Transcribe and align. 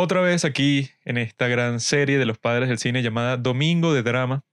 otra 0.00 0.20
vez 0.20 0.44
aquí 0.44 0.90
en 1.04 1.18
esta 1.18 1.48
gran 1.48 1.80
serie 1.80 2.18
de 2.18 2.24
los 2.24 2.38
padres 2.38 2.68
del 2.68 2.78
cine 2.78 3.02
llamada 3.02 3.36
Domingo 3.36 3.92
de 3.92 4.04
Drama, 4.04 4.44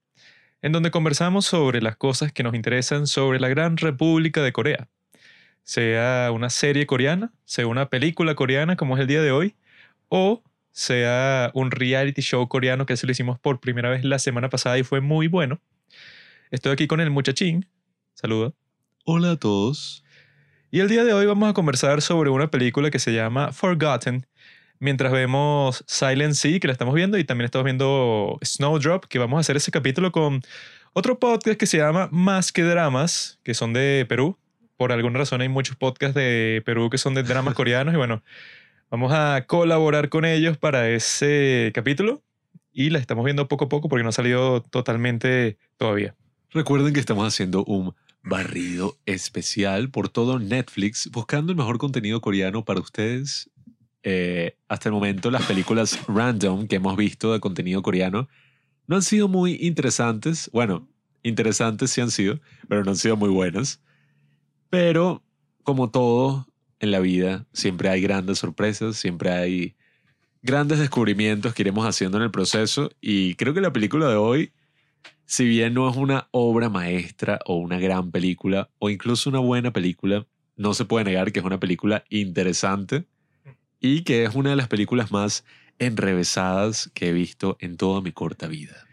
en 0.60 0.72
donde 0.72 0.90
conversamos 0.90 1.46
sobre 1.46 1.80
las 1.80 1.96
cosas 1.96 2.32
que 2.32 2.42
nos 2.42 2.56
interesan 2.56 3.06
sobre 3.06 3.38
la 3.38 3.46
gran 3.46 3.76
República 3.76 4.42
de 4.42 4.52
Corea. 4.52 4.88
Sea 5.62 6.32
una 6.32 6.50
serie 6.50 6.84
coreana, 6.86 7.32
sea 7.44 7.68
una 7.68 7.88
película 7.90 8.34
coreana 8.34 8.74
como 8.74 8.96
es 8.96 9.00
el 9.02 9.06
día 9.06 9.22
de 9.22 9.30
hoy, 9.30 9.54
o 10.08 10.42
sea 10.72 11.52
un 11.54 11.70
reality 11.70 12.22
show 12.22 12.48
coreano 12.48 12.84
que 12.84 12.96
se 12.96 13.06
lo 13.06 13.12
hicimos 13.12 13.38
por 13.38 13.60
primera 13.60 13.88
vez 13.88 14.04
la 14.04 14.18
semana 14.18 14.50
pasada 14.50 14.78
y 14.78 14.82
fue 14.82 15.00
muy 15.00 15.28
bueno. 15.28 15.60
Estoy 16.50 16.72
aquí 16.72 16.88
con 16.88 17.00
el 17.00 17.10
muchachín. 17.10 17.68
Saluda. 18.14 18.52
Hola 19.04 19.30
a 19.30 19.36
todos. 19.36 20.02
Y 20.72 20.80
el 20.80 20.88
día 20.88 21.04
de 21.04 21.12
hoy 21.12 21.26
vamos 21.26 21.48
a 21.48 21.54
conversar 21.54 22.02
sobre 22.02 22.30
una 22.30 22.50
película 22.50 22.90
que 22.90 22.98
se 22.98 23.14
llama 23.14 23.52
Forgotten, 23.52 24.26
mientras 24.78 25.12
vemos 25.12 25.84
Silent 25.86 26.34
Sea, 26.34 26.60
que 26.60 26.66
la 26.66 26.72
estamos 26.72 26.94
viendo, 26.94 27.18
y 27.18 27.24
también 27.24 27.46
estamos 27.46 27.64
viendo 27.64 28.38
Snowdrop, 28.44 29.04
que 29.06 29.18
vamos 29.18 29.38
a 29.38 29.40
hacer 29.40 29.56
ese 29.56 29.70
capítulo 29.70 30.12
con 30.12 30.42
otro 30.92 31.18
podcast 31.18 31.58
que 31.58 31.66
se 31.66 31.78
llama 31.78 32.08
Más 32.12 32.52
que 32.52 32.62
Dramas, 32.62 33.38
que 33.42 33.54
son 33.54 33.72
de 33.72 34.06
Perú. 34.08 34.38
Por 34.76 34.92
alguna 34.92 35.18
razón 35.18 35.40
hay 35.40 35.48
muchos 35.48 35.76
podcasts 35.76 36.14
de 36.14 36.62
Perú 36.64 36.90
que 36.90 36.98
son 36.98 37.14
de 37.14 37.22
dramas 37.22 37.54
coreanos, 37.56 37.94
y 37.94 37.96
bueno, 37.96 38.22
vamos 38.90 39.12
a 39.12 39.44
colaborar 39.46 40.08
con 40.08 40.24
ellos 40.24 40.56
para 40.56 40.88
ese 40.88 41.70
capítulo. 41.74 42.22
Y 42.72 42.90
la 42.90 42.98
estamos 42.98 43.24
viendo 43.24 43.48
poco 43.48 43.64
a 43.64 43.68
poco 43.70 43.88
porque 43.88 44.02
no 44.02 44.10
ha 44.10 44.12
salido 44.12 44.60
totalmente 44.60 45.56
todavía. 45.78 46.14
Recuerden 46.50 46.92
que 46.92 47.00
estamos 47.00 47.26
haciendo 47.26 47.64
un 47.64 47.94
barrido 48.22 48.96
especial 49.06 49.88
por 49.88 50.08
todo 50.08 50.38
Netflix, 50.38 51.10
buscando 51.10 51.52
el 51.52 51.58
mejor 51.58 51.78
contenido 51.78 52.20
coreano 52.20 52.64
para 52.64 52.80
ustedes. 52.80 53.50
Eh, 54.08 54.56
hasta 54.68 54.88
el 54.88 54.92
momento, 54.92 55.32
las 55.32 55.44
películas 55.46 55.98
random 56.06 56.68
que 56.68 56.76
hemos 56.76 56.96
visto 56.96 57.32
de 57.32 57.40
contenido 57.40 57.82
coreano 57.82 58.28
no 58.86 58.94
han 58.94 59.02
sido 59.02 59.26
muy 59.26 59.58
interesantes. 59.60 60.48
Bueno, 60.52 60.86
interesantes 61.24 61.90
sí 61.90 62.00
han 62.00 62.12
sido, 62.12 62.38
pero 62.68 62.84
no 62.84 62.92
han 62.92 62.96
sido 62.96 63.16
muy 63.16 63.30
buenas. 63.30 63.80
Pero, 64.70 65.24
como 65.64 65.90
todo 65.90 66.46
en 66.78 66.92
la 66.92 67.00
vida, 67.00 67.46
siempre 67.52 67.88
hay 67.88 68.00
grandes 68.00 68.38
sorpresas, 68.38 68.96
siempre 68.96 69.32
hay 69.32 69.74
grandes 70.40 70.78
descubrimientos 70.78 71.52
que 71.52 71.62
iremos 71.64 71.84
haciendo 71.84 72.18
en 72.18 72.22
el 72.22 72.30
proceso. 72.30 72.90
Y 73.00 73.34
creo 73.34 73.54
que 73.54 73.60
la 73.60 73.72
película 73.72 74.08
de 74.08 74.14
hoy 74.14 74.52
si 75.24 75.44
bien 75.44 75.74
no 75.74 75.90
es 75.90 75.96
una 75.96 76.28
obra 76.30 76.68
maestra 76.68 77.40
o 77.44 77.56
una 77.56 77.80
gran 77.80 78.12
película 78.12 78.70
o 78.78 78.88
incluso 78.88 79.28
una 79.28 79.40
buena 79.40 79.72
película, 79.72 80.28
no 80.54 80.74
se 80.74 80.84
puede 80.84 81.06
negar 81.06 81.32
que 81.32 81.40
es 81.40 81.44
una 81.44 81.58
película 81.58 82.04
interesante 82.08 83.06
y 83.80 84.02
que 84.02 84.24
es 84.24 84.34
una 84.34 84.50
de 84.50 84.56
las 84.56 84.68
películas 84.68 85.10
más 85.10 85.44
enrevesadas 85.78 86.90
que 86.94 87.08
he 87.08 87.12
visto 87.12 87.56
en 87.60 87.76
toda 87.76 88.00
mi 88.00 88.12
corta 88.12 88.46
vida. 88.46 88.86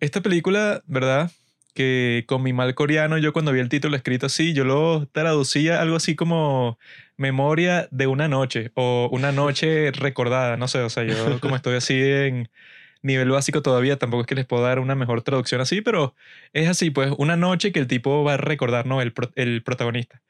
Esta 0.00 0.20
película, 0.20 0.82
¿verdad? 0.86 1.30
Que 1.74 2.24
con 2.26 2.42
mi 2.42 2.52
mal 2.52 2.74
coreano, 2.74 3.18
yo 3.18 3.32
cuando 3.32 3.52
vi 3.52 3.60
el 3.60 3.68
título 3.68 3.96
escrito 3.96 4.26
así, 4.26 4.52
yo 4.52 4.64
lo 4.64 5.06
traducía 5.12 5.80
algo 5.80 5.96
así 5.96 6.16
como 6.16 6.78
memoria 7.16 7.86
de 7.90 8.06
una 8.06 8.28
noche 8.28 8.72
o 8.74 9.08
una 9.12 9.32
noche 9.32 9.90
recordada, 9.92 10.56
no 10.56 10.68
sé, 10.68 10.80
o 10.80 10.90
sea, 10.90 11.04
yo 11.04 11.40
como 11.40 11.56
estoy 11.56 11.76
así 11.76 11.94
en 11.94 12.48
nivel 13.02 13.30
básico 13.30 13.62
todavía, 13.62 13.98
tampoco 13.98 14.22
es 14.22 14.26
que 14.26 14.34
les 14.34 14.46
puedo 14.46 14.62
dar 14.62 14.78
una 14.78 14.94
mejor 14.94 15.22
traducción 15.22 15.60
así, 15.60 15.80
pero 15.80 16.14
es 16.52 16.68
así, 16.68 16.90
pues 16.90 17.12
una 17.18 17.36
noche 17.36 17.72
que 17.72 17.80
el 17.80 17.86
tipo 17.86 18.24
va 18.24 18.34
a 18.34 18.36
recordar, 18.36 18.86
¿no? 18.86 19.00
El, 19.00 19.12
el 19.36 19.62
protagonista. 19.62 20.22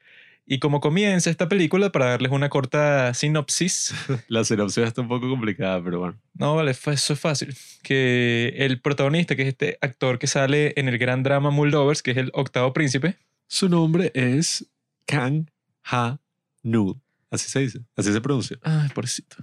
Y 0.45 0.59
como 0.59 0.81
comienza 0.81 1.29
esta 1.29 1.47
película, 1.47 1.91
para 1.91 2.07
darles 2.07 2.31
una 2.31 2.49
corta 2.49 3.13
sinopsis. 3.13 3.93
La 4.27 4.43
sinopsis 4.43 4.83
está 4.83 5.01
un 5.01 5.07
poco 5.07 5.29
complicada, 5.29 5.81
pero 5.83 5.99
bueno. 5.99 6.19
No, 6.33 6.55
vale, 6.55 6.71
eso 6.71 7.13
es 7.13 7.19
fácil. 7.19 7.55
Que 7.83 8.53
el 8.57 8.81
protagonista, 8.81 9.35
que 9.35 9.43
es 9.43 9.47
este 9.49 9.77
actor 9.81 10.19
que 10.19 10.27
sale 10.27 10.73
en 10.75 10.87
el 10.89 10.97
gran 10.97 11.23
drama 11.23 11.51
Muldovers, 11.51 12.01
que 12.01 12.11
es 12.11 12.17
el 12.17 12.31
octavo 12.33 12.73
príncipe. 12.73 13.17
Su 13.47 13.69
nombre 13.69 14.11
es 14.13 14.65
Kang 15.05 15.49
Ha 15.85 16.19
Nu. 16.63 16.99
Así 17.29 17.49
se 17.49 17.59
dice, 17.59 17.79
así 17.95 18.11
se 18.11 18.19
pronuncia. 18.19 18.57
Ay, 18.61 18.89
pobrecito. 18.89 19.37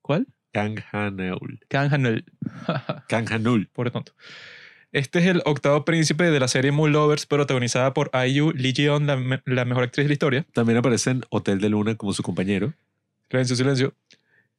¿Cuál? 0.00 0.26
Kang 0.52 0.78
Hanul. 0.92 1.60
Kang 1.68 1.92
Hanul. 1.92 2.24
Kang 3.08 3.30
Hanul. 3.30 3.68
Pobre 3.72 3.90
tonto. 3.90 4.12
Este 4.92 5.18
es 5.18 5.26
el 5.26 5.42
octavo 5.44 5.84
príncipe 5.84 6.24
de 6.30 6.40
la 6.40 6.48
serie 6.48 6.72
Moon 6.72 6.92
Lovers, 6.92 7.26
protagonizada 7.26 7.92
por 7.92 8.10
IU 8.26 8.52
Lee 8.52 8.72
Jeon, 8.74 9.06
la, 9.06 9.42
la, 9.44 9.64
mejor 9.64 9.84
actriz 9.84 10.04
de 10.04 10.08
la 10.08 10.12
historia. 10.14 10.46
También 10.54 10.78
aparece 10.78 11.10
en 11.10 11.24
Hotel 11.28 11.60
de 11.60 11.68
Luna 11.68 11.94
como 11.96 12.12
su 12.12 12.22
compañero. 12.22 12.72
Silencio, 13.30 13.56
silencio. 13.56 13.94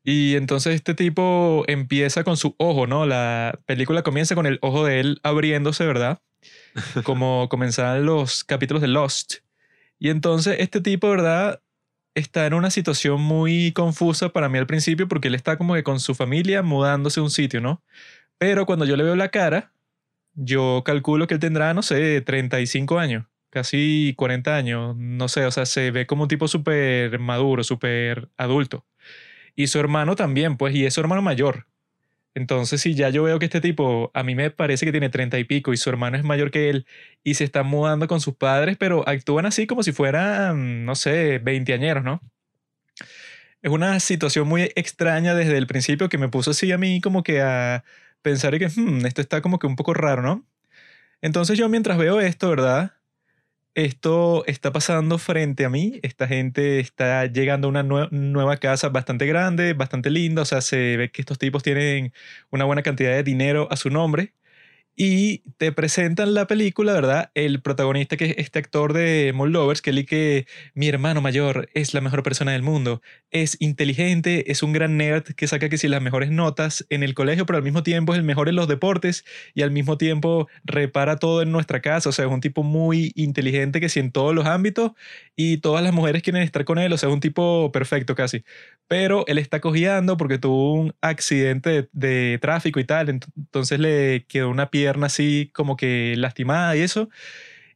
Y 0.04 0.36
entonces 0.36 0.76
este 0.76 0.94
tipo 0.94 1.64
empieza 1.68 2.24
con 2.24 2.38
su 2.38 2.56
ojo, 2.58 2.86
¿no? 2.86 3.06
La 3.06 3.60
película 3.66 4.04
comienza 4.04 4.36
con 4.36 4.46
el 4.46 4.60
ojo 4.62 4.86
de 4.86 5.00
él 5.00 5.20
abriéndose, 5.24 5.86
¿verdad? 5.86 6.22
Como 7.04 7.50
comenzaban 7.50 8.06
los 8.06 8.44
capítulos 8.44 8.82
de 8.82 8.88
Lost. 8.88 9.38
Y 9.98 10.10
entonces 10.10 10.58
este 10.60 10.80
tipo, 10.80 11.10
¿verdad? 11.10 11.62
está 12.16 12.46
en 12.46 12.54
una 12.54 12.72
situación 12.72 13.22
muy 13.22 13.72
confusa 13.72 14.30
para 14.30 14.50
mí 14.50 14.58
al 14.58 14.68
principio 14.68 15.08
porque 15.08 15.28
él 15.28 15.36
está 15.36 15.58
como 15.58 15.76
que 15.76 15.84
con 15.84 16.00
su 16.00 16.16
familia 16.16 16.62
mudándose 16.64 17.20
a 17.20 17.24
un 17.24 17.32
sitio, 17.32 17.62
¿no? 17.62 17.82
Pero 18.38 18.66
cuando 18.66 18.86
yo 18.86 18.96
le 18.96 19.04
veo 19.04 19.16
la 19.16 19.30
cara, 19.30 19.72
yo 20.36 20.84
calculo 20.86 21.28
que 21.28 21.36
él 21.36 21.40
tendrá, 21.40 21.74
no 21.74 21.82
sé, 21.82 22.22
35 22.22 23.00
años, 23.00 23.26
casi 23.50 24.14
40 24.18 24.56
años, 24.56 24.96
no 24.98 25.28
sé, 25.28 25.46
o 25.46 25.52
sea, 25.52 25.66
se 25.66 25.92
ve 25.92 26.06
como 26.08 26.24
un 26.24 26.30
tipo 26.30 26.48
súper 26.48 27.20
maduro, 27.20 27.64
súper 27.64 28.30
adulto. 28.38 28.86
Y 29.56 29.68
su 29.68 29.80
hermano 29.80 30.16
también, 30.16 30.58
pues, 30.58 30.76
y 30.76 30.86
es 30.86 30.94
su 30.94 31.02
hermano 31.02 31.22
mayor. 31.22 31.68
Entonces, 32.36 32.82
si 32.82 32.96
ya 32.96 33.10
yo 33.10 33.24
veo 33.24 33.40
que 33.40 33.46
este 33.46 33.60
tipo, 33.62 34.12
a 34.14 34.24
mí 34.24 34.36
me 34.36 34.52
parece 34.52 34.86
que 34.86 34.92
tiene 34.92 35.10
treinta 35.10 35.40
y 35.40 35.44
pico 35.44 35.74
y 35.74 35.78
su 35.78 35.90
hermano 35.90 36.18
es 36.18 36.24
mayor 36.24 36.52
que 36.52 36.70
él 36.70 36.86
y 37.24 37.34
se 37.34 37.44
está 37.44 37.64
mudando 37.64 38.08
con 38.08 38.22
sus 38.22 38.36
padres, 38.36 38.78
pero 38.78 39.08
actúan 39.08 39.46
así 39.46 39.68
como 39.68 39.84
si 39.84 39.92
fueran, 39.92 40.86
no 40.86 40.96
sé, 40.96 41.40
veinteañeros, 41.40 42.04
¿no? 42.04 42.22
Es 43.62 43.72
una 43.72 44.00
situación 44.00 44.48
muy 44.48 44.72
extraña 44.76 45.36
desde 45.36 45.58
el 45.58 45.68
principio 45.68 46.08
que 46.08 46.18
me 46.18 46.30
puso 46.30 46.52
así 46.52 46.72
a 46.72 46.78
mí 46.78 47.02
como 47.02 47.24
que 47.24 47.42
a 47.42 47.84
pensar 48.22 48.58
que 48.60 48.68
hmm, 48.68 49.06
esto 49.06 49.22
está 49.22 49.42
como 49.42 49.60
que 49.60 49.68
un 49.68 49.76
poco 49.76 49.94
raro, 49.94 50.22
¿no? 50.22 50.46
Entonces 51.22 51.58
yo 51.58 51.70
mientras 51.70 51.98
veo 51.98 52.22
esto, 52.22 52.50
¿verdad? 52.50 52.94
esto 53.76 54.44
está 54.48 54.72
pasando 54.72 55.18
frente 55.18 55.66
a 55.66 55.70
mí. 55.70 56.00
Esta 56.04 56.28
gente 56.28 56.80
está 56.80 57.26
llegando 57.28 57.68
a 57.68 57.70
una 57.70 57.84
nueva 57.84 58.58
casa 58.58 58.90
bastante 58.90 59.26
grande, 59.26 59.74
bastante 59.74 60.10
linda. 60.10 60.42
O 60.42 60.46
sea, 60.46 60.62
se 60.62 60.98
ve 60.98 61.12
que 61.12 61.22
estos 61.22 61.38
tipos 61.40 61.64
tienen 61.64 62.14
una 62.50 62.66
buena 62.66 62.84
cantidad 62.84 63.12
de 63.12 63.24
dinero 63.24 63.68
a 63.72 63.78
su 63.78 63.90
nombre 63.90 64.34
y 64.96 65.44
te 65.58 65.72
presentan 65.72 66.34
la 66.34 66.46
película, 66.46 66.92
¿verdad? 66.92 67.32
El 67.34 67.62
protagonista 67.62 68.18
que 68.18 68.26
es 68.26 68.36
este 68.38 68.60
actor 68.60 68.92
de 68.92 69.32
Moldovers, 69.34 69.82
que 69.82 70.06
que 70.06 70.46
mi 70.74 70.90
hermano 70.90 71.22
mayor 71.22 71.70
es 71.74 71.94
la 71.94 72.02
mejor 72.02 72.22
persona 72.22 72.52
del 72.52 72.64
mundo, 72.64 73.02
es 73.32 73.56
inteligente, 73.62 74.52
es 74.52 74.62
un 74.62 74.74
gran 74.74 74.98
nerd 74.98 75.24
que 75.36 75.48
saca 75.48 75.70
que 75.70 75.78
si 75.78 75.88
las 75.88 76.02
mejores 76.02 76.32
notas 76.32 76.86
en 76.90 77.04
el 77.04 77.14
colegio, 77.14 77.46
pero 77.46 77.58
al 77.58 77.64
mismo 77.64 77.82
tiempo 77.82 78.14
es 78.14 78.20
el 78.20 78.26
mejor 78.26 78.50
en 78.50 78.56
los 78.56 78.68
deportes 78.68 79.24
y 79.54 79.62
al 79.62 79.72
mismo 79.72 79.98
tiempo 79.98 80.50
repara 80.66 81.16
todo 81.16 81.42
en 81.42 81.52
nuestra 81.54 81.82
casa, 81.82 82.10
o 82.10 82.12
sea, 82.12 82.26
es 82.26 82.32
un 82.32 82.42
tipo 82.42 82.64
muy 82.64 83.14
inteligente 83.16 83.80
que 83.80 83.88
si 83.90 84.02
en 84.02 84.12
todos 84.12 84.36
los 84.36 84.48
ámbitos 84.48 84.92
y 85.36 85.58
todas 85.58 85.82
las 85.84 85.94
mujeres 85.94 86.24
quieren 86.24 86.42
estar 86.44 86.66
con 86.66 86.78
él, 86.78 86.92
o 86.92 86.98
sea, 86.98 87.08
es 87.10 87.14
un 87.14 87.22
tipo 87.22 87.72
perfecto 87.72 88.16
casi. 88.16 88.44
Pero 88.88 89.26
él 89.28 89.38
está 89.38 89.62
cojeando 89.62 90.18
porque 90.18 90.40
tuvo 90.40 90.74
un 90.74 90.94
accidente 91.02 91.70
de, 91.70 91.90
de 91.94 92.40
tráfico 92.42 92.80
y 92.80 92.86
tal, 92.86 93.10
entonces 93.10 93.80
le 93.80 94.26
quedó 94.28 94.50
una 94.50 94.70
piedra 94.70 94.89
así 95.06 95.50
como 95.54 95.78
que 95.78 96.16
lastimada 96.18 96.76
y 96.76 96.82
eso. 96.82 97.10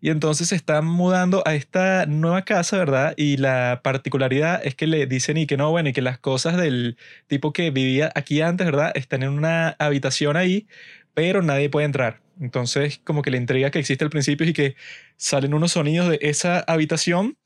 Y 0.02 0.10
entonces 0.10 0.50
se 0.50 0.56
están 0.56 0.86
mudando 0.86 1.44
a 1.48 1.56
esta 1.56 2.06
nueva 2.08 2.44
casa, 2.44 2.78
¿verdad? 2.78 3.14
Y 3.18 3.38
la 3.38 3.82
particularidad 3.84 4.62
es 4.66 4.76
que 4.76 4.86
le 4.86 5.08
dicen 5.08 5.38
y 5.38 5.48
que 5.48 5.56
no, 5.56 5.72
bueno, 5.72 5.90
y 5.90 5.94
que 5.94 6.02
las 6.02 6.20
cosas 6.20 6.58
del 6.58 6.98
tipo 7.28 7.54
que 7.54 7.72
vivía 7.72 8.12
aquí 8.16 8.42
antes, 8.42 8.66
¿verdad? 8.66 8.92
Están 8.96 9.24
en 9.24 9.30
una 9.30 9.78
habitación 9.80 10.36
ahí, 10.36 10.68
pero 11.14 11.42
nadie 11.42 11.70
puede 11.70 11.86
entrar. 11.86 12.22
Entonces, 12.42 13.00
como 13.04 13.22
que 13.22 13.32
la 13.32 13.38
intriga 13.38 13.72
que 13.72 13.80
existe 13.80 14.04
al 14.04 14.10
principio 14.10 14.46
y 14.48 14.54
que 14.54 14.76
salen 15.18 15.54
unos 15.54 15.72
sonidos 15.74 16.10
de 16.10 16.20
esa 16.22 16.60
habitación 16.60 17.38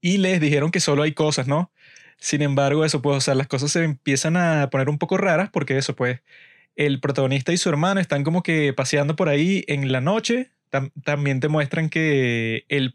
y 0.00 0.18
les 0.18 0.40
dijeron 0.40 0.70
que 0.70 0.80
solo 0.80 1.02
hay 1.02 1.12
cosas, 1.14 1.46
¿no? 1.46 1.72
Sin 2.18 2.42
embargo, 2.42 2.84
eso 2.84 3.02
pues, 3.02 3.16
o 3.16 3.20
sea, 3.20 3.34
las 3.34 3.48
cosas 3.48 3.72
se 3.72 3.82
empiezan 3.84 4.36
a 4.36 4.68
poner 4.70 4.88
un 4.90 4.98
poco 4.98 5.16
raras 5.16 5.50
porque 5.50 5.78
eso, 5.78 5.96
pues, 5.96 6.20
el 6.80 6.98
protagonista 6.98 7.52
y 7.52 7.58
su 7.58 7.68
hermano 7.68 8.00
están 8.00 8.24
como 8.24 8.42
que 8.42 8.72
paseando 8.72 9.14
por 9.14 9.28
ahí 9.28 9.64
en 9.68 9.92
la 9.92 10.00
noche. 10.00 10.50
también 11.04 11.40
te 11.40 11.48
muestran 11.48 11.90
que 11.90 12.64
el, 12.68 12.92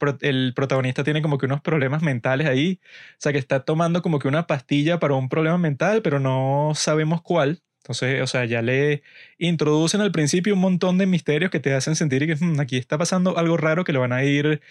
protagonista 0.55 1.03
tiene 1.03 1.21
como 1.21 1.37
que 1.37 1.45
unos 1.45 1.61
problemas 1.61 2.01
mentales 2.01 2.47
ahí. 2.47 2.79
O 3.11 3.17
sea, 3.19 3.31
que 3.31 3.37
está 3.37 3.59
tomando 3.63 4.01
como 4.01 4.17
que 4.17 4.27
una 4.27 4.47
pastilla 4.47 4.99
para 4.99 5.13
un 5.13 5.29
problema 5.29 5.59
mental, 5.59 6.01
pero 6.01 6.19
no 6.19 6.71
sabemos 6.73 7.21
cuál. 7.21 7.61
Entonces, 7.83 8.23
o 8.23 8.27
sea, 8.27 8.45
ya 8.45 8.63
le 8.63 9.03
introducen 9.37 10.01
al 10.01 10.11
principio 10.11 10.55
un 10.55 10.61
montón 10.61 10.97
de 10.97 11.05
misterios 11.05 11.51
que 11.51 11.59
te 11.59 11.75
hacen 11.75 11.95
sentir 11.95 12.25
que 12.25 12.35
hmm, 12.43 12.59
aquí 12.59 12.77
está 12.77 12.97
pasando 12.97 13.37
algo 13.37 13.55
raro 13.55 13.83
que 13.83 13.93
lo 13.93 13.99
van 13.99 14.13
a 14.13 14.23
ir 14.23 14.61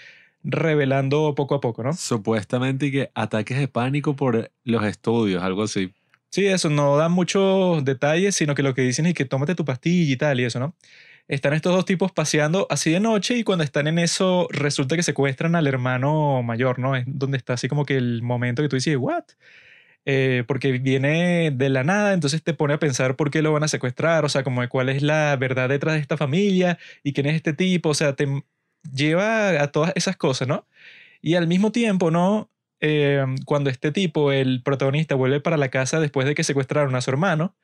revelando 0.43 1.37
poco 1.37 1.55
a 1.55 1.61
poco, 1.61 1.85
¿no? 1.85 1.93
Supuestamente 1.93 2.91
que 2.91 3.11
ataques 3.15 3.59
de 3.59 3.69
pánico 3.69 4.17
por 4.17 4.51
los 4.65 4.85
estudios, 4.85 5.45
algo 5.45 5.63
así. 5.63 5.93
Sí, 6.35 6.47
eso 6.47 6.69
no 6.69 6.97
da 6.97 7.09
muchos 7.09 7.85
detalles, 7.85 8.35
sino 8.35 8.57
que 8.57 8.65
lo 8.65 8.75
que 8.75 8.83
dicen 8.83 9.07
es 9.07 9.15
que 9.15 9.25
tómate 9.25 9.55
tu 9.55 9.65
pastilla 9.65 10.13
y 10.13 10.17
tal 10.17 10.41
y 10.41 10.45
eso, 10.45 10.59
¿no? 10.59 10.75
Están 11.29 11.53
estos 11.55 11.73
dos 11.73 11.85
tipos 11.85 12.11
paseando 12.11 12.67
así 12.71 12.91
de 12.91 12.99
noche 12.99 13.37
y 13.37 13.45
cuando 13.45 13.63
están 13.63 13.87
en 13.87 14.01
eso 14.01 14.49
resulta 14.51 14.97
que 14.97 15.05
secuestran 15.05 15.55
al 15.55 15.69
hermano 15.69 16.43
mayor, 16.43 16.81
¿no? 16.81 16.97
Es 16.97 17.05
donde 17.07 17.37
está 17.39 17.53
así 17.53 17.69
como 17.69 17.85
que 17.87 17.97
el 17.97 18.23
momento 18.23 18.63
que 18.63 18.69
tú 18.69 18.75
dices, 18.75 18.97
¿what? 18.99 19.23
Eh, 20.07 20.45
porque 20.49 20.73
viene 20.73 21.53
de 21.53 21.69
la 21.71 21.85
nada, 21.85 22.15
entonces 22.15 22.43
te 22.43 22.55
pone 22.55 22.75
a 22.75 22.79
pensar 22.81 23.17
por 23.17 23.31
qué 23.31 23.43
lo 23.43 23.53
van 23.53 23.65
a 23.65 23.69
secuestrar, 23.69 24.25
o 24.25 24.29
sea, 24.29 24.45
como 24.45 24.63
de 24.63 24.69
cuál 24.69 24.89
es 24.91 25.03
la 25.03 25.37
verdad 25.37 25.69
detrás 25.69 25.95
de 25.97 26.01
esta 26.01 26.17
familia 26.17 26.79
y 27.05 27.13
quién 27.15 27.27
es 27.27 27.37
este 27.37 27.55
tipo, 27.55 27.91
o 27.91 27.95
sea, 27.95 28.15
te 28.17 28.29
lleva 28.95 29.63
a 29.63 29.69
todas 29.73 29.93
esas 29.97 30.17
cosas, 30.17 30.49
¿no? 30.49 30.67
Y 31.23 31.37
al 31.37 31.47
mismo 31.49 31.73
tiempo, 31.73 32.11
¿no? 32.11 32.51
Eh, 32.87 33.25
cuando 33.47 33.71
este 33.71 33.93
tipo, 33.93 34.31
el 34.31 34.63
protagonista, 34.63 35.15
vuelve 35.15 35.41
para 35.41 35.57
la 35.57 35.71
casa 35.71 36.01
después 36.01 36.27
de 36.27 36.35
que 36.35 36.45
secuestraron 36.45 36.95
a 36.95 37.01
su 37.01 37.11
hermano, 37.11 37.57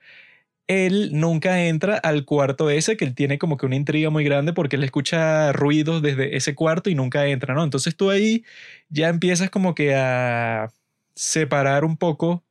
él 0.66 1.10
nunca 1.12 1.66
entra 1.66 1.96
al 1.98 2.24
cuarto 2.24 2.70
ese, 2.70 2.96
que 2.96 3.04
él 3.04 3.14
tiene 3.14 3.38
como 3.38 3.58
que 3.58 3.66
una 3.66 3.76
intriga 3.76 4.10
muy 4.10 4.24
grande 4.24 4.54
porque 4.54 4.76
él 4.76 4.84
escucha 4.84 5.52
ruidos 5.52 6.00
desde 6.02 6.36
ese 6.36 6.54
cuarto 6.54 6.90
y 6.90 6.94
nunca 6.94 7.26
entra, 7.26 7.54
¿no? 7.54 7.64
Entonces 7.64 7.96
tú 7.96 8.10
ahí 8.10 8.44
ya 8.88 9.08
empiezas 9.10 9.50
como 9.50 9.74
que 9.74 9.94
a 9.94 10.70
separar 11.14 11.84
un 11.84 11.98
poco 11.98 12.44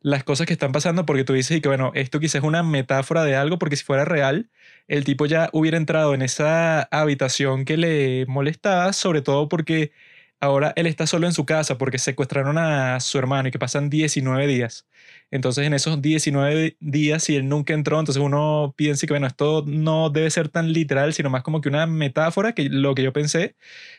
las 0.00 0.24
cosas 0.24 0.46
que 0.46 0.54
están 0.54 0.72
pasando 0.72 1.06
porque 1.06 1.24
tú 1.24 1.34
dices 1.34 1.60
que 1.60 1.68
bueno, 1.68 1.92
esto 1.94 2.20
quizás 2.20 2.36
es 2.36 2.44
una 2.44 2.62
metáfora 2.64 3.24
de 3.24 3.36
algo 3.36 3.58
porque 3.58 3.76
si 3.76 3.84
fuera 3.84 4.04
real, 4.04 4.50
el 4.88 5.04
tipo 5.04 5.26
ya 5.26 5.50
hubiera 5.52 5.76
entrado 5.76 6.14
en 6.14 6.22
esa 6.22 6.82
habitación 6.84 7.64
que 7.64 7.76
le 7.76 8.26
molestaba, 8.26 8.92
sobre 8.92 9.22
todo 9.22 9.48
porque 9.48 9.92
ahora 10.40 10.72
él 10.76 10.86
está 10.86 11.06
solo 11.06 11.26
en 11.26 11.32
su 11.32 11.44
casa 11.46 11.78
porque 11.78 11.98
secuestraron 11.98 12.58
a 12.58 13.00
su 13.00 13.18
hermano 13.18 13.48
y 13.48 13.52
que 13.52 13.58
pasan 13.58 13.90
19 13.90 14.46
días. 14.46 14.86
Entonces 15.30 15.66
en 15.66 15.74
esos 15.74 16.00
19 16.00 16.76
días, 16.80 17.24
si 17.24 17.36
él 17.36 17.48
nunca 17.48 17.74
entró, 17.74 17.98
entonces 17.98 18.22
uno 18.22 18.74
piensa 18.76 19.06
que, 19.06 19.12
bueno, 19.12 19.26
esto 19.26 19.64
no 19.66 20.10
debe 20.10 20.30
ser 20.30 20.48
tan 20.48 20.72
literal, 20.72 21.12
sino 21.12 21.30
más 21.30 21.42
como 21.42 21.60
que 21.60 21.68
una 21.68 21.86
metáfora, 21.86 22.52
que 22.52 22.68
lo 22.68 22.94
que 22.94 23.02
yo 23.02 23.12
pensé 23.12 23.56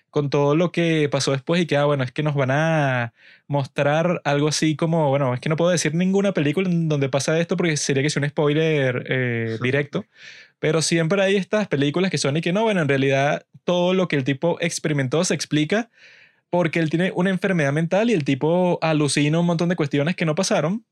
con 0.09 0.29
todo 0.29 0.55
lo 0.55 0.71
que 0.71 1.07
pasó 1.09 1.31
después 1.31 1.61
y 1.61 1.65
que, 1.67 1.77
ah, 1.77 1.85
bueno, 1.85 2.03
es 2.03 2.11
que 2.11 2.23
nos 2.23 2.35
van 2.35 2.51
a 2.51 3.13
mostrar 3.47 4.21
algo 4.23 4.47
así 4.47 4.75
como, 4.75 5.09
bueno, 5.09 5.33
es 5.33 5.39
que 5.39 5.49
no 5.49 5.55
puedo 5.55 5.71
decir 5.71 5.93
ninguna 5.93 6.33
película 6.33 6.69
en 6.69 6.89
donde 6.89 7.09
pasa 7.09 7.39
esto 7.39 7.57
porque 7.57 7.77
sería 7.77 8.03
que 8.03 8.09
sea 8.09 8.21
un 8.23 8.29
spoiler 8.29 9.05
eh, 9.07 9.57
directo, 9.61 10.05
pero 10.59 10.81
siempre 10.81 11.21
hay 11.21 11.35
estas 11.35 11.67
películas 11.67 12.11
que 12.11 12.17
son 12.17 12.37
y 12.37 12.41
que 12.41 12.53
no, 12.53 12.63
bueno, 12.63 12.81
en 12.81 12.87
realidad 12.89 13.45
todo 13.63 13.93
lo 13.93 14.07
que 14.07 14.15
el 14.15 14.23
tipo 14.23 14.57
experimentó 14.61 15.23
se 15.23 15.35
explica 15.35 15.89
porque 16.49 16.79
él 16.79 16.89
tiene 16.89 17.11
una 17.15 17.29
enfermedad 17.29 17.73
mental 17.73 18.09
y 18.09 18.13
el 18.13 18.23
tipo 18.23 18.79
alucina 18.81 19.39
un 19.39 19.45
montón 19.45 19.69
de 19.69 19.75
cuestiones 19.75 20.15
que 20.15 20.25
no 20.25 20.35
pasaron. 20.35 20.85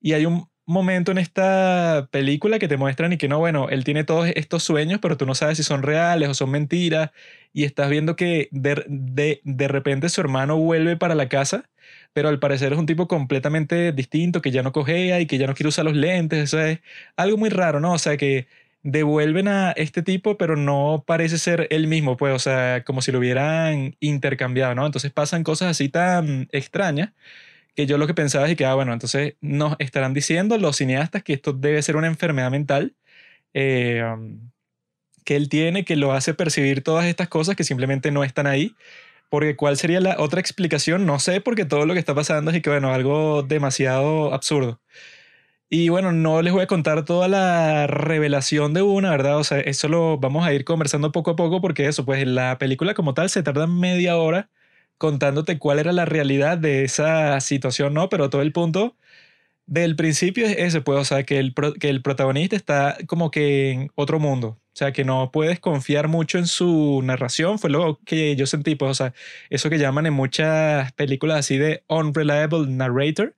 Y 0.00 0.12
hay 0.14 0.26
un 0.26 0.48
momento 0.66 1.12
en 1.12 1.18
esta 1.18 2.08
película 2.10 2.58
que 2.58 2.68
te 2.68 2.76
muestran 2.76 3.12
y 3.12 3.18
que 3.18 3.28
no, 3.28 3.38
bueno, 3.38 3.68
él 3.70 3.84
tiene 3.84 4.04
todos 4.04 4.28
estos 4.34 4.64
sueños, 4.64 4.98
pero 5.00 5.16
tú 5.16 5.26
no 5.26 5.34
sabes 5.34 5.58
si 5.58 5.62
son 5.64 5.82
reales 5.82 6.28
o 6.28 6.34
son 6.34 6.50
mentiras. 6.50 7.10
Y 7.52 7.64
estás 7.64 7.88
viendo 7.90 8.16
que 8.16 8.48
de, 8.52 8.84
de, 8.88 9.40
de 9.44 9.68
repente 9.68 10.08
su 10.08 10.20
hermano 10.20 10.58
vuelve 10.58 10.96
para 10.96 11.14
la 11.14 11.28
casa, 11.28 11.70
pero 12.12 12.28
al 12.28 12.40
parecer 12.40 12.72
es 12.72 12.78
un 12.78 12.86
tipo 12.86 13.08
completamente 13.08 13.92
distinto, 13.92 14.42
que 14.42 14.50
ya 14.50 14.62
no 14.62 14.72
cogea 14.72 15.20
y 15.20 15.26
que 15.26 15.38
ya 15.38 15.46
no 15.46 15.54
quiere 15.54 15.68
usar 15.68 15.84
los 15.84 15.94
lentes. 15.96 16.40
Eso 16.40 16.60
es 16.60 16.80
algo 17.16 17.36
muy 17.38 17.50
raro, 17.50 17.80
¿no? 17.80 17.92
O 17.92 17.98
sea 17.98 18.16
que 18.16 18.46
devuelven 18.86 19.48
a 19.48 19.72
este 19.72 20.02
tipo, 20.02 20.38
pero 20.38 20.54
no 20.56 21.04
parece 21.06 21.38
ser 21.38 21.66
el 21.70 21.88
mismo, 21.88 22.16
pues, 22.16 22.32
o 22.34 22.38
sea, 22.38 22.84
como 22.84 23.02
si 23.02 23.10
lo 23.10 23.18
hubieran 23.18 23.96
intercambiado, 23.98 24.76
¿no? 24.76 24.86
Entonces 24.86 25.10
pasan 25.12 25.42
cosas 25.42 25.70
así 25.72 25.88
tan 25.88 26.48
extrañas 26.52 27.10
que 27.74 27.86
yo 27.86 27.98
lo 27.98 28.06
que 28.06 28.14
pensaba 28.14 28.48
es 28.48 28.56
que, 28.56 28.64
ah, 28.64 28.74
bueno, 28.74 28.92
entonces 28.92 29.34
nos 29.40 29.76
estarán 29.80 30.14
diciendo 30.14 30.56
los 30.58 30.76
cineastas 30.76 31.24
que 31.24 31.34
esto 31.34 31.52
debe 31.52 31.82
ser 31.82 31.96
una 31.96 32.06
enfermedad 32.06 32.50
mental 32.50 32.94
eh, 33.54 34.02
um, 34.04 34.50
que 35.24 35.36
él 35.36 35.48
tiene, 35.48 35.84
que 35.84 35.96
lo 35.96 36.12
hace 36.12 36.34
percibir 36.34 36.82
todas 36.82 37.06
estas 37.06 37.28
cosas 37.28 37.56
que 37.56 37.64
simplemente 37.64 38.10
no 38.12 38.24
están 38.24 38.46
ahí. 38.46 38.76
Porque 39.30 39.56
cuál 39.56 39.76
sería 39.76 40.00
la 40.00 40.16
otra 40.20 40.40
explicación, 40.40 41.06
no 41.06 41.18
sé, 41.18 41.40
porque 41.40 41.64
todo 41.64 41.86
lo 41.86 41.94
que 41.94 42.00
está 42.00 42.14
pasando 42.14 42.52
es 42.52 42.62
que, 42.62 42.70
bueno, 42.70 42.92
algo 42.94 43.42
demasiado 43.42 44.32
absurdo. 44.34 44.80
Y 45.68 45.88
bueno, 45.88 46.12
no 46.12 46.42
les 46.42 46.52
voy 46.52 46.62
a 46.62 46.66
contar 46.68 47.04
toda 47.04 47.26
la 47.26 47.88
revelación 47.88 48.72
de 48.72 48.82
una, 48.82 49.10
¿verdad? 49.10 49.38
O 49.38 49.44
sea, 49.44 49.58
eso 49.58 49.88
lo 49.88 50.16
vamos 50.18 50.46
a 50.46 50.52
ir 50.54 50.64
conversando 50.64 51.10
poco 51.10 51.32
a 51.32 51.36
poco 51.36 51.60
porque 51.60 51.88
eso, 51.88 52.04
pues 52.04 52.24
la 52.26 52.56
película 52.58 52.94
como 52.94 53.14
tal 53.14 53.30
se 53.30 53.42
tarda 53.42 53.66
media 53.66 54.16
hora 54.16 54.48
contándote 54.96 55.58
cuál 55.58 55.80
era 55.80 55.92
la 55.92 56.04
realidad 56.04 56.56
de 56.58 56.84
esa 56.84 57.40
situación, 57.40 57.94
¿no? 57.94 58.08
Pero 58.08 58.30
todo 58.30 58.42
el 58.42 58.52
punto 58.52 58.96
del 59.66 59.96
principio 59.96 60.46
es 60.46 60.56
ese, 60.58 60.82
pues, 60.82 61.00
o 61.00 61.04
sea, 61.04 61.24
que 61.24 61.38
el, 61.40 61.54
que 61.80 61.90
el 61.90 62.02
protagonista 62.02 62.56
está 62.56 62.98
como 63.08 63.30
que 63.30 63.72
en 63.72 63.92
otro 63.96 64.20
mundo. 64.20 64.58
O 64.74 64.78
sea, 64.78 64.92
que 64.92 65.04
no 65.04 65.30
puedes 65.32 65.60
confiar 65.60 66.08
mucho 66.08 66.38
en 66.38 66.46
su 66.46 67.00
narración. 67.04 67.58
Fue 67.58 67.70
lo 67.70 68.00
que 68.04 68.36
yo 68.36 68.46
sentí, 68.46 68.76
pues, 68.76 68.90
o 68.92 68.94
sea, 68.94 69.14
eso 69.50 69.70
que 69.70 69.78
llaman 69.78 70.06
en 70.06 70.14
muchas 70.14 70.92
películas 70.92 71.38
así 71.40 71.58
de 71.58 71.84
unreliable 71.88 72.66
narrator 72.68 73.36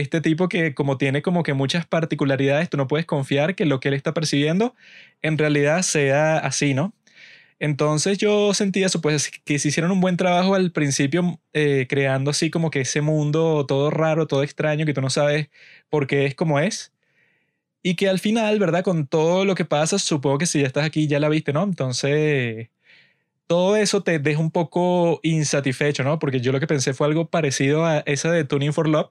este 0.00 0.20
tipo 0.20 0.48
que 0.48 0.74
como 0.74 0.98
tiene 0.98 1.22
como 1.22 1.42
que 1.42 1.54
muchas 1.54 1.86
particularidades, 1.86 2.70
tú 2.70 2.76
no 2.76 2.86
puedes 2.88 3.06
confiar 3.06 3.54
que 3.54 3.66
lo 3.66 3.80
que 3.80 3.88
él 3.88 3.94
está 3.94 4.14
percibiendo 4.14 4.74
en 5.22 5.38
realidad 5.38 5.82
sea 5.82 6.38
así, 6.38 6.74
¿no? 6.74 6.94
Entonces 7.58 8.18
yo 8.18 8.52
sentí 8.54 8.84
eso, 8.84 9.00
pues 9.00 9.30
que 9.44 9.58
se 9.58 9.68
hicieron 9.68 9.90
un 9.90 10.00
buen 10.00 10.16
trabajo 10.16 10.54
al 10.54 10.72
principio 10.72 11.40
eh, 11.54 11.86
creando 11.88 12.30
así 12.30 12.50
como 12.50 12.70
que 12.70 12.82
ese 12.82 13.00
mundo 13.00 13.64
todo 13.66 13.90
raro, 13.90 14.26
todo 14.26 14.42
extraño, 14.42 14.84
que 14.86 14.92
tú 14.94 15.00
no 15.00 15.10
sabes 15.10 15.48
por 15.88 16.06
qué 16.06 16.26
es 16.26 16.34
como 16.34 16.60
es. 16.60 16.92
Y 17.82 17.94
que 17.96 18.08
al 18.08 18.18
final, 18.18 18.58
¿verdad? 18.58 18.84
Con 18.84 19.06
todo 19.06 19.44
lo 19.44 19.54
que 19.54 19.64
pasa, 19.64 19.98
supongo 19.98 20.38
que 20.38 20.46
si 20.46 20.60
ya 20.60 20.66
estás 20.66 20.84
aquí 20.84 21.06
ya 21.06 21.20
la 21.20 21.28
viste, 21.28 21.52
¿no? 21.52 21.62
Entonces, 21.62 22.68
todo 23.46 23.76
eso 23.76 24.02
te 24.02 24.18
deja 24.18 24.40
un 24.40 24.50
poco 24.50 25.20
insatisfecho, 25.22 26.04
¿no? 26.04 26.18
Porque 26.18 26.40
yo 26.40 26.52
lo 26.52 26.60
que 26.60 26.66
pensé 26.66 26.94
fue 26.94 27.06
algo 27.06 27.30
parecido 27.30 27.86
a 27.86 28.00
esa 28.00 28.30
de 28.32 28.44
Tuning 28.44 28.72
for 28.72 28.88
Love, 28.88 29.10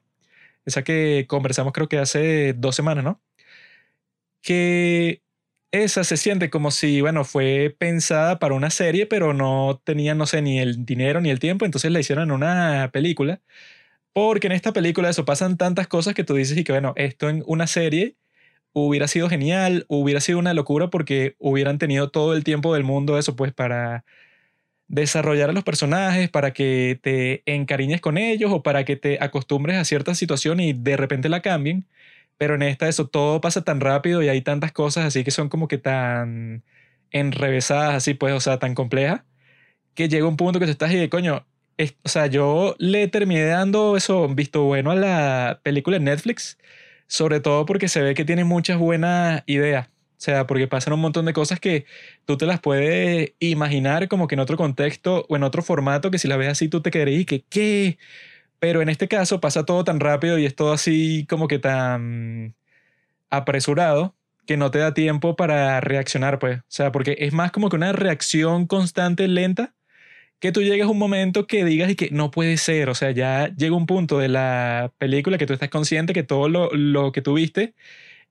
esa 0.66 0.84
que 0.84 1.26
conversamos 1.28 1.74
creo 1.74 1.88
que 1.90 2.00
hace 2.00 2.54
dos 2.54 2.76
semanas, 2.76 3.04
¿no? 3.04 3.22
Que 4.42 5.22
esa 5.72 6.04
se 6.04 6.18
siente 6.18 6.50
como 6.50 6.72
si, 6.72 7.02
bueno, 7.02 7.26
fue 7.26 7.76
pensada 7.78 8.40
para 8.40 8.56
una 8.56 8.70
serie, 8.70 9.06
pero 9.08 9.34
no 9.34 9.82
tenía, 9.84 10.16
no 10.16 10.26
sé, 10.28 10.42
ni 10.42 10.60
el 10.60 10.86
dinero 10.86 11.22
ni 11.22 11.30
el 11.30 11.40
tiempo, 11.40 11.66
entonces 11.66 11.92
la 11.92 12.00
hicieron 12.00 12.26
en 12.30 12.32
una 12.32 12.92
película. 12.94 13.42
Porque 14.14 14.48
en 14.48 14.54
esta 14.54 14.74
película 14.74 15.10
eso 15.10 15.26
pasan 15.26 15.58
tantas 15.58 15.88
cosas 15.88 16.16
que 16.16 16.24
tú 16.24 16.36
dices 16.36 16.58
y 16.58 16.64
que, 16.64 16.74
bueno, 16.74 16.94
esto 16.98 17.30
en 17.30 17.44
una 17.48 17.68
serie 17.68 18.18
hubiera 18.74 19.08
sido 19.08 19.30
genial, 19.30 19.86
hubiera 19.90 20.22
sido 20.22 20.40
una 20.40 20.54
locura 20.54 20.90
porque 20.90 21.36
hubieran 21.40 21.80
tenido 21.80 22.12
todo 22.12 22.36
el 22.36 22.44
tiempo 22.46 22.74
del 22.74 22.84
mundo 22.86 23.18
eso, 23.20 23.36
pues 23.36 23.54
para 23.54 24.06
desarrollar 24.88 25.50
a 25.50 25.54
los 25.54 25.64
personajes 25.64 26.30
para 26.30 26.54
que 26.54 27.00
te 27.02 27.44
encariñes 27.46 28.02
con 28.02 28.18
ellos 28.18 28.52
o 28.54 28.64
para 28.64 28.86
que 28.86 28.96
te 28.96 29.18
acostumbres 29.22 29.78
a 29.78 29.86
cierta 29.86 30.16
situación 30.16 30.60
y 30.60 30.74
de 30.74 30.98
repente 30.98 31.30
la 31.30 31.42
cambien. 31.42 31.88
Pero 32.38 32.56
en 32.56 32.64
esta 32.64 32.88
eso 32.90 33.08
todo 33.08 33.42
pasa 33.42 33.64
tan 33.64 33.80
rápido 33.82 34.22
y 34.24 34.30
hay 34.30 34.42
tantas 34.42 34.72
cosas 34.72 35.06
así 35.06 35.24
que 35.24 35.32
son 35.32 35.50
como 35.50 35.68
que 35.68 35.78
tan 35.78 36.64
enrevesadas 37.12 37.96
así 37.96 38.14
pues, 38.14 38.34
o 38.34 38.40
sea, 38.40 38.60
tan 38.60 38.76
complejas, 38.76 39.24
que 39.96 40.10
llega 40.10 40.28
un 40.28 40.38
punto 40.38 40.60
que 40.60 40.66
tú 40.66 40.72
estás 40.72 40.92
y 40.92 40.98
de 40.98 41.10
coño, 41.10 41.46
o 42.04 42.10
sea, 42.10 42.28
yo 42.28 42.76
le 42.80 43.08
terminé 43.08 43.46
dando 43.46 43.98
eso 43.98 44.28
visto 44.30 44.64
bueno 44.64 44.92
a 44.92 44.96
la 44.96 45.62
película 45.64 45.98
de 46.00 46.06
Netflix, 46.06 46.58
sobre 47.08 47.40
todo 47.40 47.66
porque 47.66 47.88
se 47.90 48.02
ve 48.02 48.16
que 48.16 48.26
tiene 48.26 48.44
muchas 48.46 48.80
buenas 48.80 49.44
ideas. 49.48 49.90
O 50.26 50.32
sea, 50.32 50.48
porque 50.48 50.68
pasan 50.68 50.94
un 50.94 51.02
montón 51.02 51.26
de 51.26 51.34
cosas 51.34 51.60
que 51.60 51.86
tú 52.26 52.36
te 52.36 52.48
las 52.48 52.60
puedes 52.60 53.34
imaginar 53.40 54.08
como 54.08 54.28
que 54.28 54.34
en 54.34 54.40
otro 54.40 54.58
contexto 54.58 55.24
o 55.30 55.36
en 55.36 55.44
otro 55.44 55.62
formato 55.62 56.10
que 56.10 56.18
si 56.18 56.28
las 56.28 56.40
ves 56.40 56.48
así 56.50 56.68
tú 56.68 56.82
te 56.82 56.90
quedarías 56.90 57.22
y 57.22 57.26
que, 57.26 57.44
¿qué? 57.44 58.00
Pero 58.60 58.82
en 58.82 58.90
este 58.90 59.08
caso 59.08 59.40
pasa 59.42 59.66
todo 59.66 59.84
tan 59.84 60.00
rápido 60.00 60.40
y 60.40 60.46
es 60.48 60.56
todo 60.56 60.74
así 60.74 61.28
como 61.30 61.48
que 61.48 61.60
tan 61.60 62.56
apresurado 63.30 64.16
que 64.48 64.58
no 64.58 64.72
te 64.72 64.80
da 64.80 64.96
tiempo 64.96 65.36
para 65.36 65.80
reaccionar, 65.82 66.40
pues. 66.40 66.60
O 66.60 66.64
sea, 66.70 66.92
porque 66.92 67.18
es 67.20 67.34
más 67.34 67.52
como 67.52 67.70
que 67.70 67.76
una 67.76 67.92
reacción 67.94 68.68
constante, 68.68 69.28
lenta, 69.28 69.76
que 70.40 70.52
tú 70.52 70.62
llegues 70.64 70.88
a 70.88 70.90
un 70.90 71.00
momento 71.00 71.48
que 71.48 71.66
digas 71.66 71.92
y 71.92 71.96
que 71.96 72.10
no 72.12 72.32
puede 72.32 72.58
ser. 72.58 72.90
O 72.90 72.96
sea, 72.96 73.12
ya 73.12 73.50
llega 73.56 73.76
un 73.76 73.88
punto 73.88 74.20
de 74.20 74.30
la 74.30 74.94
película 75.00 75.38
que 75.38 75.46
tú 75.48 75.54
estás 75.54 75.70
consciente 75.70 76.14
que 76.14 76.24
todo 76.24 76.50
lo, 76.50 76.72
lo 76.74 77.12
que 77.12 77.22
tuviste 77.22 77.76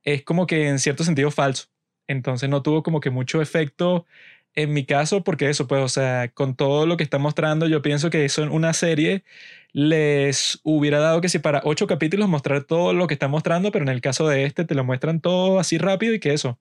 es 0.04 0.24
como 0.24 0.46
que 0.46 0.68
en 0.68 0.78
cierto 0.80 1.04
sentido 1.04 1.30
falso. 1.30 1.73
Entonces 2.06 2.48
no 2.48 2.62
tuvo 2.62 2.82
como 2.82 3.00
que 3.00 3.10
mucho 3.10 3.42
efecto 3.42 4.06
en 4.54 4.72
mi 4.72 4.84
caso, 4.84 5.24
porque 5.24 5.50
eso, 5.50 5.66
pues, 5.66 5.82
o 5.82 5.88
sea, 5.88 6.28
con 6.28 6.54
todo 6.54 6.86
lo 6.86 6.96
que 6.96 7.02
está 7.02 7.18
mostrando, 7.18 7.66
yo 7.66 7.82
pienso 7.82 8.10
que 8.10 8.24
eso 8.24 8.42
en 8.42 8.50
una 8.50 8.72
serie 8.72 9.24
les 9.72 10.60
hubiera 10.62 11.00
dado 11.00 11.20
que 11.20 11.28
si 11.28 11.40
para 11.40 11.60
ocho 11.64 11.86
capítulos 11.88 12.28
mostrar 12.28 12.62
todo 12.64 12.92
lo 12.92 13.08
que 13.08 13.14
está 13.14 13.26
mostrando, 13.28 13.72
pero 13.72 13.84
en 13.84 13.88
el 13.88 14.00
caso 14.00 14.28
de 14.28 14.44
este 14.44 14.64
te 14.64 14.76
lo 14.76 14.84
muestran 14.84 15.20
todo 15.20 15.58
así 15.58 15.78
rápido 15.78 16.14
y 16.14 16.20
que 16.20 16.32
eso. 16.32 16.58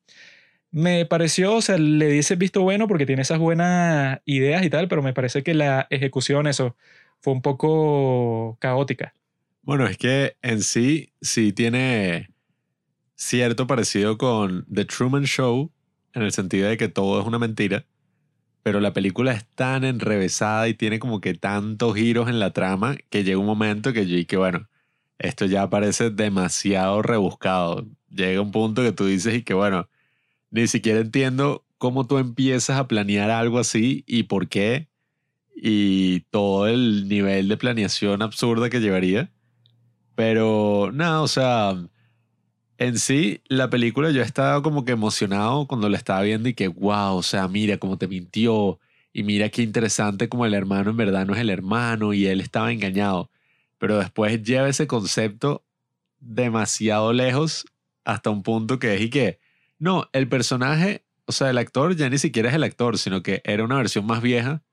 Me 0.71 1.05
pareció, 1.05 1.55
o 1.55 1.61
sea, 1.61 1.77
le 1.77 2.07
dice 2.07 2.35
visto 2.35 2.63
bueno 2.63 2.87
porque 2.87 3.05
tiene 3.05 3.21
esas 3.21 3.39
buenas 3.39 4.21
ideas 4.25 4.65
y 4.65 4.71
tal, 4.71 4.87
pero 4.87 5.03
me 5.03 5.13
parece 5.13 5.43
que 5.43 5.53
la 5.53 5.85
ejecución, 5.91 6.47
eso, 6.47 6.75
fue 7.21 7.33
un 7.33 7.43
poco 7.43 8.57
caótica. 8.59 9.13
Bueno, 9.61 9.87
es 9.87 9.97
que 9.97 10.35
en 10.41 10.61
sí, 10.61 11.13
sí 11.21 11.53
tiene 11.53 12.32
cierto 13.15 13.67
parecido 13.67 14.17
con 14.17 14.65
The 14.73 14.85
Truman 14.85 15.25
Show, 15.25 15.71
en 16.13 16.21
el 16.21 16.31
sentido 16.31 16.69
de 16.69 16.77
que 16.77 16.89
todo 16.89 17.19
es 17.19 17.27
una 17.27 17.39
mentira, 17.39 17.85
pero 18.63 18.79
la 18.79 18.93
película 18.93 19.33
es 19.33 19.45
tan 19.45 19.83
enrevesada 19.83 20.67
y 20.69 20.73
tiene 20.73 20.99
como 20.99 21.19
que 21.19 21.33
tantos 21.33 21.95
giros 21.95 22.29
en 22.29 22.39
la 22.39 22.53
trama 22.53 22.95
que 23.09 23.23
llega 23.23 23.37
un 23.37 23.45
momento 23.45 23.91
que 23.91 24.07
yo 24.07 24.25
que 24.25 24.37
bueno, 24.37 24.69
esto 25.19 25.45
ya 25.45 25.69
parece 25.69 26.09
demasiado 26.09 27.01
rebuscado. 27.01 27.85
Llega 28.09 28.41
un 28.41 28.51
punto 28.51 28.81
que 28.81 28.91
tú 28.93 29.05
dices 29.05 29.35
y 29.35 29.43
que 29.43 29.53
bueno, 29.53 29.89
ni 30.49 30.67
siquiera 30.67 30.99
entiendo 30.99 31.65
cómo 31.77 32.07
tú 32.07 32.17
empiezas 32.17 32.77
a 32.77 32.87
planear 32.87 33.29
algo 33.29 33.59
así 33.59 34.03
y 34.07 34.23
por 34.23 34.47
qué 34.47 34.87
y 35.55 36.21
todo 36.31 36.67
el 36.67 37.07
nivel 37.07 37.47
de 37.47 37.57
planeación 37.57 38.21
absurda 38.21 38.69
que 38.69 38.79
llevaría. 38.79 39.31
Pero 40.15 40.91
nada, 40.93 41.21
o 41.21 41.27
sea, 41.27 41.75
en 42.77 42.97
sí, 42.97 43.41
la 43.47 43.69
película 43.69 44.11
yo 44.11 44.21
estaba 44.21 44.61
como 44.61 44.85
que 44.85 44.93
emocionado 44.93 45.67
cuando 45.67 45.89
la 45.89 45.97
estaba 45.97 46.21
viendo 46.21 46.49
y 46.49 46.53
que, 46.53 46.67
wow, 46.67 47.15
o 47.15 47.23
sea, 47.23 47.47
mira 47.47 47.77
cómo 47.77 47.97
te 47.97 48.07
mintió 48.07 48.79
y 49.13 49.23
mira 49.23 49.49
qué 49.49 49.61
interesante 49.61 50.29
como 50.29 50.45
el 50.45 50.53
hermano 50.53 50.89
en 50.89 50.97
verdad 50.97 51.25
no 51.25 51.33
es 51.33 51.39
el 51.39 51.49
hermano 51.49 52.13
y 52.13 52.25
él 52.25 52.41
estaba 52.41 52.71
engañado. 52.71 53.29
Pero 53.77 53.99
después 53.99 54.41
lleva 54.43 54.69
ese 54.69 54.87
concepto 54.87 55.63
demasiado 56.19 57.13
lejos 57.13 57.65
hasta 58.05 58.29
un 58.29 58.43
punto 58.43 58.79
que 58.79 58.95
es 58.95 59.01
y 59.01 59.09
que, 59.09 59.39
no, 59.79 60.09
el 60.13 60.27
personaje, 60.27 61.05
o 61.25 61.31
sea, 61.31 61.49
el 61.49 61.57
actor 61.57 61.95
ya 61.95 62.09
ni 62.09 62.17
siquiera 62.17 62.49
es 62.49 62.55
el 62.55 62.63
actor, 62.63 62.97
sino 62.97 63.21
que 63.23 63.41
era 63.43 63.63
una 63.63 63.77
versión 63.77 64.05
más 64.05 64.21
vieja 64.21 64.63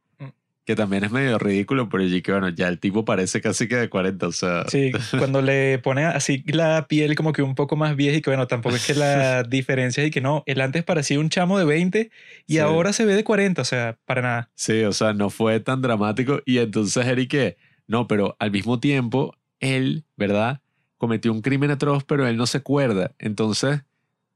que 0.64 0.76
también 0.76 1.04
es 1.04 1.10
medio 1.10 1.38
ridículo, 1.38 1.88
pero 1.88 2.04
allí 2.04 2.22
que 2.22 2.32
bueno, 2.32 2.48
ya 2.50 2.68
el 2.68 2.78
tipo 2.78 3.04
parece 3.04 3.40
casi 3.40 3.66
que 3.66 3.76
de 3.76 3.88
40, 3.88 4.26
o 4.26 4.32
sea. 4.32 4.64
Sí, 4.68 4.92
cuando 5.18 5.42
le 5.42 5.78
pone 5.78 6.04
así 6.04 6.42
la 6.46 6.86
piel 6.86 7.16
como 7.16 7.32
que 7.32 7.42
un 7.42 7.54
poco 7.54 7.76
más 7.76 7.96
vieja 7.96 8.18
y 8.18 8.22
que 8.22 8.30
bueno, 8.30 8.46
tampoco 8.46 8.76
es 8.76 8.86
que 8.86 8.94
la 8.94 9.42
diferencia 9.48 10.04
es 10.04 10.10
que 10.10 10.20
no, 10.20 10.42
él 10.46 10.60
antes 10.60 10.84
parecía 10.84 11.18
un 11.18 11.28
chamo 11.28 11.58
de 11.58 11.64
20 11.64 12.10
y 12.46 12.58
ahora 12.58 12.92
se 12.92 13.04
ve 13.04 13.14
de 13.14 13.24
40, 13.24 13.62
o 13.62 13.64
sea, 13.64 13.98
para 14.04 14.22
nada. 14.22 14.50
Sí, 14.54 14.82
o 14.84 14.92
sea, 14.92 15.12
no 15.12 15.30
fue 15.30 15.60
tan 15.60 15.82
dramático 15.82 16.40
y 16.44 16.58
entonces 16.58 17.06
Eric, 17.06 17.56
no, 17.86 18.06
pero 18.06 18.36
al 18.38 18.50
mismo 18.50 18.78
tiempo, 18.78 19.34
él, 19.58 20.04
¿verdad? 20.16 20.60
Cometió 20.98 21.32
un 21.32 21.42
crimen 21.42 21.70
atroz, 21.70 22.04
pero 22.04 22.26
él 22.26 22.36
no 22.36 22.46
se 22.46 22.58
acuerda. 22.58 23.14
Entonces 23.18 23.82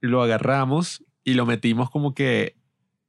lo 0.00 0.22
agarramos 0.22 1.04
y 1.22 1.34
lo 1.34 1.46
metimos 1.46 1.90
como 1.90 2.14
que 2.14 2.56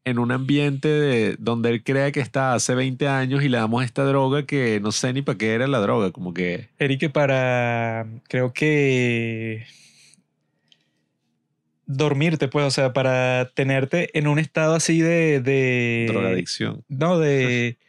en 0.05 0.19
un 0.19 0.31
ambiente 0.31 0.87
de, 0.87 1.35
donde 1.39 1.71
él 1.71 1.83
cree 1.83 2.11
que 2.11 2.19
está 2.19 2.53
hace 2.53 2.75
20 2.75 3.07
años 3.07 3.43
y 3.43 3.49
le 3.49 3.57
damos 3.57 3.83
esta 3.83 4.03
droga 4.05 4.45
que 4.45 4.79
no 4.79 4.91
sé 4.91 5.11
ni 5.11 5.23
para 5.23 5.37
qué 5.37 5.53
era 5.53 5.67
la 5.67 5.79
droga, 5.79 6.11
como 6.11 6.33
que... 6.33 6.69
Eric, 6.77 7.11
para, 7.11 8.07
creo 8.29 8.53
que 8.53 9.65
dormirte, 11.87 12.47
pues, 12.47 12.65
o 12.65 12.71
sea, 12.71 12.93
para 12.93 13.51
tenerte 13.53 14.17
en 14.17 14.27
un 14.27 14.37
estado 14.37 14.75
así 14.75 15.01
de... 15.01 15.41
de 15.41 16.05
Drogadicción. 16.07 16.83
No, 16.87 17.19
de... 17.19 17.77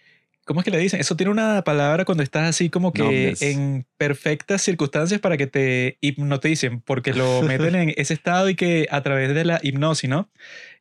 ¿Cómo 0.46 0.60
es 0.60 0.64
que 0.64 0.70
le 0.70 0.78
dicen? 0.78 1.00
Eso 1.00 1.16
tiene 1.16 1.32
una 1.32 1.62
palabra 1.62 2.04
cuando 2.04 2.22
estás 2.22 2.48
así 2.48 2.70
como 2.70 2.92
que 2.92 3.34
en 3.40 3.84
perfectas 3.98 4.62
circunstancias 4.62 5.20
para 5.20 5.36
que 5.36 5.48
te 5.48 5.98
hipnoticen, 6.00 6.80
porque 6.82 7.12
lo 7.12 7.42
meten 7.42 7.74
en 7.74 7.94
ese 7.96 8.14
estado 8.14 8.48
y 8.48 8.54
que 8.54 8.86
a 8.92 9.02
través 9.02 9.34
de 9.34 9.44
la 9.44 9.58
hipnosis, 9.60 10.08
¿no? 10.08 10.30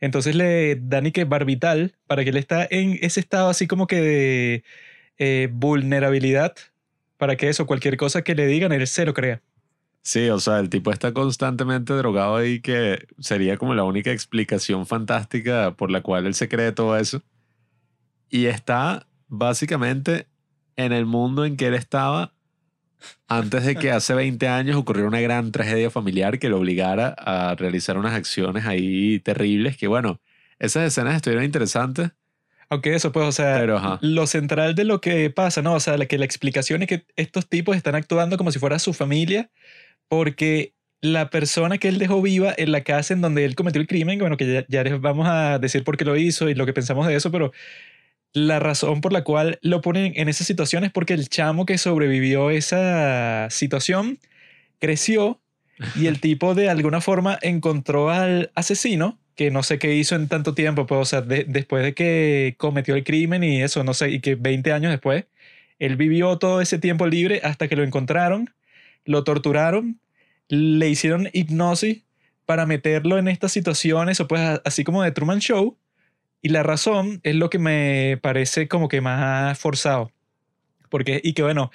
Entonces 0.01 0.35
le 0.35 0.75
dan 0.75 1.07
y 1.07 1.11
que 1.11 1.23
barbital 1.23 1.95
para 2.05 2.23
que 2.23 2.29
él 2.29 2.37
está 2.37 2.67
en 2.69 2.99
ese 3.01 3.19
estado 3.19 3.49
así 3.49 3.65
como 3.65 3.87
que 3.87 4.01
de 4.01 4.63
eh, 5.17 5.49
vulnerabilidad 5.51 6.53
para 7.17 7.35
que 7.35 7.49
eso, 7.49 7.65
cualquier 7.65 7.97
cosa 7.97 8.21
que 8.21 8.35
le 8.35 8.45
digan, 8.45 8.71
él 8.71 8.85
se 8.85 9.03
lo 9.03 9.15
crea. 9.15 9.41
Sí, 10.03 10.29
o 10.29 10.39
sea, 10.39 10.59
el 10.59 10.69
tipo 10.69 10.91
está 10.91 11.11
constantemente 11.11 11.93
drogado 11.93 12.35
ahí 12.35 12.59
que 12.59 13.07
sería 13.17 13.57
como 13.57 13.73
la 13.73 13.83
única 13.83 14.11
explicación 14.11 14.85
fantástica 14.85 15.75
por 15.75 15.89
la 15.89 16.01
cual 16.01 16.27
él 16.27 16.35
se 16.35 16.47
cree 16.47 16.71
todo 16.71 16.95
eso. 16.95 17.23
Y 18.29 18.45
está 18.45 19.07
básicamente 19.37 20.27
en 20.75 20.91
el 20.91 21.05
mundo 21.05 21.45
en 21.45 21.57
que 21.57 21.67
él 21.67 21.73
estaba 21.73 22.33
antes 23.27 23.65
de 23.65 23.75
que 23.75 23.91
hace 23.91 24.13
20 24.13 24.47
años 24.47 24.75
ocurriera 24.75 25.07
una 25.07 25.21
gran 25.21 25.51
tragedia 25.51 25.89
familiar 25.89 26.39
que 26.39 26.49
lo 26.49 26.57
obligara 26.57 27.15
a 27.17 27.55
realizar 27.55 27.97
unas 27.97 28.13
acciones 28.13 28.65
ahí 28.65 29.19
terribles 29.19 29.77
que 29.77 29.87
bueno, 29.87 30.19
esas 30.59 30.87
escenas 30.87 31.15
estuvieron 31.15 31.43
interesantes. 31.43 32.11
Aunque 32.69 32.95
eso, 32.95 33.11
pues, 33.11 33.27
o 33.27 33.31
sea, 33.31 33.99
lo 34.01 34.25
central 34.25 34.73
de 34.73 34.85
lo 34.85 34.99
que 34.99 35.29
pasa, 35.29 35.61
¿no? 35.61 35.75
O 35.75 35.79
sea, 35.79 35.97
que 36.07 36.17
la 36.17 36.25
explicación 36.25 36.81
es 36.81 36.87
que 36.87 37.05
estos 37.15 37.47
tipos 37.47 37.77
están 37.77 37.93
actuando 37.93 38.37
como 38.37 38.51
si 38.51 38.57
fuera 38.57 38.79
su 38.79 38.91
familia, 38.93 39.51
porque 40.07 40.73
la 40.99 41.29
persona 41.29 41.77
que 41.77 41.89
él 41.89 41.99
dejó 41.99 42.23
viva 42.23 42.55
en 42.57 42.71
la 42.71 42.81
casa 42.81 43.13
en 43.13 43.21
donde 43.21 43.45
él 43.45 43.53
cometió 43.53 43.79
el 43.79 43.87
crimen, 43.87 44.17
bueno, 44.17 44.35
que 44.35 44.51
ya, 44.51 44.65
ya 44.67 44.83
les 44.83 44.99
vamos 44.99 45.27
a 45.29 45.59
decir 45.59 45.83
por 45.83 45.95
qué 45.95 46.05
lo 46.05 46.17
hizo 46.17 46.49
y 46.49 46.55
lo 46.55 46.65
que 46.65 46.73
pensamos 46.73 47.05
de 47.05 47.15
eso, 47.15 47.31
pero 47.31 47.51
la 48.35 48.59
razón 48.59 48.99
por 48.99 49.13
la 49.13 49.23
cual 49.23 49.59
lo 49.61 49.81
ponen 49.81 50.11
en 50.17 50.27
esa 50.27 50.43
situación 50.43 50.83
es 50.83 50.91
porque 50.91 51.13
el 51.13 51.29
chamo 51.29 51.65
que 51.65 51.77
sobrevivió 51.77 52.49
esa 52.49 53.49
situación 53.49 54.19
creció 54.79 55.39
y 55.95 56.07
el 56.07 56.19
tipo 56.21 56.53
de 56.53 56.69
alguna 56.69 56.99
forma 56.99 57.39
encontró 57.41 58.09
al 58.09 58.51
asesino, 58.53 59.17
que 59.35 59.51
no 59.51 59.63
sé 59.63 59.79
qué 59.79 59.95
hizo 59.95 60.15
en 60.15 60.27
tanto 60.27 60.53
tiempo, 60.53 60.85
pues, 60.85 60.99
o 60.99 61.05
sea, 61.05 61.21
después 61.21 61.81
de 61.81 61.93
que 61.93 62.55
cometió 62.57 62.95
el 62.95 63.05
crimen 63.05 63.41
y 63.41 63.63
eso, 63.63 63.85
no 63.85 63.93
sé, 63.93 64.09
y 64.09 64.19
que 64.19 64.35
20 64.35 64.73
años 64.73 64.91
después, 64.91 65.23
él 65.79 65.95
vivió 65.95 66.37
todo 66.37 66.59
ese 66.59 66.77
tiempo 66.77 67.07
libre 67.07 67.39
hasta 67.41 67.69
que 67.69 67.77
lo 67.77 67.83
encontraron, 67.83 68.49
lo 69.05 69.23
torturaron, 69.23 70.01
le 70.49 70.89
hicieron 70.89 71.29
hipnosis 71.31 72.03
para 72.45 72.65
meterlo 72.65 73.17
en 73.17 73.29
estas 73.29 73.53
situaciones, 73.53 74.19
o 74.19 74.27
pues 74.27 74.59
así 74.65 74.83
como 74.83 75.03
de 75.03 75.11
Truman 75.11 75.39
Show, 75.39 75.77
y 76.45 76.49
la 76.49 76.61
razón 76.61 77.21
es 77.23 77.33
lo 77.33 77.49
que 77.49 77.57
me 77.57 78.19
parece 78.21 78.67
como 78.67 78.87
que 78.87 79.01
más 79.01 79.57
forzado. 79.57 80.11
Porque, 80.91 81.19
y 81.23 81.33
que 81.33 81.41
bueno, 81.41 81.71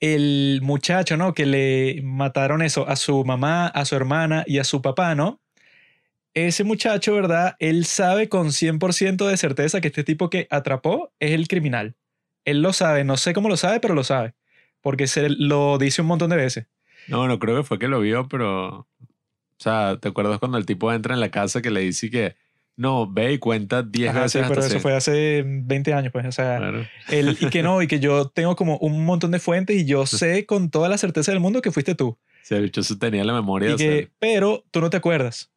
el 0.00 0.60
muchacho, 0.62 1.18
¿no? 1.18 1.34
Que 1.34 1.44
le 1.44 2.00
mataron 2.02 2.62
eso 2.62 2.88
a 2.88 2.96
su 2.96 3.22
mamá, 3.26 3.66
a 3.66 3.84
su 3.84 3.96
hermana 3.96 4.44
y 4.46 4.60
a 4.60 4.64
su 4.64 4.80
papá, 4.80 5.14
¿no? 5.14 5.42
Ese 6.32 6.64
muchacho, 6.64 7.12
¿verdad? 7.12 7.56
Él 7.58 7.84
sabe 7.84 8.30
con 8.30 8.46
100% 8.46 9.26
de 9.26 9.36
certeza 9.36 9.82
que 9.82 9.88
este 9.88 10.04
tipo 10.04 10.30
que 10.30 10.46
atrapó 10.48 11.12
es 11.20 11.32
el 11.32 11.46
criminal. 11.46 11.94
Él 12.46 12.62
lo 12.62 12.72
sabe, 12.72 13.04
no 13.04 13.18
sé 13.18 13.34
cómo 13.34 13.50
lo 13.50 13.58
sabe, 13.58 13.78
pero 13.78 13.92
lo 13.94 14.04
sabe. 14.04 14.32
Porque 14.80 15.06
se 15.06 15.28
lo 15.28 15.76
dice 15.76 16.00
un 16.00 16.08
montón 16.08 16.30
de 16.30 16.36
veces. 16.36 16.66
No, 17.08 17.28
no 17.28 17.38
creo 17.38 17.58
que 17.58 17.64
fue 17.64 17.78
que 17.78 17.88
lo 17.88 18.00
vio, 18.00 18.26
pero... 18.26 18.68
O 18.68 19.58
sea, 19.58 19.98
¿te 20.00 20.08
acuerdas 20.08 20.38
cuando 20.38 20.56
el 20.56 20.64
tipo 20.64 20.90
entra 20.94 21.12
en 21.12 21.20
la 21.20 21.30
casa 21.30 21.60
que 21.60 21.70
le 21.70 21.80
dice 21.80 22.08
que 22.08 22.47
no, 22.78 23.10
ve 23.10 23.32
y 23.32 23.38
cuenta 23.38 23.82
10 23.82 24.14
veces. 24.14 24.32
Sí, 24.32 24.38
pero 24.48 24.60
eso 24.60 24.78
fue 24.78 24.94
hace 24.94 25.42
20 25.44 25.92
años, 25.94 26.12
pues. 26.12 26.24
O 26.26 26.32
sea, 26.32 26.60
el, 27.10 27.36
y 27.40 27.50
que 27.50 27.60
no, 27.60 27.82
y 27.82 27.88
que 27.88 27.98
yo 27.98 28.28
tengo 28.34 28.54
como 28.54 28.78
un 28.78 29.04
montón 29.04 29.32
de 29.32 29.40
fuentes 29.40 29.76
y 29.76 29.84
yo 29.84 30.06
sé 30.06 30.46
con 30.46 30.70
toda 30.70 30.88
la 30.88 30.96
certeza 30.96 31.32
del 31.32 31.40
mundo 31.40 31.60
que 31.60 31.72
fuiste 31.72 31.96
tú. 31.96 32.16
Sí, 32.42 32.54
bicho 32.60 32.80
tenía 32.98 33.24
la 33.24 33.32
memoria. 33.32 33.74
que, 33.74 34.10
pero 34.20 34.64
tú 34.70 34.80
no 34.80 34.90
te 34.90 34.96
acuerdas. 34.96 35.50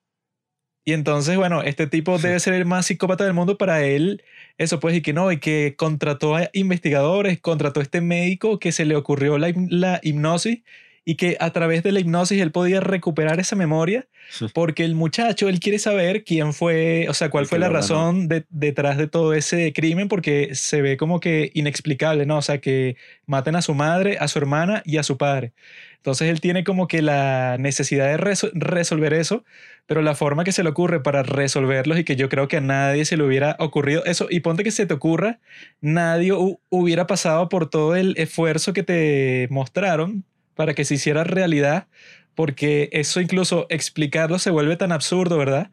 Y 0.84 0.94
entonces, 0.94 1.38
bueno, 1.38 1.62
este 1.62 1.86
tipo 1.86 2.18
debe 2.18 2.40
ser 2.40 2.56
el 2.56 2.66
más 2.66 2.88
psicópata 2.88 3.24
del 3.24 3.34
mundo 3.34 3.56
para 3.56 3.84
él. 3.84 4.24
Eso 4.58 4.80
pues, 4.80 4.96
y 4.96 5.02
que 5.04 5.14
no, 5.14 5.32
y 5.32 5.38
que 5.38 5.76
contrató 5.78 6.36
a 6.36 6.50
investigadores, 6.54 7.40
contrató 7.40 7.82
a 7.82 7.84
este 7.84 8.02
médico 8.02 8.58
que 8.58 8.72
se 8.72 8.84
le 8.84 8.96
ocurrió 8.96 9.38
la, 9.38 9.54
la 9.70 10.00
hipnosis 10.02 10.64
y 11.04 11.16
que 11.16 11.38
a 11.40 11.52
través 11.52 11.82
de 11.84 11.92
la 11.92 12.00
hipnosis 12.00 12.40
él 12.42 12.52
podía 12.52 12.80
recuperar 12.80 13.40
esa 13.40 13.56
memoria 13.56 14.08
porque 14.54 14.86
el 14.86 14.96
muchacho, 14.96 15.50
él 15.50 15.60
quiere 15.60 15.80
saber 15.80 16.24
quién 16.24 16.54
fue, 16.54 17.08
o 17.10 17.14
sea, 17.14 17.30
cuál 17.30 17.48
fue 17.48 17.60
la 17.60 17.70
razón 17.70 18.30
detrás 18.50 18.98
de 18.98 19.08
todo 19.08 19.34
ese 19.34 19.74
crimen 19.74 20.08
porque 20.08 20.52
se 20.54 20.82
ve 20.82 20.98
como 20.98 21.20
que 21.20 21.52
inexplicable, 21.54 22.26
¿no? 22.26 22.38
O 22.38 22.42
sea, 22.42 22.60
que 22.60 22.98
maten 23.26 23.56
a 23.56 23.62
su 23.62 23.74
madre, 23.74 24.18
a 24.20 24.28
su 24.28 24.40
hermana 24.40 24.84
y 24.86 24.98
a 24.98 25.04
su 25.04 25.18
padre. 25.18 25.54
Entonces 25.98 26.30
él 26.30 26.40
tiene 26.42 26.64
como 26.64 26.88
que 26.88 27.02
la 27.02 27.58
necesidad 27.60 28.08
de 28.08 28.18
resolver 28.54 29.14
eso, 29.14 29.44
pero 29.86 30.02
la 30.02 30.16
forma 30.16 30.44
que 30.44 30.52
se 30.52 30.64
le 30.64 30.70
ocurre 30.70 31.02
para 31.02 31.24
resolverlos 31.24 32.00
y 32.00 32.04
que 32.04 32.16
yo 32.16 32.30
creo 32.30 32.48
que 32.48 32.58
a 32.58 32.62
nadie 32.62 33.06
se 33.06 33.18
le 33.18 33.24
hubiera 33.24 33.56
ocurrido 33.60 34.04
eso, 34.06 34.28
y 34.30 34.40
ponte 34.40 34.64
que 34.64 34.72
se 34.72 34.86
te 34.86 34.94
ocurra, 34.94 35.40
nadie 35.80 36.32
hubiera 36.70 37.06
pasado 37.06 37.50
por 37.50 37.70
todo 37.70 37.96
el 37.96 38.16
esfuerzo 38.18 38.74
que 38.74 38.84
te 38.84 39.48
mostraron 39.52 40.26
para 40.62 40.76
que 40.76 40.86
se 40.86 40.94
hiciera 40.94 41.24
realidad, 41.24 41.88
porque 42.36 42.90
eso 42.92 43.20
incluso 43.20 43.66
explicarlo 43.70 44.38
se 44.38 44.52
vuelve 44.52 44.78
tan 44.78 44.92
absurdo, 44.92 45.40
¿verdad? 45.40 45.72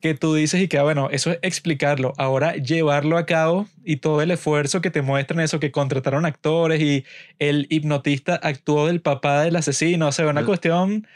Que 0.00 0.14
tú 0.14 0.32
dices 0.32 0.62
y 0.62 0.68
que, 0.68 0.78
ah, 0.78 0.84
bueno, 0.84 1.08
eso 1.10 1.32
es 1.32 1.40
explicarlo. 1.42 2.12
Ahora 2.18 2.54
llevarlo 2.54 3.18
a 3.18 3.26
cabo 3.26 3.66
y 3.84 3.96
todo 3.96 4.22
el 4.22 4.30
esfuerzo 4.30 4.80
que 4.80 4.92
te 4.92 5.02
muestran 5.02 5.40
eso, 5.40 5.58
que 5.58 5.72
contrataron 5.72 6.24
actores 6.24 6.80
y 6.80 7.04
el 7.40 7.66
hipnotista 7.68 8.36
actuó 8.36 8.86
del 8.86 9.00
papá 9.02 9.42
del 9.42 9.56
asesino. 9.56 10.06
O 10.06 10.12
sea, 10.12 10.28
una 10.28 10.44
cuestión 10.44 11.08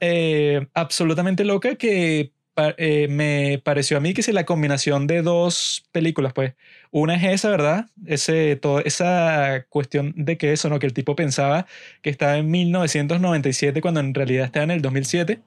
eh, 0.00 0.66
absolutamente 0.72 1.44
loca 1.44 1.74
que 1.74 2.32
eh, 2.78 3.08
me 3.08 3.60
pareció 3.62 3.96
a 3.96 4.00
mí 4.00 4.14
que 4.14 4.20
es 4.20 4.28
la 4.28 4.44
combinación 4.44 5.06
de 5.06 5.22
dos 5.22 5.84
películas, 5.92 6.32
pues. 6.32 6.54
Una 6.90 7.14
es 7.14 7.24
esa, 7.24 7.50
¿verdad? 7.50 7.86
Ese, 8.06 8.56
todo, 8.56 8.80
esa 8.80 9.66
cuestión 9.68 10.14
de 10.16 10.38
que 10.38 10.52
eso, 10.52 10.68
¿no? 10.68 10.78
Que 10.78 10.86
el 10.86 10.94
tipo 10.94 11.14
pensaba 11.16 11.66
que 12.02 12.10
estaba 12.10 12.36
en 12.38 12.50
1997 12.50 13.80
cuando 13.80 14.00
en 14.00 14.14
realidad 14.14 14.46
estaba 14.46 14.64
en 14.64 14.70
el 14.70 14.82
2007. 14.82 15.40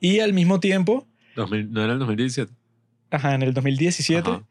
Y 0.00 0.20
al 0.20 0.32
mismo 0.32 0.60
tiempo, 0.60 1.06
2000 1.36 1.72
¿No 1.72 1.84
era 1.84 1.92
el 1.92 1.98
2017? 1.98 2.52
ajá, 3.10 3.34
en 3.34 3.42
el 3.42 3.52
2017. 3.54 4.30
Ajá. 4.30 4.42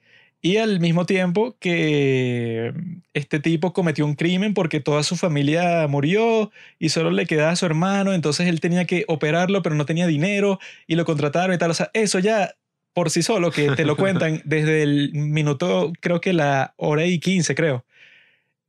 Y 0.45 0.57
al 0.57 0.81
mismo 0.81 1.05
tiempo 1.05 1.55
que 1.57 2.73
este 3.13 3.39
tipo 3.39 3.71
cometió 3.71 4.05
un 4.05 4.15
crimen 4.15 4.53
porque 4.53 4.81
toda 4.81 5.01
su 5.03 5.15
familia 5.15 5.87
murió 5.87 6.51
y 6.79 6.89
solo 6.89 7.11
le 7.11 7.25
quedaba 7.25 7.51
a 7.51 7.55
su 7.55 7.65
hermano, 7.65 8.13
entonces 8.13 8.49
él 8.49 8.59
tenía 8.59 8.83
que 8.83 9.05
operarlo, 9.07 9.61
pero 9.61 9.75
no 9.75 9.85
tenía 9.85 10.05
dinero 10.05 10.59
y 10.85 10.95
lo 10.95 11.05
contrataron 11.05 11.55
y 11.55 11.57
tal. 11.57 11.71
O 11.71 11.73
sea, 11.73 11.91
eso 11.93 12.19
ya 12.19 12.55
por 12.91 13.09
sí 13.09 13.23
solo, 13.23 13.51
que 13.51 13.71
te 13.71 13.85
lo 13.85 13.95
cuentan 13.95 14.41
desde 14.45 14.83
el 14.83 15.11
minuto, 15.13 15.93
creo 16.01 16.19
que 16.19 16.33
la 16.33 16.73
hora 16.75 17.05
y 17.05 17.19
15, 17.19 17.55
creo. 17.55 17.85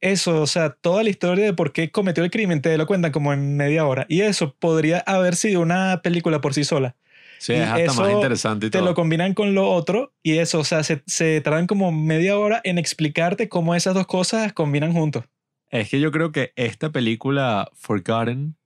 Eso, 0.01 0.43
o 0.43 0.47
sea, 0.47 0.71
toda 0.71 1.03
la 1.03 1.11
historia 1.11 1.45
de 1.45 1.55
por 1.55 1.73
qué 1.73 1.91
cometió 1.91 2.23
el 2.23 2.31
crimen 2.31 2.63
te 2.63 2.79
lo 2.79 2.87
cuentan 2.87 3.11
como 3.11 3.33
en 3.33 3.57
media 3.57 3.85
hora. 3.85 4.07
Y 4.09 4.21
eso 4.21 4.55
podría 4.61 5.01
haber 5.01 5.35
sido 5.35 5.61
una 5.61 6.03
película 6.03 6.41
por 6.41 6.55
sí 6.55 6.63
sola 6.63 6.95
Sí, 7.45 7.53
Y 7.53 7.57
es 7.57 7.69
hasta 7.69 7.93
más 8.01 8.11
interesante 8.11 8.67
y 8.67 8.71
te 8.71 8.79
todo. 8.79 8.89
lo 8.89 8.95
combinan 8.95 9.35
con 9.35 9.53
lo 9.53 9.71
otro 9.71 10.15
y 10.23 10.39
eso, 10.39 10.61
o 10.61 10.65
sea, 10.65 10.83
se, 10.83 11.03
se 11.07 11.43
tardan 11.43 11.67
como 11.67 11.93
media 11.93 12.39
hora 12.39 12.63
en 12.65 12.79
explicarte 12.79 13.51
cómo 13.51 13.75
esas 13.75 13.93
dos 13.93 14.07
cosas 14.07 14.55
combinan 14.55 14.95
juntos. 14.95 15.25
Es 15.69 15.91
que 15.91 16.01
yo 16.01 16.11
creo 16.11 16.33
que 16.33 16.55
esta 16.57 16.91
película, 16.91 17.71
Forgotten, 17.75 18.57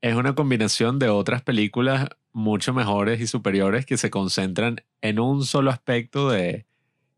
es 0.00 0.16
una 0.16 0.34
combinación 0.34 0.98
de 0.98 1.08
otras 1.08 1.42
películas 1.42 2.08
mucho 2.32 2.74
mejores 2.74 3.20
y 3.20 3.28
superiores 3.28 3.86
que 3.86 3.96
se 3.96 4.10
concentran 4.10 4.82
en 5.02 5.20
un 5.20 5.44
solo 5.44 5.70
aspecto 5.70 6.30
de 6.30 6.66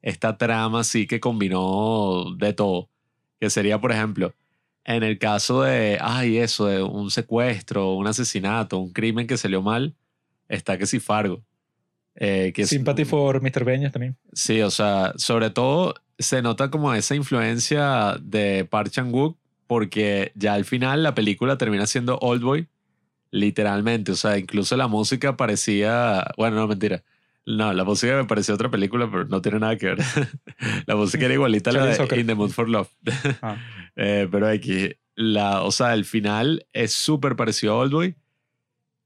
esta 0.03 0.37
trama 0.37 0.81
así 0.81 1.07
que 1.07 1.21
combinó 1.21 2.35
de 2.37 2.53
todo. 2.53 2.91
Que 3.41 3.49
sería, 3.49 3.81
por 3.81 3.93
ejemplo, 3.93 4.35
en 4.85 5.05
el 5.05 5.19
caso 5.19 5.63
de, 5.63 5.97
ay, 6.03 6.37
eso, 6.37 6.67
de 6.67 6.83
un 6.83 7.11
secuestro, 7.11 7.95
un 7.95 8.07
asesinato, 8.07 8.79
un 8.79 8.93
crimen 8.93 9.27
que 9.27 9.39
salió 9.39 9.63
mal, 9.63 9.95
está 10.53 10.79
que 10.79 10.87
sí 10.87 11.01
Fargo. 11.01 11.43
Eh, 12.15 12.53
que 12.55 12.63
es- 12.63 12.69
Sympathy 12.69 13.05
for 13.05 13.41
Mr. 13.41 13.65
Beñas 13.65 13.93
también. 13.93 14.17
Sí, 14.33 14.61
o 14.61 14.71
sea, 14.71 15.13
sobre 15.17 15.51
todo 15.51 15.95
se 16.19 16.43
nota 16.43 16.71
como 16.71 16.93
esa 16.95 17.15
influencia 17.15 18.17
de 18.21 18.65
Park 18.65 18.91
Chan-wook 18.91 19.37
porque 19.67 20.31
ya 20.35 20.55
al 20.55 20.65
final 20.67 21.03
la 21.03 21.15
película 21.15 21.57
termina 21.57 21.87
siendo 21.87 22.19
Oldboy, 22.19 22.69
literalmente. 23.31 24.13
O 24.13 24.17
sea, 24.17 24.39
incluso 24.39 24.77
la 24.77 24.89
música 24.89 25.37
parecía, 25.37 26.25
bueno, 26.37 26.57
no, 26.57 26.69
mentira. 26.69 27.03
No, 27.47 27.73
la 27.73 27.83
música 27.83 28.15
me 28.15 28.25
pareció 28.27 28.55
otra 28.55 28.71
película, 28.71 29.11
pero 29.11 29.25
no 29.25 29.41
tiene 29.43 29.59
nada 29.59 29.77
que 29.77 29.87
ver. 29.87 29.99
la 30.87 30.95
música 30.95 31.25
era 31.25 31.35
igualita 31.35 31.71
a 31.71 31.73
la 31.73 31.87
de 31.87 31.95
Soccer. 31.97 32.19
In 32.19 32.27
the 32.27 32.35
Mood 32.35 32.51
for 32.51 32.69
Love. 32.69 32.89
Ah. 33.41 33.57
Eh, 33.95 34.27
pero 34.31 34.49
aquí, 34.49 34.89
la, 35.17 35.61
o 35.63 35.71
sea, 35.71 35.93
el 35.93 36.07
final 36.07 36.65
es 36.73 36.95
súper 36.95 37.37
parecido 37.37 37.75
a 37.75 37.77
Oldboy. 37.77 38.15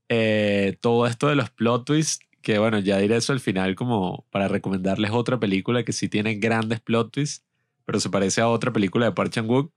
Eh, 0.08 0.76
todo 0.80 1.06
esto 1.06 1.28
de 1.28 1.36
los 1.36 1.50
plot 1.50 1.84
twists, 1.84 2.24
que 2.42 2.58
bueno, 2.58 2.78
ya 2.78 2.98
diré 2.98 3.16
eso 3.16 3.32
al 3.32 3.40
final 3.40 3.74
como 3.74 4.24
para 4.30 4.48
recomendarles 4.48 5.10
otra 5.10 5.40
película 5.40 5.84
que 5.84 5.92
sí 5.92 6.08
tiene 6.08 6.36
grandes 6.36 6.80
plot 6.80 7.12
twists, 7.12 7.44
pero 7.84 8.00
se 8.00 8.10
parece 8.10 8.40
a 8.40 8.48
otra 8.48 8.72
película 8.72 9.06
de 9.06 9.12
Park 9.12 9.30
Chan-wook. 9.32 9.72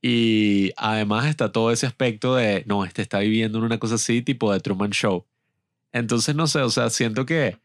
Y 0.00 0.72
además 0.76 1.26
está 1.26 1.50
todo 1.50 1.72
ese 1.72 1.86
aspecto 1.86 2.36
de, 2.36 2.64
no, 2.66 2.84
este 2.84 3.02
está 3.02 3.18
viviendo 3.20 3.58
en 3.58 3.64
una 3.64 3.78
cosa 3.78 3.96
así, 3.96 4.22
tipo 4.22 4.52
de 4.52 4.60
Truman 4.60 4.90
Show. 4.90 5.26
Entonces, 5.92 6.34
no 6.34 6.46
sé, 6.46 6.60
o 6.60 6.70
sea, 6.70 6.90
siento 6.90 7.26
que 7.26 7.58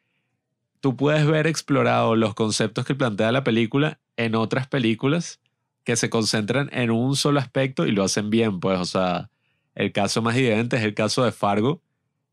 tú 0.79 0.95
puedes 0.95 1.25
ver 1.27 1.47
explorado 1.47 2.15
los 2.15 2.33
conceptos 2.33 2.85
que 2.85 2.95
plantea 2.95 3.31
la 3.31 3.43
película 3.43 3.99
en 4.17 4.35
otras 4.35 4.67
películas 4.67 5.39
que 5.83 5.95
se 5.95 6.09
concentran 6.09 6.69
en 6.73 6.91
un 6.91 7.15
solo 7.15 7.39
aspecto 7.39 7.85
y 7.85 7.91
lo 7.91 8.03
hacen 8.03 8.29
bien, 8.29 8.59
pues, 8.59 8.79
o 8.79 8.85
sea, 8.85 9.29
el 9.75 9.91
caso 9.91 10.21
más 10.21 10.35
evidente 10.35 10.77
es 10.77 10.83
el 10.83 10.93
caso 10.93 11.23
de 11.23 11.31
Fargo, 11.31 11.81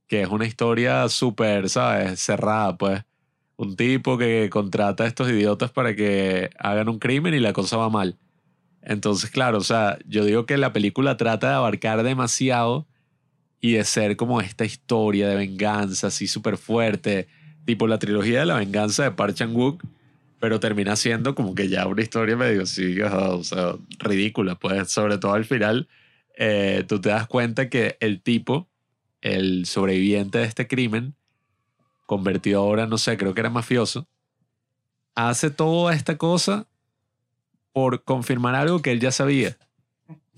que 0.07 0.23
es 0.23 0.29
una 0.29 0.47
historia 0.47 1.09
súper, 1.09 1.69
¿sabes? 1.69 2.21
Cerrada, 2.21 2.77
pues. 2.77 3.03
Un 3.57 3.77
tipo 3.77 4.17
que 4.17 4.49
contrata 4.51 5.05
a 5.05 5.07
estos 5.07 5.31
idiotas 5.31 5.71
para 5.71 5.95
que 5.95 6.51
hagan 6.59 6.89
un 6.89 6.99
crimen 6.99 7.35
y 7.35 7.41
la 7.41 7.53
cosa 7.53 7.77
va 7.77 7.91
mal. 7.91 8.17
Entonces, 8.83 9.31
claro, 9.31 9.59
o 9.59 9.63
sea, 9.63 9.99
yo 10.07 10.25
digo 10.25 10.47
que 10.47 10.57
la 10.57 10.73
película 10.73 11.17
trata 11.17 11.51
de 11.51 11.55
abarcar 11.55 12.03
demasiado 12.03 12.87
y 13.61 13.73
de 13.73 13.85
ser 13.85 14.17
como 14.17 14.41
esta 14.41 14.65
historia 14.65 15.29
de 15.29 15.37
venganza 15.37 16.07
así 16.07 16.27
súper 16.27 16.57
fuerte, 16.57 17.29
tipo 17.67 17.87
la 17.87 17.99
trilogía 17.99 18.41
de 18.41 18.47
la 18.47 18.57
venganza 18.57 19.03
de 19.05 19.11
Park 19.11 19.35
Chan-wook, 19.35 19.85
pero 20.39 20.59
termina 20.59 20.97
siendo 20.97 21.35
como 21.35 21.55
que 21.55 21.69
ya 21.69 21.87
una 21.87 22.01
historia 22.01 22.37
medio 22.37 22.63
así, 22.63 22.99
o 23.03 23.45
sea, 23.45 23.75
ridícula, 23.99 24.55
pues, 24.55 24.91
sobre 24.91 25.19
todo 25.19 25.35
al 25.35 25.45
final, 25.45 25.87
eh, 26.43 26.85
tú 26.89 26.99
te 27.03 27.11
das 27.11 27.27
cuenta 27.27 27.69
que 27.69 27.99
el 28.01 28.23
tipo, 28.23 28.67
el 29.21 29.67
sobreviviente 29.67 30.39
de 30.39 30.45
este 30.45 30.67
crimen, 30.67 31.15
convertido 32.07 32.61
ahora, 32.63 32.87
no 32.87 32.97
sé, 32.97 33.19
creo 33.19 33.35
que 33.35 33.41
era 33.41 33.51
mafioso, 33.51 34.09
hace 35.15 35.51
toda 35.51 35.95
esta 35.95 36.17
cosa 36.17 36.67
por 37.75 38.05
confirmar 38.05 38.55
algo 38.55 38.81
que 38.81 38.91
él 38.91 39.01
ya 39.01 39.13
sabía. 39.13 39.59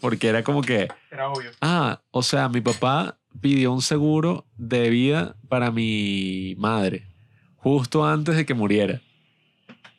Porque 0.01 0.27
era 0.27 0.43
como 0.43 0.63
que, 0.63 0.89
Era 1.09 1.31
obvio. 1.31 1.53
ah, 1.61 2.03
o 2.11 2.25
sea, 2.25 2.49
mi 2.49 2.61
papá 2.61 3.17
pidió 3.41 3.73
un 3.73 3.81
seguro 3.81 4.45
de 4.57 4.91
vida 4.91 5.37
para 5.49 5.71
mi 5.71 6.57
madre, 6.59 7.07
justo 7.59 8.05
antes 8.05 8.35
de 8.35 8.45
que 8.45 8.55
muriera. 8.55 9.01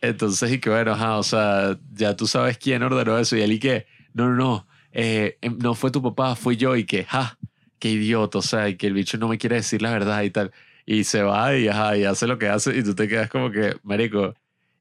Entonces, 0.02 0.52
y 0.52 0.60
que 0.60 0.70
bueno, 0.70 0.92
ajá, 0.92 1.18
o 1.18 1.24
sea, 1.24 1.80
ya 1.94 2.14
tú 2.18 2.28
sabes 2.28 2.58
quién 2.58 2.84
ordenó 2.84 3.18
eso. 3.18 3.38
Y 3.38 3.42
él 3.42 3.54
y 3.54 3.60
que, 3.60 3.86
no, 4.14 4.28
no, 4.28 4.36
no, 4.36 4.68
eh, 4.94 5.38
em, 5.42 5.58
no 5.60 5.74
fue 5.76 5.92
tu 5.92 6.02
papá, 6.02 6.36
fui 6.36 6.56
yo. 6.56 6.76
Y 6.78 6.86
que, 6.86 7.04
ja, 7.04 7.38
qué 7.80 7.90
idiota, 7.92 8.38
o 8.38 8.42
sea, 8.42 8.70
y 8.70 8.76
que 8.78 8.88
el 8.88 8.94
bicho 8.94 9.18
no 9.18 9.28
me 9.28 9.38
quiere 9.38 9.58
decir 9.58 9.82
la 9.82 9.92
verdad 9.92 10.22
y 10.24 10.30
tal. 10.30 10.52
Y 10.86 11.04
se 11.04 11.22
va 11.24 11.56
y, 11.58 11.68
ajá, 11.68 11.98
y 11.98 12.06
hace 12.06 12.28
lo 12.28 12.38
que 12.38 12.48
hace 12.48 12.78
y 12.78 12.84
tú 12.84 12.94
te 12.96 13.08
quedas 13.08 13.30
como 13.30 13.52
que, 13.52 13.76
marico, 13.84 14.34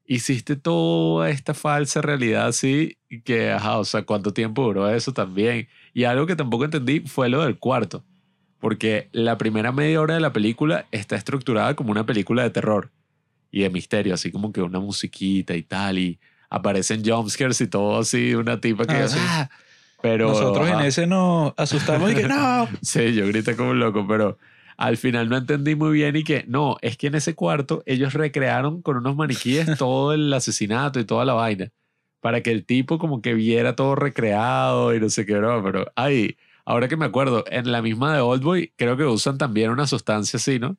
hiciste 0.05 0.55
toda 0.57 1.29
esta 1.29 1.53
falsa 1.53 2.01
realidad 2.01 2.47
así 2.47 2.97
que, 3.23 3.51
ajá, 3.51 3.77
o 3.79 3.85
sea, 3.85 4.03
¿cuánto 4.03 4.33
tiempo 4.33 4.63
duró 4.63 4.89
eso 4.89 5.13
también? 5.13 5.67
Y 5.93 6.03
algo 6.03 6.25
que 6.25 6.35
tampoco 6.35 6.65
entendí 6.65 6.99
fue 7.01 7.29
lo 7.29 7.43
del 7.43 7.57
cuarto. 7.57 8.03
Porque 8.59 9.09
la 9.11 9.37
primera 9.37 9.71
media 9.73 9.99
hora 10.01 10.13
de 10.13 10.19
la 10.21 10.31
película 10.33 10.85
está 10.91 11.15
estructurada 11.17 11.75
como 11.75 11.91
una 11.91 12.05
película 12.05 12.43
de 12.43 12.49
terror 12.49 12.91
y 13.51 13.61
de 13.61 13.69
misterio, 13.69 14.13
así 14.13 14.31
como 14.31 14.51
que 14.53 14.61
una 14.61 14.79
musiquita 14.79 15.55
y 15.55 15.63
tal, 15.63 15.99
y 15.99 16.19
aparecen 16.49 17.03
jumpscares 17.05 17.59
y 17.61 17.67
todo 17.67 17.99
así, 17.99 18.33
una 18.35 18.59
tipa 18.61 18.85
que... 18.85 18.95
Ah, 18.95 19.07
sí. 19.07 19.19
"Ah", 19.19 19.49
Pero, 20.03 20.27
Nosotros 20.27 20.67
en 20.67 20.73
ajá. 20.75 20.85
ese 20.87 21.07
nos 21.07 21.53
asustamos 21.55 22.11
y 22.11 22.15
que 22.15 22.27
no. 22.27 22.67
Sí, 22.81 23.13
yo 23.13 23.25
grité 23.25 23.55
como 23.55 23.69
un 23.69 23.79
loco, 23.79 24.05
pero 24.05 24.37
al 24.75 24.97
final 24.97 25.29
no 25.29 25.37
entendí 25.37 25.75
muy 25.75 25.93
bien 25.93 26.17
y 26.17 26.25
que 26.25 26.43
no, 26.45 26.75
es 26.81 26.97
que 26.97 27.07
en 27.07 27.15
ese 27.15 27.35
cuarto 27.35 27.83
ellos 27.85 28.11
recrearon 28.13 28.81
con 28.81 28.97
unos 28.97 29.15
maniquíes 29.15 29.65
todo 29.77 30.13
el 30.13 30.33
asesinato 30.33 30.99
y 30.99 31.05
toda 31.05 31.23
la 31.23 31.31
vaina 31.33 31.69
para 32.19 32.41
que 32.41 32.51
el 32.51 32.65
tipo 32.65 32.99
como 32.99 33.21
que 33.21 33.33
viera 33.33 33.77
todo 33.77 33.95
recreado 33.95 34.93
y 34.93 34.99
no 34.99 35.09
sé 35.09 35.25
qué, 35.25 35.37
bro, 35.37 35.63
pero 35.63 35.89
ay, 35.95 36.35
ahora 36.65 36.89
que 36.89 36.97
me 36.97 37.05
acuerdo, 37.05 37.45
en 37.47 37.71
la 37.71 37.81
misma 37.81 38.13
de 38.13 38.19
Oldboy 38.19 38.73
creo 38.75 38.97
que 38.97 39.05
usan 39.05 39.37
también 39.37 39.69
una 39.69 39.87
sustancia 39.87 40.35
así, 40.35 40.59
¿no? 40.59 40.75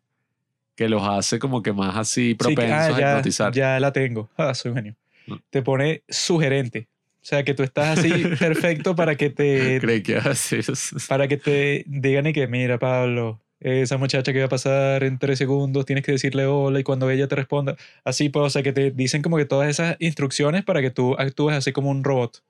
Que 0.77 0.91
los 0.91 1.03
hace 1.03 1.39
como 1.39 1.63
que 1.63 1.73
más 1.73 1.97
así 1.97 2.31
Sí, 2.31 2.35
propensos 2.35 2.73
ah, 2.77 2.87
a 2.87 2.99
ya, 3.01 3.11
hipnotizar. 3.13 3.53
ya 3.55 3.81
la 3.81 3.91
tengo. 3.91 4.29
Ah, 4.37 4.53
soy 4.53 4.75
genio. 4.75 4.97
Mm. 5.29 5.35
Te 5.49 5.63
pone 5.63 6.03
sugerente. 6.11 6.89
O 7.25 7.27
sea, 7.27 7.43
que 7.43 7.55
tú 7.55 7.63
estás 7.63 7.99
así 7.99 8.11
perfecto 8.39 8.95
para 8.95 9.15
que 9.15 9.31
te 9.31 9.81
Creí 9.81 10.03
que 10.03 10.19
eso. 10.19 10.75
para 11.09 11.27
que 11.27 11.39
te 11.39 11.83
digan 11.87 12.27
y 12.27 12.35
que, 12.35 12.47
mira, 12.49 12.79
Pablo, 12.79 13.41
esa 13.61 13.97
muchacha 13.97 14.31
que 14.35 14.41
va 14.41 14.45
a 14.45 14.51
pasar 14.51 15.05
en 15.05 15.19
tres 15.19 15.39
segundos, 15.39 15.87
tienes 15.87 16.05
que 16.05 16.13
decirle 16.13 16.45
hola 16.45 16.81
y 16.81 16.83
cuando 16.83 17.09
ella 17.09 17.27
te 17.27 17.35
responda, 17.35 17.77
así 18.05 18.29
pues, 18.29 18.45
o 18.45 18.51
sea, 18.51 18.63
que 18.63 18.75
te 18.75 18.91
dicen 18.91 19.23
como 19.23 19.39
que 19.39 19.47
todas 19.47 19.71
esas 19.71 19.97
instrucciones 20.01 20.65
para 20.65 20.83
que 20.83 20.91
tú 20.91 21.15
actúes 21.15 21.57
así 21.57 21.73
como 21.73 21.89
un 21.89 22.05
robot. 22.05 22.43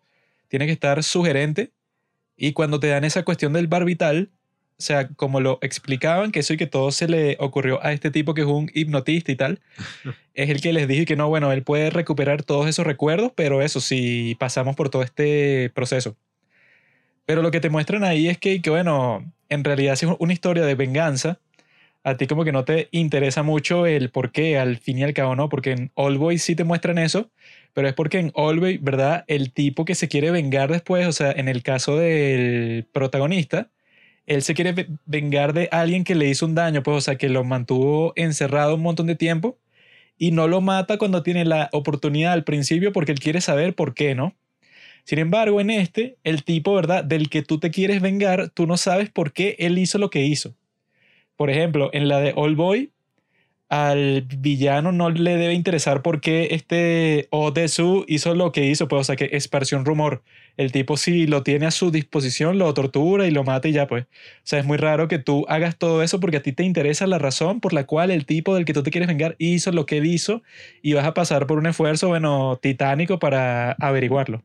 Tiene 0.48 0.66
que 0.66 0.72
estar 0.72 1.04
sugerente 1.04 1.70
y 2.37 2.52
cuando 2.52 2.80
te 2.80 2.88
dan 2.88 3.04
esa 3.04 3.22
cuestión 3.22 3.52
del 3.52 3.68
barbital, 3.68 4.30
o 4.76 4.82
sea, 4.82 5.08
como 5.08 5.40
lo 5.40 5.58
explicaban, 5.62 6.32
que 6.32 6.40
eso 6.40 6.54
y 6.54 6.56
que 6.56 6.66
todo 6.66 6.90
se 6.90 7.08
le 7.08 7.37
ocurrió 7.38 7.84
a 7.84 7.92
este 7.92 8.10
tipo 8.10 8.34
que 8.34 8.40
es 8.40 8.46
un 8.46 8.70
hipnotista 8.74 9.30
y 9.32 9.37
tal, 9.37 9.60
es 10.34 10.50
el 10.50 10.60
que 10.60 10.72
les 10.72 10.88
dijo 10.88 11.06
que 11.06 11.16
no, 11.16 11.28
bueno, 11.28 11.52
él 11.52 11.62
puede 11.62 11.90
recuperar 11.90 12.42
todos 12.42 12.68
esos 12.68 12.87
recuerdos, 12.87 13.32
pero 13.34 13.62
eso 13.62 13.80
si 13.80 14.37
pasamos 14.38 14.76
por 14.76 14.90
todo 14.90 15.02
este 15.02 15.70
proceso. 15.74 16.16
Pero 17.24 17.42
lo 17.42 17.50
que 17.50 17.60
te 17.60 17.70
muestran 17.70 18.04
ahí 18.04 18.28
es 18.28 18.38
que, 18.38 18.60
que, 18.60 18.70
bueno, 18.70 19.32
en 19.48 19.64
realidad 19.64 19.96
si 19.96 20.06
es 20.06 20.12
una 20.18 20.32
historia 20.32 20.64
de 20.64 20.74
venganza, 20.74 21.40
a 22.02 22.16
ti 22.16 22.26
como 22.26 22.44
que 22.44 22.52
no 22.52 22.64
te 22.64 22.88
interesa 22.90 23.42
mucho 23.42 23.87
el 23.87 24.10
por 24.10 24.30
qué 24.30 24.58
al 24.58 24.76
fin 24.76 24.98
y 24.98 25.04
al 25.04 25.14
cabo, 25.14 25.37
¿no? 25.37 25.48
Porque 25.48 25.72
en 25.72 25.90
All 25.94 26.18
Boy 26.18 26.38
sí 26.38 26.54
te 26.54 26.64
muestran 26.64 26.98
eso, 26.98 27.30
pero 27.72 27.88
es 27.88 27.94
porque 27.94 28.18
en 28.18 28.30
All 28.34 28.60
Boy, 28.60 28.78
¿verdad? 28.78 29.24
El 29.26 29.52
tipo 29.52 29.87
que 29.87 29.94
se 29.94 30.08
quiere 30.08 30.30
vengar 30.30 30.70
después, 30.70 31.06
o 31.06 31.12
sea, 31.12 31.32
en 31.32 31.48
el 31.48 31.62
caso 31.62 31.96
del 31.96 32.87
protagonista, 32.92 33.70
él 34.26 34.42
se 34.42 34.54
quiere 34.54 34.72
ve- 34.72 34.88
vengar 35.06 35.52
de 35.52 35.68
alguien 35.72 36.04
que 36.04 36.14
le 36.14 36.28
hizo 36.28 36.46
un 36.46 36.54
daño, 36.54 36.82
pues, 36.82 36.96
o 36.96 37.00
sea, 37.00 37.16
que 37.16 37.28
lo 37.28 37.44
mantuvo 37.44 38.12
encerrado 38.16 38.74
un 38.76 38.82
montón 38.82 39.06
de 39.06 39.16
tiempo 39.16 39.58
y 40.18 40.30
no 40.32 40.48
lo 40.48 40.60
mata 40.60 40.98
cuando 40.98 41.22
tiene 41.22 41.44
la 41.44 41.68
oportunidad 41.72 42.32
al 42.32 42.44
principio 42.44 42.92
porque 42.92 43.12
él 43.12 43.20
quiere 43.20 43.40
saber 43.40 43.74
por 43.74 43.94
qué, 43.94 44.14
¿no? 44.14 44.34
Sin 45.04 45.18
embargo, 45.18 45.60
en 45.60 45.70
este, 45.70 46.16
el 46.24 46.44
tipo, 46.44 46.74
¿verdad? 46.74 47.04
Del 47.04 47.28
que 47.30 47.42
tú 47.42 47.58
te 47.58 47.70
quieres 47.70 48.00
vengar, 48.02 48.50
tú 48.50 48.66
no 48.66 48.76
sabes 48.76 49.10
por 49.10 49.32
qué 49.32 49.56
él 49.58 49.78
hizo 49.78 49.98
lo 49.98 50.10
que 50.10 50.24
hizo. 50.24 50.54
Por 51.37 51.50
ejemplo, 51.50 51.90
en 51.92 52.08
la 52.08 52.20
de 52.20 52.32
All 52.37 52.56
Boy, 52.56 52.92
al 53.68 54.22
villano 54.22 54.92
no 54.92 55.10
le 55.10 55.37
debe 55.37 55.54
interesar 55.54 56.02
por 56.02 56.20
qué 56.20 56.48
este 56.52 57.28
Odesu 57.30 58.04
hizo 58.08 58.34
lo 58.34 58.52
que 58.52 58.66
hizo, 58.66 58.88
pues, 58.88 59.00
o 59.00 59.04
sea, 59.04 59.16
que 59.16 59.30
esparció 59.32 59.78
un 59.78 59.84
rumor. 59.84 60.22
El 60.56 60.70
tipo, 60.70 60.96
si 60.96 61.26
lo 61.26 61.42
tiene 61.42 61.66
a 61.66 61.70
su 61.72 61.90
disposición, 61.90 62.58
lo 62.58 62.72
tortura 62.74 63.26
y 63.26 63.32
lo 63.32 63.42
mata 63.42 63.66
y 63.68 63.72
ya, 63.72 63.88
pues. 63.88 64.04
O 64.04 64.08
sea, 64.44 64.60
es 64.60 64.64
muy 64.64 64.76
raro 64.76 65.08
que 65.08 65.18
tú 65.18 65.44
hagas 65.48 65.76
todo 65.76 66.02
eso 66.02 66.20
porque 66.20 66.36
a 66.36 66.42
ti 66.42 66.52
te 66.52 66.62
interesa 66.62 67.06
la 67.06 67.18
razón 67.18 67.60
por 67.60 67.72
la 67.72 67.86
cual 67.86 68.10
el 68.10 68.24
tipo 68.24 68.54
del 68.54 68.64
que 68.64 68.72
tú 68.72 68.82
te 68.82 68.90
quieres 68.90 69.08
vengar 69.08 69.34
hizo 69.38 69.72
lo 69.72 69.84
que 69.86 69.96
hizo 69.96 70.42
y 70.82 70.92
vas 70.92 71.06
a 71.06 71.14
pasar 71.14 71.46
por 71.46 71.58
un 71.58 71.66
esfuerzo, 71.66 72.08
bueno, 72.08 72.58
titánico 72.62 73.18
para 73.18 73.72
averiguarlo. 73.72 74.42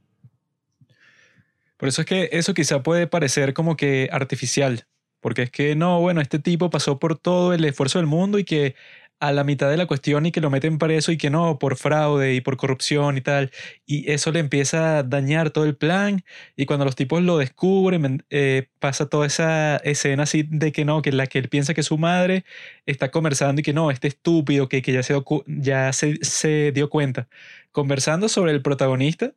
Por 1.78 1.88
eso 1.88 2.02
es 2.02 2.08
que 2.08 2.30
eso 2.34 2.54
quizá 2.54 2.84
puede 2.84 3.08
parecer 3.08 3.54
como 3.54 3.78
que 3.78 4.10
artificial, 4.12 4.86
porque 5.22 5.44
es 5.44 5.52
que 5.52 5.76
no, 5.76 6.02
bueno, 6.02 6.22
este 6.22 6.40
tipo 6.40 6.70
pasó 6.70 7.00
por 7.00 7.18
todo 7.18 7.54
el 7.54 7.64
esfuerzo 7.64 8.00
del 8.00 8.08
mundo 8.08 8.38
y 8.40 8.44
que 8.44 8.76
a 9.20 9.32
la 9.32 9.44
mitad 9.44 9.70
de 9.70 9.78
la 9.78 9.86
cuestión 9.86 10.26
y 10.26 10.32
que 10.32 10.42
lo 10.42 10.50
meten 10.50 10.78
preso 10.78 11.12
y 11.12 11.18
que 11.18 11.30
no, 11.30 11.60
por 11.60 11.76
fraude 11.78 12.36
y 12.36 12.42
por 12.42 12.58
corrupción 12.58 13.18
y 13.18 13.22
tal, 13.22 13.52
y 13.86 14.10
eso 14.12 14.32
le 14.32 14.40
empieza 14.40 15.00
a 15.00 15.04
dañar 15.04 15.52
todo 15.52 15.66
el 15.66 15.76
plan 15.76 16.24
y 16.56 16.66
cuando 16.66 16.86
los 16.86 16.96
tipos 16.96 17.22
lo 17.22 17.38
descubren, 17.38 18.24
eh, 18.30 18.68
pasa 18.80 19.08
toda 19.08 19.28
esa 19.28 19.78
escena 19.78 20.24
así 20.24 20.44
de 20.44 20.72
que 20.72 20.86
no, 20.86 21.02
que 21.02 21.12
la 21.12 21.28
que 21.28 21.40
él 21.40 21.50
piensa 21.50 21.74
que 21.74 21.84
su 21.84 21.98
madre 21.98 22.46
está 22.86 23.12
conversando 23.12 23.62
y 23.62 23.64
que 23.64 23.74
no, 23.74 23.92
este 23.92 24.08
estúpido 24.08 24.70
que, 24.70 24.82
que 24.82 24.94
ya, 24.94 25.04
se, 25.04 25.16
ya 25.48 25.94
se, 25.94 26.18
se 26.24 26.72
dio 26.72 26.90
cuenta, 26.90 27.28
conversando 27.72 28.30
sobre 28.30 28.52
el 28.54 28.62
protagonista 28.62 29.34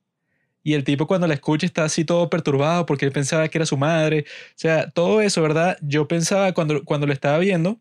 y 0.64 0.74
el 0.74 0.84
tipo 0.84 1.06
cuando 1.06 1.26
la 1.26 1.34
escucha 1.34 1.66
está 1.66 1.84
así 1.84 2.04
todo 2.04 2.30
perturbado 2.30 2.86
porque 2.86 3.04
él 3.04 3.12
pensaba 3.12 3.48
que 3.48 3.58
era 3.58 3.66
su 3.66 3.76
madre. 3.76 4.26
O 4.50 4.52
sea, 4.56 4.90
todo 4.90 5.20
eso, 5.20 5.42
¿verdad? 5.42 5.76
Yo 5.82 6.06
pensaba 6.08 6.52
cuando, 6.52 6.84
cuando 6.84 7.06
lo 7.06 7.12
estaba 7.12 7.38
viendo 7.38 7.80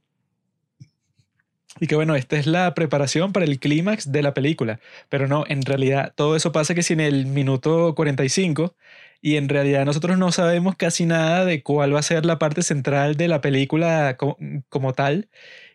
y 1.81 1.87
que 1.87 1.95
bueno, 1.95 2.15
esta 2.15 2.37
es 2.37 2.47
la 2.47 2.73
preparación 2.75 3.33
para 3.33 3.45
el 3.45 3.59
clímax 3.59 4.11
de 4.13 4.21
la 4.23 4.33
película. 4.35 4.79
Pero 5.09 5.27
no, 5.27 5.45
en 5.47 5.63
realidad 5.63 6.13
todo 6.15 6.35
eso 6.37 6.53
pasa 6.53 6.75
que 6.75 6.83
si 6.83 6.93
en 6.93 7.01
el 7.01 7.25
minuto 7.25 7.95
45 7.95 8.75
y 9.21 9.37
en 9.37 9.49
realidad 9.49 9.85
nosotros 9.85 10.17
no 10.19 10.31
sabemos 10.31 10.75
casi 10.77 11.05
nada 11.07 11.45
de 11.45 11.63
cuál 11.63 11.93
va 11.95 11.99
a 11.99 12.03
ser 12.03 12.25
la 12.25 12.39
parte 12.39 12.63
central 12.63 13.17
de 13.17 13.27
la 13.27 13.41
película 13.41 14.15
co- 14.17 14.37
como, 14.69 14.93
tal. 14.93 15.29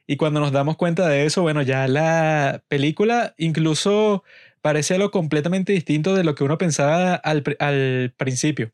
Y 0.07 0.17
cuando 0.17 0.41
nos 0.41 0.53
damos 0.53 0.77
cuenta 0.77 1.09
de 1.09 1.27
eso, 1.27 1.43
bueno, 1.43 1.63
ya 1.63 1.89
la 1.89 2.63
película 2.69 3.35
incluso 3.39 4.25
parece 4.63 4.95
algo 4.95 5.11
completamente 5.11 5.73
distinto 5.73 6.15
de 6.15 6.25
lo 6.25 6.35
que 6.35 6.45
uno 6.45 6.59
pensaba 6.59 7.15
al 7.17 7.43
principio. 8.17 8.73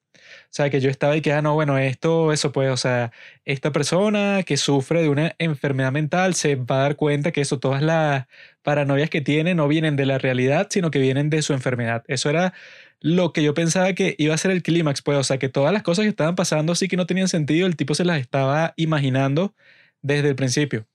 O 0.53 0.55
sea, 0.55 0.69
que 0.69 0.83
yo 0.83 0.91
estaba 0.91 1.17
y 1.17 1.23
que, 1.23 1.33
ah, 1.33 1.41
no, 1.41 1.55
bueno, 1.55 1.79
esto, 1.79 2.31
eso 2.31 2.53
pues, 2.53 2.71
o 2.71 2.77
sea, 2.77 3.11
esta 3.47 3.73
persona 3.73 4.43
que 4.45 4.59
sufre 4.59 5.01
de 5.01 5.09
una 5.09 5.35
enfermedad 5.39 5.93
mental 5.93 6.35
se 6.35 6.57
va 6.57 6.77
a 6.81 6.83
dar 6.83 6.97
cuenta 6.97 7.33
que 7.33 7.41
eso, 7.41 7.59
todas 7.59 7.81
las 7.81 8.27
paranoias 8.63 9.09
que 9.09 9.23
tiene 9.23 9.55
no 9.55 9.67
vienen 9.67 9.97
de 9.97 10.05
la 10.05 10.19
realidad, 10.19 10.67
sino 10.69 10.91
que 10.91 10.99
vienen 10.99 11.31
de 11.31 11.41
su 11.41 11.55
enfermedad. 11.55 12.05
Eso 12.07 12.29
era 12.29 12.53
lo 13.01 13.33
que 13.33 13.43
yo 13.43 13.55
pensaba 13.55 13.95
que 13.95 14.15
iba 14.19 14.35
a 14.35 14.39
ser 14.39 14.51
el 14.51 14.63
clímax, 14.63 15.01
pues, 15.01 15.17
o 15.17 15.25
sea, 15.25 15.39
que 15.39 15.49
todas 15.49 15.73
las 15.73 15.83
cosas 15.83 16.03
que 16.03 16.11
estaban 16.11 16.35
pasando 16.37 16.75
sí 16.75 16.87
que 16.87 16.99
no 16.99 17.07
tenían 17.07 17.29
sentido, 17.29 17.67
el 17.67 17.77
tipo 17.77 17.95
se 17.95 18.05
las 18.05 18.21
estaba 18.21 18.75
imaginando 18.77 19.55
desde 20.03 20.29
el 20.29 20.37
principio. 20.37 20.87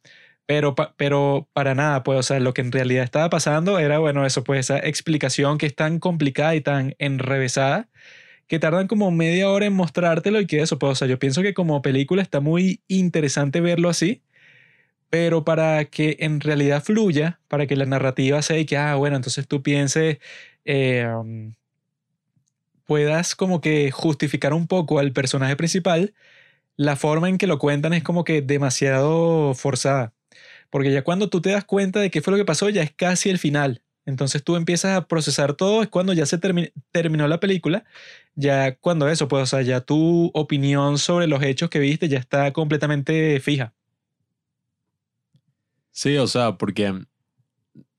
Pero, 0.46 0.76
pero 0.98 1.50
para 1.54 1.76
nada, 1.76 2.04
pues, 2.04 2.20
o 2.20 2.24
sea, 2.24 2.39
lo 2.39 2.54
que 2.54 2.62
en 2.62 2.72
realidad 2.72 3.04
estaba 3.04 3.30
pasando 3.32 3.80
era, 3.80 3.98
bueno, 4.00 4.26
eso, 4.26 4.43
pues, 4.43 4.62
esa 4.62 4.78
explicación 4.80 5.58
que 5.58 5.65
es 5.65 5.76
tan 5.76 6.00
complicada 6.00 6.56
y 6.56 6.62
tan 6.62 6.96
enrevesada 7.00 7.89
que 8.47 8.60
tardan 8.60 8.88
como 8.88 9.12
media 9.12 9.49
hora 9.49 9.65
en 9.65 9.73
mostrártelo 9.73 10.39
y 10.41 10.47
que 10.47 10.62
eso, 10.62 10.79
pues, 10.79 10.99
yo 10.99 11.19
pienso 11.19 11.41
que 11.41 11.53
como 11.53 11.81
película 11.81 12.21
está 12.21 12.39
muy 12.39 12.81
interesante 12.88 13.62
verlo 13.62 13.89
así, 13.89 14.21
pero 15.10 15.45
para 15.45 15.86
que 15.86 16.17
en 16.19 16.41
realidad 16.41 16.83
fluya, 16.83 17.39
para 17.47 17.67
que 17.67 17.75
la 17.75 17.86
narrativa 17.86 18.41
sea 18.41 18.60
y 18.60 18.65
que, 18.65 18.77
ah, 18.77 18.95
bueno, 18.95 19.17
entonces 19.17 19.47
tú 19.47 19.63
pienses, 19.63 20.19
um, 20.65 21.53
puedas 22.86 23.36
como 23.36 23.62
que 23.62 23.91
justificar 23.91 24.53
un 24.53 24.67
poco 24.67 24.99
al 24.99 25.12
personaje 25.13 25.55
principal, 25.55 26.13
la 26.77 26.95
forma 26.95 27.29
en 27.29 27.38
que 27.38 27.47
lo 27.47 27.60
cuentan 27.60 27.93
es 27.93 28.03
como 28.03 28.23
que 28.23 28.41
demasiado 28.41 29.53
forzada. 29.55 30.13
Porque 30.69 30.91
ya 30.91 31.03
cuando 31.03 31.29
tú 31.29 31.41
te 31.41 31.51
das 31.51 31.65
cuenta 31.65 31.99
de 32.01 32.12
qué 32.12 32.21
fue 32.21 32.31
lo 32.31 32.38
que 32.38 32.45
pasó, 32.45 32.69
ya 32.69 32.83
es 32.83 32.91
casi 32.91 33.29
el 33.29 33.39
final. 33.39 33.81
Entonces 34.08 34.43
tú 34.43 34.56
empiezas 34.56 34.98
a 34.98 35.08
procesar 35.08 35.54
todo, 35.56 35.84
es 35.84 35.89
cuando 35.89 36.13
ya 36.13 36.26
se 36.26 36.39
termi- 36.39 36.74
terminó 36.91 37.28
la 37.28 37.39
película, 37.39 37.86
ya 38.36 38.76
cuando 38.78 39.10
eso, 39.10 39.28
pues, 39.28 39.43
o 39.43 39.48
sea, 39.48 39.62
ya 39.63 39.82
tu 39.82 40.32
opinión 40.34 40.98
sobre 40.98 41.28
los 41.28 41.43
hechos 41.43 41.70
que 41.70 41.80
viste 41.80 42.10
ya 42.10 42.20
está 42.20 42.54
completamente 42.54 43.39
fija. 43.41 43.74
Sí, 45.91 46.17
o 46.17 46.28
sea, 46.28 46.58
porque 46.58 46.93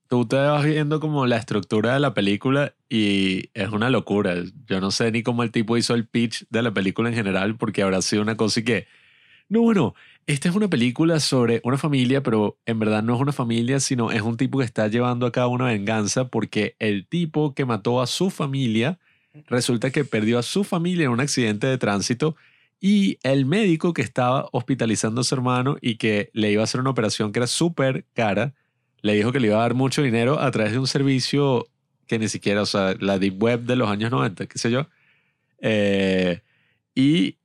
tú 0.07 0.27
te 0.27 0.37
vas 0.37 0.65
viendo 0.65 0.99
como 0.99 1.27
la 1.27 1.37
estructura 1.37 1.93
de 1.93 1.99
la 1.99 2.13
película 2.13 2.73
y 2.89 3.49
es 3.53 3.69
una 3.69 3.89
locura. 3.89 4.35
Yo 4.67 4.81
no 4.81 4.91
sé 4.91 5.11
ni 5.11 5.23
cómo 5.23 5.43
el 5.43 5.51
tipo 5.51 5.77
hizo 5.77 5.93
el 5.93 6.07
pitch 6.07 6.45
de 6.49 6.63
la 6.63 6.73
película 6.73 7.09
en 7.09 7.15
general 7.15 7.57
porque 7.57 7.83
habrá 7.83 8.01
sido 8.01 8.21
una 8.23 8.35
cosa 8.37 8.61
que, 8.63 8.87
no, 9.49 9.61
bueno, 9.61 9.95
esta 10.27 10.47
es 10.47 10.55
una 10.55 10.67
película 10.67 11.19
sobre 11.19 11.59
una 11.63 11.77
familia, 11.77 12.21
pero 12.21 12.59
en 12.67 12.77
verdad 12.77 13.01
no 13.01 13.15
es 13.15 13.21
una 13.21 13.31
familia, 13.31 13.79
sino 13.79 14.11
es 14.11 14.21
un 14.21 14.37
tipo 14.37 14.59
que 14.59 14.65
está 14.65 14.87
llevando 14.87 15.25
a 15.25 15.31
cabo 15.31 15.53
una 15.53 15.65
venganza 15.65 16.27
porque 16.27 16.75
el 16.77 17.07
tipo 17.07 17.55
que 17.55 17.65
mató 17.65 17.99
a 17.99 18.07
su 18.07 18.29
familia 18.29 18.99
resulta 19.47 19.89
que 19.89 20.05
perdió 20.05 20.37
a 20.37 20.43
su 20.43 20.63
familia 20.63 21.05
en 21.05 21.11
un 21.11 21.19
accidente 21.19 21.65
de 21.65 21.79
tránsito 21.79 22.35
y 22.79 23.17
el 23.23 23.45
médico 23.45 23.93
que 23.93 24.03
estaba 24.03 24.47
hospitalizando 24.51 25.21
a 25.21 25.23
su 25.23 25.33
hermano 25.33 25.77
y 25.81 25.95
que 25.95 26.29
le 26.33 26.51
iba 26.51 26.61
a 26.61 26.65
hacer 26.65 26.79
una 26.79 26.91
operación 26.91 27.31
que 27.31 27.39
era 27.39 27.47
súper 27.47 28.05
cara, 28.13 28.53
le 29.01 29.15
dijo 29.15 29.31
que 29.31 29.39
le 29.39 29.47
iba 29.47 29.57
a 29.57 29.61
dar 29.61 29.73
mucho 29.73 30.03
dinero 30.03 30.39
a 30.39 30.51
través 30.51 30.73
de 30.73 30.79
un 30.79 30.87
servicio 30.87 31.67
que 32.05 32.19
ni 32.19 32.27
siquiera, 32.27 32.61
o 32.61 32.65
sea, 32.67 32.95
la 32.99 33.17
deep 33.17 33.41
web 33.41 33.61
de 33.61 33.75
los 33.75 33.89
años 33.89 34.11
90, 34.11 34.45
qué 34.45 34.57
sé 34.59 34.69
yo. 34.69 34.87
Eh, 35.59 36.41
y 36.93 37.38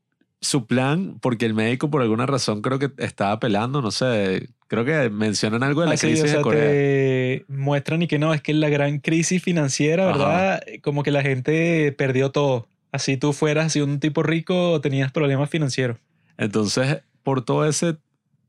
su 0.44 0.66
plan, 0.66 1.18
porque 1.20 1.46
el 1.46 1.54
médico 1.54 1.90
por 1.90 2.02
alguna 2.02 2.26
razón 2.26 2.60
creo 2.62 2.78
que 2.78 2.90
estaba 2.98 3.32
apelando, 3.32 3.80
no 3.82 3.90
sé, 3.90 4.48
creo 4.68 4.84
que 4.84 5.08
mencionan 5.10 5.62
algo 5.62 5.80
de 5.80 5.88
la 5.88 5.94
Ah, 5.94 5.96
sí, 5.96 6.06
crisis 6.08 6.24
o 6.24 6.28
sea, 6.28 6.36
de 6.36 6.42
Corea. 6.42 6.60
te 6.68 7.44
muestran 7.48 8.02
y 8.02 8.06
que 8.06 8.18
no, 8.18 8.34
es 8.34 8.42
que 8.42 8.52
la 8.54 8.68
gran 8.68 8.98
crisis 8.98 9.42
financiera, 9.42 10.10
Ajá. 10.10 10.18
¿verdad? 10.18 10.62
Como 10.82 11.02
que 11.02 11.10
la 11.10 11.22
gente 11.22 11.92
perdió 11.96 12.30
todo. 12.30 12.68
Así 12.92 13.16
tú 13.16 13.32
fueras 13.32 13.66
así 13.66 13.80
un 13.80 13.98
tipo 14.00 14.22
rico, 14.22 14.80
tenías 14.80 15.10
problemas 15.10 15.50
financieros. 15.50 15.96
Entonces, 16.36 17.02
por 17.22 17.44
todo 17.44 17.66
ese, 17.66 17.96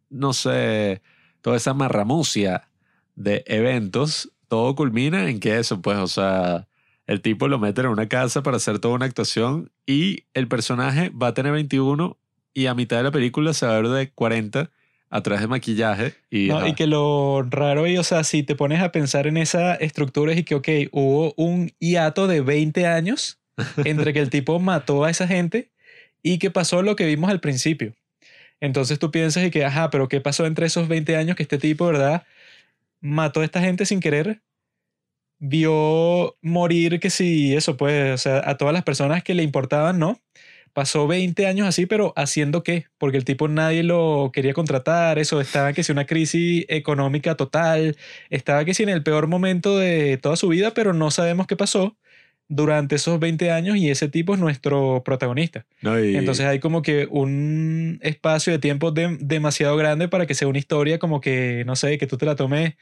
no 0.09 0.33
sé, 0.33 1.01
toda 1.41 1.57
esa 1.57 1.73
marramucia 1.73 2.67
de 3.15 3.43
eventos, 3.47 4.31
todo 4.47 4.75
culmina 4.75 5.29
en 5.29 5.39
que 5.39 5.57
eso, 5.57 5.81
pues, 5.81 5.97
o 5.97 6.07
sea, 6.07 6.67
el 7.07 7.21
tipo 7.21 7.47
lo 7.47 7.59
mete 7.59 7.81
en 7.81 7.87
una 7.87 8.07
casa 8.07 8.43
para 8.43 8.57
hacer 8.57 8.79
toda 8.79 8.95
una 8.95 9.05
actuación 9.05 9.71
y 9.85 10.23
el 10.33 10.47
personaje 10.47 11.09
va 11.09 11.27
a 11.27 11.33
tener 11.33 11.51
21 11.51 12.17
y 12.53 12.65
a 12.67 12.73
mitad 12.73 12.97
de 12.97 13.03
la 13.03 13.11
película 13.11 13.53
se 13.53 13.65
va 13.65 13.73
a 13.75 13.81
ver 13.81 13.89
de 13.89 14.09
40 14.09 14.71
a 15.09 15.21
través 15.21 15.41
de 15.41 15.47
maquillaje 15.47 16.13
y, 16.29 16.47
¿no? 16.47 16.65
Y 16.67 16.73
que 16.73 16.87
lo 16.87 17.43
raro 17.43 17.87
y, 17.87 17.97
o 17.97 18.03
sea, 18.03 18.23
si 18.23 18.43
te 18.43 18.55
pones 18.55 18.81
a 18.81 18.91
pensar 18.91 19.27
en 19.27 19.37
esa 19.37 19.75
estructura 19.75 20.33
es 20.33 20.39
y 20.39 20.43
que, 20.43 20.55
ok, 20.55 20.67
hubo 20.91 21.33
un 21.37 21.71
hiato 21.79 22.27
de 22.27 22.41
20 22.41 22.87
años 22.87 23.39
entre 23.85 24.13
que 24.13 24.19
el 24.19 24.29
tipo 24.29 24.59
mató 24.59 25.03
a 25.03 25.11
esa 25.11 25.27
gente 25.27 25.69
y 26.23 26.39
que 26.39 26.49
pasó 26.49 26.81
lo 26.81 26.95
que 26.95 27.05
vimos 27.05 27.29
al 27.29 27.39
principio. 27.39 27.93
Entonces 28.59 28.97
tú 28.97 29.11
piensas 29.11 29.45
y 29.45 29.51
que, 29.51 29.63
ajá, 29.63 29.89
pero 29.89 30.07
¿qué 30.07 30.21
pasó 30.21 30.45
entre 30.45 30.65
esos 30.65 30.87
20 30.87 31.15
años 31.17 31.35
que 31.35 31.43
este 31.43 31.59
tipo, 31.59 31.85
verdad, 31.85 32.23
mató 32.99 33.41
a 33.41 33.45
esta 33.45 33.61
gente 33.61 33.85
sin 33.85 33.99
querer? 33.99 34.41
Vio 35.47 36.35
morir 36.41 36.99
que 36.99 37.09
sí, 37.11 37.55
eso 37.55 37.77
pues, 37.77 38.13
o 38.13 38.17
sea, 38.17 38.41
a 38.49 38.57
todas 38.57 38.73
las 38.73 38.83
personas 38.83 39.23
que 39.23 39.35
le 39.35 39.43
importaban, 39.43 39.99
¿no? 39.99 40.19
Pasó 40.73 41.05
20 41.07 41.45
años 41.45 41.67
así, 41.67 41.85
pero 41.85 42.13
¿haciendo 42.17 42.63
qué? 42.63 42.85
Porque 42.97 43.17
el 43.17 43.25
tipo 43.25 43.47
nadie 43.47 43.83
lo 43.83 44.31
quería 44.33 44.53
contratar, 44.53 45.19
eso, 45.19 45.39
estaba 45.39 45.71
que 45.73 45.83
si 45.83 45.91
una 45.91 46.05
crisis 46.05 46.65
económica 46.67 47.35
total, 47.35 47.95
estaba 48.29 48.65
que 48.65 48.73
si 48.73 48.83
en 48.83 48.89
el 48.89 49.03
peor 49.03 49.27
momento 49.27 49.77
de 49.77 50.17
toda 50.17 50.35
su 50.35 50.47
vida, 50.49 50.73
pero 50.73 50.93
no 50.93 51.11
sabemos 51.11 51.45
qué 51.47 51.55
pasó 51.55 51.95
durante 52.47 52.95
esos 52.95 53.19
20 53.19 53.51
años 53.51 53.77
y 53.77 53.89
ese 53.89 54.09
tipo 54.09 54.33
es 54.33 54.39
nuestro 54.39 55.03
protagonista. 55.05 55.65
¿no? 55.81 55.99
Y- 55.99 56.15
Entonces 56.17 56.45
hay 56.47 56.59
como 56.59 56.81
que 56.81 57.07
un 57.09 57.99
espacio 58.01 58.51
de 58.51 58.59
tiempo 58.59 58.91
de- 58.91 59.17
demasiado 59.21 59.77
grande 59.77 60.07
para 60.07 60.25
que 60.25 60.33
sea 60.33 60.47
una 60.47 60.57
historia 60.59 60.97
como 60.97 61.21
que, 61.21 61.63
no 61.65 61.75
sé, 61.75 61.97
que 61.99 62.07
tú 62.07 62.17
te 62.17 62.25
la 62.25 62.35
tomes 62.35 62.73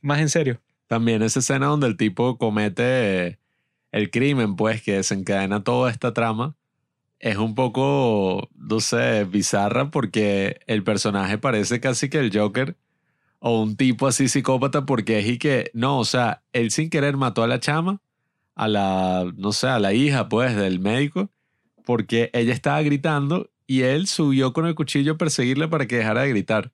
más 0.00 0.20
en 0.20 0.28
serio. 0.28 0.60
También 0.92 1.22
esa 1.22 1.38
escena 1.38 1.68
donde 1.68 1.86
el 1.86 1.96
tipo 1.96 2.36
comete 2.36 3.38
el 3.92 4.10
crimen, 4.10 4.56
pues, 4.56 4.82
que 4.82 4.96
desencadena 4.96 5.64
toda 5.64 5.90
esta 5.90 6.12
trama, 6.12 6.54
es 7.18 7.38
un 7.38 7.54
poco, 7.54 8.50
no 8.54 8.78
sé, 8.80 9.24
bizarra 9.24 9.90
porque 9.90 10.60
el 10.66 10.84
personaje 10.84 11.38
parece 11.38 11.80
casi 11.80 12.10
que 12.10 12.18
el 12.18 12.30
Joker 12.30 12.76
o 13.38 13.62
un 13.62 13.74
tipo 13.76 14.06
así 14.06 14.28
psicópata 14.28 14.84
porque 14.84 15.20
es 15.20 15.28
y 15.28 15.38
que, 15.38 15.70
no, 15.72 15.98
o 15.98 16.04
sea, 16.04 16.42
él 16.52 16.70
sin 16.70 16.90
querer 16.90 17.16
mató 17.16 17.42
a 17.42 17.46
la 17.46 17.58
chama, 17.58 18.02
a 18.54 18.68
la, 18.68 19.32
no 19.34 19.52
sé, 19.52 19.68
a 19.68 19.78
la 19.78 19.94
hija 19.94 20.28
pues 20.28 20.54
del 20.54 20.78
médico, 20.78 21.30
porque 21.86 22.28
ella 22.34 22.52
estaba 22.52 22.82
gritando 22.82 23.50
y 23.66 23.80
él 23.80 24.08
subió 24.08 24.52
con 24.52 24.66
el 24.66 24.74
cuchillo 24.74 25.12
a 25.12 25.16
perseguirla 25.16 25.70
para 25.70 25.86
que 25.86 25.96
dejara 25.96 26.20
de 26.20 26.28
gritar. 26.28 26.70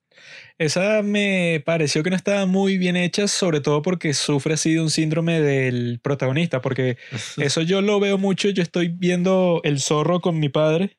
Esa 0.58 1.02
me 1.02 1.62
pareció 1.64 2.02
que 2.02 2.10
no 2.10 2.16
estaba 2.16 2.44
muy 2.46 2.78
bien 2.78 2.96
hecha, 2.96 3.28
sobre 3.28 3.60
todo 3.60 3.80
porque 3.80 4.12
sufre 4.12 4.54
así 4.54 4.74
de 4.74 4.80
un 4.80 4.90
síndrome 4.90 5.40
del 5.40 6.00
protagonista, 6.02 6.60
porque 6.60 6.96
eso 7.38 7.62
yo 7.62 7.80
lo 7.80 8.00
veo 8.00 8.18
mucho, 8.18 8.48
yo 8.50 8.62
estoy 8.62 8.88
viendo 8.88 9.60
El 9.62 9.78
Zorro 9.80 10.20
con 10.20 10.40
mi 10.40 10.48
padre, 10.48 10.96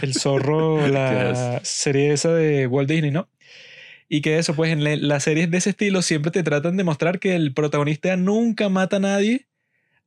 El 0.00 0.14
Zorro, 0.14 0.86
la 0.88 1.60
serie 1.62 2.12
esa 2.12 2.32
de 2.32 2.66
Walt 2.66 2.88
Disney, 2.88 3.10
¿no? 3.10 3.28
Y 4.08 4.20
que 4.20 4.38
eso, 4.38 4.54
pues 4.54 4.72
en 4.72 5.08
las 5.08 5.24
series 5.24 5.50
de 5.50 5.58
ese 5.58 5.70
estilo 5.70 6.02
siempre 6.02 6.30
te 6.30 6.42
tratan 6.42 6.76
de 6.76 6.84
mostrar 6.84 7.18
que 7.18 7.34
el 7.34 7.54
protagonista 7.54 8.14
nunca 8.16 8.68
mata 8.68 8.96
a 8.96 9.00
nadie, 9.00 9.46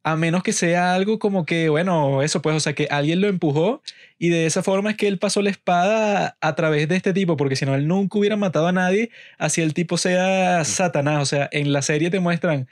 a 0.06 0.16
menos 0.16 0.44
que 0.44 0.54
sea 0.54 0.94
algo 0.94 1.18
como 1.18 1.48
que, 1.48 1.68
bueno, 1.70 2.22
eso 2.22 2.40
pues, 2.44 2.56
o 2.56 2.60
sea, 2.60 2.74
que 2.74 2.88
alguien 2.92 3.22
lo 3.22 3.28
empujó 3.28 3.82
y 4.20 4.30
de 4.30 4.46
esa 4.46 4.62
forma 4.62 4.92
es 4.92 4.98
que 4.98 5.08
él 5.08 5.18
pasó 5.18 5.42
la 5.42 5.50
espada 5.50 6.38
a 6.42 6.56
través 6.56 6.88
de 6.88 6.96
este 6.96 7.12
tipo, 7.12 7.38
porque 7.38 7.56
si 7.56 7.66
no, 7.66 7.74
él 7.74 7.88
nunca 7.88 8.20
hubiera 8.20 8.38
matado 8.38 8.68
a 8.68 8.72
nadie, 8.72 9.10
así 9.40 9.62
el 9.62 9.74
tipo 9.74 9.98
sea 9.98 10.60
mm. 10.62 10.66
Satanás. 10.66 11.24
O 11.24 11.26
sea, 11.26 11.50
en 11.52 11.74
la 11.74 11.82
serie 11.82 12.12
te 12.12 12.20
muestran 12.20 12.68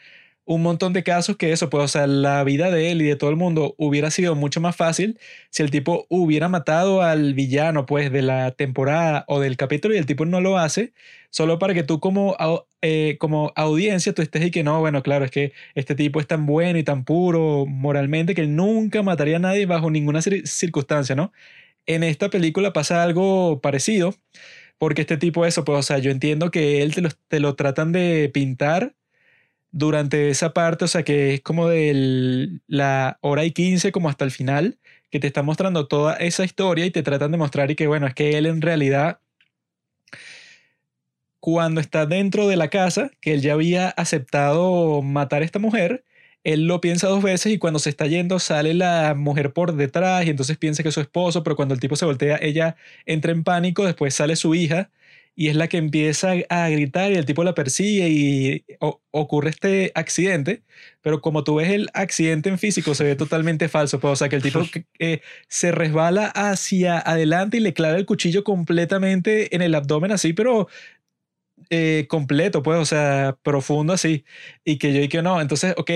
un 0.45 0.61
montón 0.61 0.93
de 0.93 1.03
casos 1.03 1.37
que 1.37 1.51
eso, 1.53 1.69
pues, 1.69 1.83
o 1.85 1.87
sea, 1.87 2.07
la 2.07 2.43
vida 2.43 2.69
de 2.71 2.91
él 2.91 3.01
y 3.01 3.05
de 3.05 3.15
todo 3.15 3.29
el 3.29 3.35
mundo 3.37 3.75
hubiera 3.77 4.11
sido 4.11 4.35
mucho 4.35 4.59
más 4.61 4.75
fácil 4.75 5.19
si 5.49 5.63
el 5.63 5.71
tipo 5.71 6.05
hubiera 6.09 6.49
matado 6.49 7.01
al 7.01 7.33
villano, 7.33 7.85
pues, 7.85 8.11
de 8.11 8.21
la 8.21 8.51
temporada 8.51 9.25
o 9.27 9.39
del 9.39 9.57
capítulo 9.57 9.95
y 9.95 9.97
el 9.97 10.05
tipo 10.05 10.25
no 10.25 10.41
lo 10.41 10.57
hace, 10.57 10.93
solo 11.29 11.59
para 11.59 11.73
que 11.73 11.83
tú 11.83 11.99
como, 11.99 12.35
eh, 12.81 13.17
como 13.19 13.53
audiencia 13.55 14.13
tú 14.13 14.21
estés 14.21 14.45
y 14.45 14.51
que 14.51 14.63
no, 14.63 14.79
bueno, 14.81 15.01
claro, 15.03 15.25
es 15.25 15.31
que 15.31 15.53
este 15.75 15.95
tipo 15.95 16.19
es 16.19 16.27
tan 16.27 16.45
bueno 16.45 16.77
y 16.77 16.83
tan 16.83 17.05
puro 17.05 17.65
moralmente 17.65 18.35
que 18.35 18.41
él 18.41 18.55
nunca 18.55 19.01
mataría 19.01 19.37
a 19.37 19.39
nadie 19.39 19.65
bajo 19.65 19.89
ninguna 19.91 20.21
circunstancia, 20.21 21.15
¿no? 21.15 21.31
En 21.85 22.03
esta 22.03 22.29
película 22.29 22.73
pasa 22.73 23.03
algo 23.03 23.61
parecido, 23.61 24.15
porque 24.77 25.01
este 25.01 25.17
tipo, 25.17 25.45
eso, 25.45 25.63
pues, 25.65 25.79
o 25.79 25.83
sea, 25.83 25.99
yo 25.99 26.11
entiendo 26.11 26.51
que 26.51 26.81
él 26.83 26.93
te 26.95 27.01
lo, 27.01 27.09
te 27.27 27.39
lo 27.39 27.55
tratan 27.55 27.91
de 27.93 28.29
pintar 28.33 28.95
durante 29.73 30.29
esa 30.29 30.53
parte, 30.53 30.85
o 30.85 30.87
sea, 30.87 31.03
que 31.03 31.33
es 31.33 31.41
como 31.41 31.67
de 31.67 32.59
la 32.67 33.17
hora 33.21 33.43
y 33.43 33.51
quince 33.51 33.91
como 33.91 34.07
hasta 34.07 34.23
el 34.23 34.31
final, 34.31 34.77
que 35.09 35.19
te 35.19 35.27
está 35.27 35.43
mostrando 35.43 35.87
toda 35.87 36.15
esa 36.17 36.45
historia 36.45 36.85
y 36.85 36.91
te 36.91 37.03
tratan 37.03 37.31
de 37.31 37.37
mostrar 37.37 37.71
y 37.71 37.75
que, 37.75 37.87
bueno, 37.87 38.07
es 38.07 38.13
que 38.13 38.37
él 38.37 38.45
en 38.45 38.61
realidad, 38.61 39.19
cuando 41.39 41.81
está 41.81 42.05
dentro 42.05 42.47
de 42.47 42.55
la 42.55 42.69
casa, 42.69 43.11
que 43.19 43.33
él 43.33 43.41
ya 43.41 43.53
había 43.53 43.89
aceptado 43.89 45.01
matar 45.01 45.41
a 45.41 45.45
esta 45.45 45.59
mujer, 45.59 46.05
él 46.43 46.67
lo 46.67 46.79
piensa 46.79 47.07
dos 47.07 47.23
veces 47.23 47.53
y 47.53 47.57
cuando 47.57 47.79
se 47.79 47.89
está 47.89 48.05
yendo 48.05 48.37
sale 48.37 48.73
la 48.75 49.15
mujer 49.15 49.53
por 49.53 49.75
detrás 49.75 50.25
y 50.25 50.29
entonces 50.29 50.57
piensa 50.57 50.83
que 50.83 50.89
es 50.89 50.95
su 50.95 51.01
esposo, 51.01 51.43
pero 51.43 51.55
cuando 51.55 51.73
el 51.73 51.79
tipo 51.79 51.95
se 51.95 52.05
voltea, 52.05 52.37
ella 52.41 52.75
entra 53.05 53.31
en 53.31 53.43
pánico, 53.43 53.85
después 53.85 54.13
sale 54.13 54.35
su 54.35 54.53
hija 54.53 54.91
y 55.35 55.49
es 55.49 55.55
la 55.55 55.67
que 55.67 55.77
empieza 55.77 56.33
a 56.49 56.69
gritar 56.69 57.11
y 57.11 57.15
el 57.15 57.25
tipo 57.25 57.43
la 57.43 57.55
persigue 57.55 58.09
y 58.09 58.65
ocurre 59.11 59.49
este 59.49 59.91
accidente, 59.95 60.61
pero 61.01 61.21
como 61.21 61.43
tú 61.43 61.55
ves 61.55 61.69
el 61.71 61.89
accidente 61.93 62.49
en 62.49 62.59
físico 62.59 62.93
se 62.93 63.03
ve 63.03 63.15
totalmente 63.15 63.67
falso, 63.69 63.99
pues, 63.99 64.11
o 64.13 64.15
sea 64.15 64.29
que 64.29 64.35
el 64.35 64.43
tipo 64.43 64.61
eh, 64.99 65.21
se 65.47 65.71
resbala 65.71 66.27
hacia 66.27 66.99
adelante 66.99 67.57
y 67.57 67.61
le 67.61 67.73
clava 67.73 67.97
el 67.97 68.05
cuchillo 68.05 68.43
completamente 68.43 69.55
en 69.55 69.61
el 69.63 69.73
abdomen 69.75 70.11
así, 70.11 70.33
pero 70.33 70.67
eh, 71.69 72.05
completo, 72.09 72.61
pues, 72.61 72.79
o 72.79 72.85
sea, 72.85 73.37
profundo 73.41 73.93
así, 73.93 74.25
y 74.63 74.77
que 74.77 74.93
yo 74.93 75.01
y 75.01 75.07
que 75.09 75.21
no, 75.21 75.41
entonces, 75.41 75.73
ok, 75.77 75.91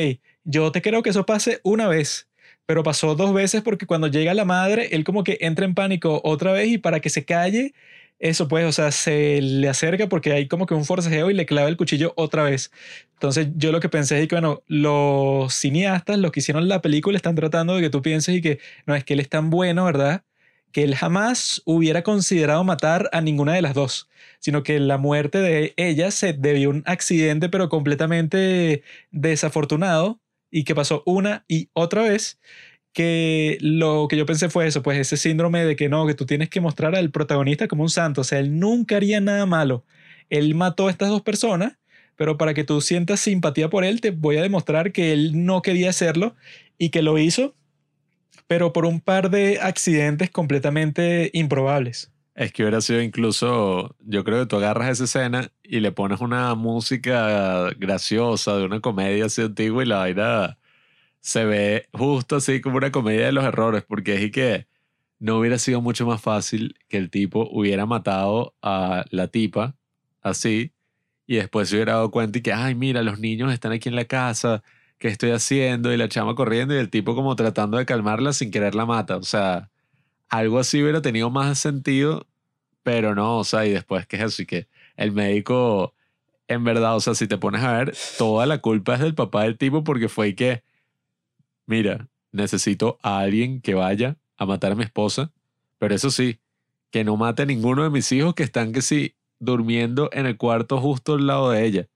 yo 0.45 0.71
te 0.71 0.81
creo 0.81 1.03
que 1.03 1.11
eso 1.11 1.25
pase 1.25 1.59
una 1.63 1.87
vez, 1.87 2.27
pero 2.65 2.83
pasó 2.83 3.15
dos 3.15 3.33
veces 3.33 3.61
porque 3.61 3.85
cuando 3.85 4.07
llega 4.07 4.33
la 4.33 4.45
madre, 4.45 4.89
él 4.91 5.03
como 5.03 5.23
que 5.23 5.37
entra 5.41 5.65
en 5.65 5.75
pánico 5.75 6.21
otra 6.23 6.53
vez 6.53 6.69
y 6.69 6.77
para 6.77 6.99
que 7.01 7.09
se 7.09 7.25
calle, 7.25 7.73
eso 8.19 8.47
pues, 8.47 8.65
o 8.65 8.71
sea, 8.71 8.91
se 8.91 9.41
le 9.41 9.69
acerca 9.69 10.07
porque 10.09 10.33
hay 10.33 10.47
como 10.47 10.65
que 10.65 10.73
un 10.73 10.85
forcejeo 10.85 11.29
y 11.29 11.33
le 11.33 11.45
clava 11.45 11.69
el 11.69 11.77
cuchillo 11.77 12.13
otra 12.15 12.43
vez. 12.43 12.71
Entonces 13.13 13.49
yo 13.55 13.71
lo 13.71 13.79
que 13.79 13.89
pensé 13.89 14.21
es 14.21 14.27
que, 14.27 14.35
bueno, 14.35 14.63
los 14.67 15.53
cineastas, 15.53 16.17
los 16.17 16.31
que 16.31 16.39
hicieron 16.39 16.67
la 16.67 16.81
película, 16.81 17.17
están 17.17 17.35
tratando 17.35 17.75
de 17.75 17.81
que 17.81 17.89
tú 17.89 18.01
pienses 18.01 18.35
y 18.35 18.41
que, 18.41 18.59
no, 18.85 18.95
es 18.95 19.03
que 19.03 19.13
él 19.13 19.19
es 19.19 19.29
tan 19.29 19.49
bueno, 19.49 19.85
¿verdad? 19.85 20.23
Que 20.71 20.83
él 20.83 20.95
jamás 20.95 21.61
hubiera 21.65 22.03
considerado 22.03 22.63
matar 22.63 23.09
a 23.13 23.21
ninguna 23.21 23.53
de 23.53 23.61
las 23.61 23.73
dos, 23.73 24.09
sino 24.39 24.63
que 24.63 24.79
la 24.79 24.97
muerte 24.97 25.39
de 25.39 25.73
ella 25.77 26.11
se 26.11 26.33
debió 26.33 26.69
a 26.69 26.73
un 26.73 26.83
accidente, 26.85 27.49
pero 27.49 27.69
completamente 27.69 28.83
desafortunado, 29.11 30.19
y 30.51 30.63
que 30.63 30.75
pasó 30.75 31.03
una 31.05 31.43
y 31.47 31.69
otra 31.73 32.03
vez 32.03 32.39
que 32.97 33.59
lo 33.61 34.07
que 34.09 34.17
yo 34.17 34.25
pensé 34.25 34.49
fue 34.49 34.65
eso, 34.65 34.81
pues 34.81 34.97
ese 34.97 35.17
síndrome 35.17 35.63
de 35.63 35.75
que 35.75 35.87
no, 35.87 36.07
que 36.07 36.15
tú 36.15 36.25
tienes 36.25 36.49
que 36.49 36.61
mostrar 36.61 36.95
al 36.95 37.11
protagonista 37.11 37.67
como 37.67 37.83
un 37.83 37.91
santo, 37.91 38.21
o 38.21 38.23
sea, 38.23 38.39
él 38.39 38.57
nunca 38.57 38.95
haría 38.95 39.21
nada 39.21 39.45
malo. 39.45 39.85
Él 40.31 40.55
mató 40.55 40.87
a 40.87 40.89
estas 40.89 41.09
dos 41.09 41.21
personas, 41.21 41.77
pero 42.15 42.39
para 42.39 42.55
que 42.55 42.63
tú 42.63 42.81
sientas 42.81 43.19
simpatía 43.19 43.69
por 43.69 43.83
él, 43.83 44.01
te 44.01 44.09
voy 44.09 44.37
a 44.37 44.41
demostrar 44.41 44.93
que 44.93 45.13
él 45.13 45.45
no 45.45 45.61
quería 45.61 45.91
hacerlo 45.91 46.35
y 46.79 46.89
que 46.89 47.03
lo 47.03 47.19
hizo, 47.19 47.53
pero 48.47 48.73
por 48.73 48.87
un 48.87 48.99
par 48.99 49.29
de 49.29 49.59
accidentes 49.61 50.31
completamente 50.31 51.29
improbables. 51.33 52.11
Es 52.33 52.51
que 52.51 52.63
hubiera 52.63 52.81
sido 52.81 53.03
incluso, 53.03 53.95
yo 53.99 54.23
creo 54.23 54.39
que 54.39 54.47
tú 54.47 54.55
agarras 54.55 54.89
esa 54.89 55.03
escena 55.03 55.51
y 55.61 55.81
le 55.81 55.91
pones 55.91 56.19
una 56.19 56.55
música 56.55 57.69
graciosa 57.77 58.57
de 58.57 58.65
una 58.65 58.79
comedia 58.79 59.25
así 59.25 59.43
antigua 59.43 59.83
y 59.83 59.85
la 59.85 59.97
vaina 59.97 60.57
se 61.27 61.43
ve 61.43 61.89
justo 61.91 62.37
así 62.37 62.61
como 62.61 62.77
una 62.77 62.89
comedia 62.89 63.25
de 63.25 63.33
los 63.33 63.43
errores, 63.43 63.83
porque 63.85 64.23
es 64.23 64.31
que 64.31 64.65
no 65.19 65.37
hubiera 65.39 65.57
sido 65.57 65.81
mucho 65.81 66.05
más 66.07 66.21
fácil 66.21 66.77
que 66.87 66.95
el 66.95 67.09
tipo 67.09 67.49
hubiera 67.51 67.85
matado 67.85 68.55
a 68.61 69.03
la 69.09 69.27
tipa 69.27 69.75
así 70.21 70.71
y 71.25 71.35
después 71.35 71.67
se 71.67 71.75
hubiera 71.75 71.95
dado 71.95 72.11
cuenta 72.11 72.39
y 72.39 72.41
que, 72.41 72.53
ay, 72.53 72.75
mira, 72.75 73.03
los 73.03 73.19
niños 73.19 73.51
están 73.51 73.73
aquí 73.73 73.89
en 73.89 73.97
la 73.97 74.05
casa, 74.05 74.63
¿qué 74.99 75.09
estoy 75.09 75.31
haciendo? 75.31 75.91
Y 75.91 75.97
la 75.97 76.07
chama 76.07 76.33
corriendo 76.33 76.73
y 76.73 76.77
el 76.77 76.89
tipo 76.89 77.13
como 77.13 77.35
tratando 77.35 77.77
de 77.77 77.85
calmarla 77.85 78.31
sin 78.31 78.49
querer 78.49 78.73
la 78.73 78.85
mata. 78.85 79.17
O 79.17 79.23
sea, 79.23 79.69
algo 80.29 80.59
así 80.59 80.81
hubiera 80.81 81.01
tenido 81.01 81.29
más 81.29 81.59
sentido, 81.59 82.25
pero 82.83 83.15
no, 83.15 83.39
o 83.39 83.43
sea, 83.43 83.65
y 83.65 83.71
después 83.71 84.07
que 84.07 84.15
es 84.15 84.21
así 84.21 84.45
que 84.45 84.69
el 84.95 85.11
médico, 85.11 85.93
en 86.47 86.63
verdad, 86.63 86.95
o 86.95 87.01
sea, 87.01 87.15
si 87.15 87.27
te 87.27 87.37
pones 87.37 87.63
a 87.63 87.73
ver, 87.73 87.93
toda 88.17 88.45
la 88.45 88.59
culpa 88.59 88.93
es 88.93 89.01
del 89.01 89.13
papá 89.13 89.43
del 89.43 89.57
tipo 89.57 89.83
porque 89.83 90.07
fue 90.07 90.33
que 90.33 90.63
mira, 91.67 92.07
necesito 92.31 92.97
a 93.03 93.19
alguien 93.19 93.61
que 93.61 93.75
vaya 93.75 94.17
a 94.37 94.45
matar 94.45 94.71
a 94.71 94.75
mi 94.75 94.83
esposa, 94.83 95.31
pero 95.77 95.93
eso 95.93 96.09
sí, 96.09 96.39
que 96.89 97.03
no 97.03 97.17
mate 97.17 97.43
a 97.43 97.45
ninguno 97.45 97.83
de 97.83 97.89
mis 97.91 98.11
hijos 98.11 98.33
que 98.33 98.43
están 98.43 98.71
que 98.71 98.81
sí 98.81 99.15
durmiendo 99.39 100.09
en 100.13 100.25
el 100.25 100.37
cuarto 100.37 100.79
justo 100.79 101.13
al 101.13 101.27
lado 101.27 101.51
de 101.51 101.65
ella. 101.65 101.87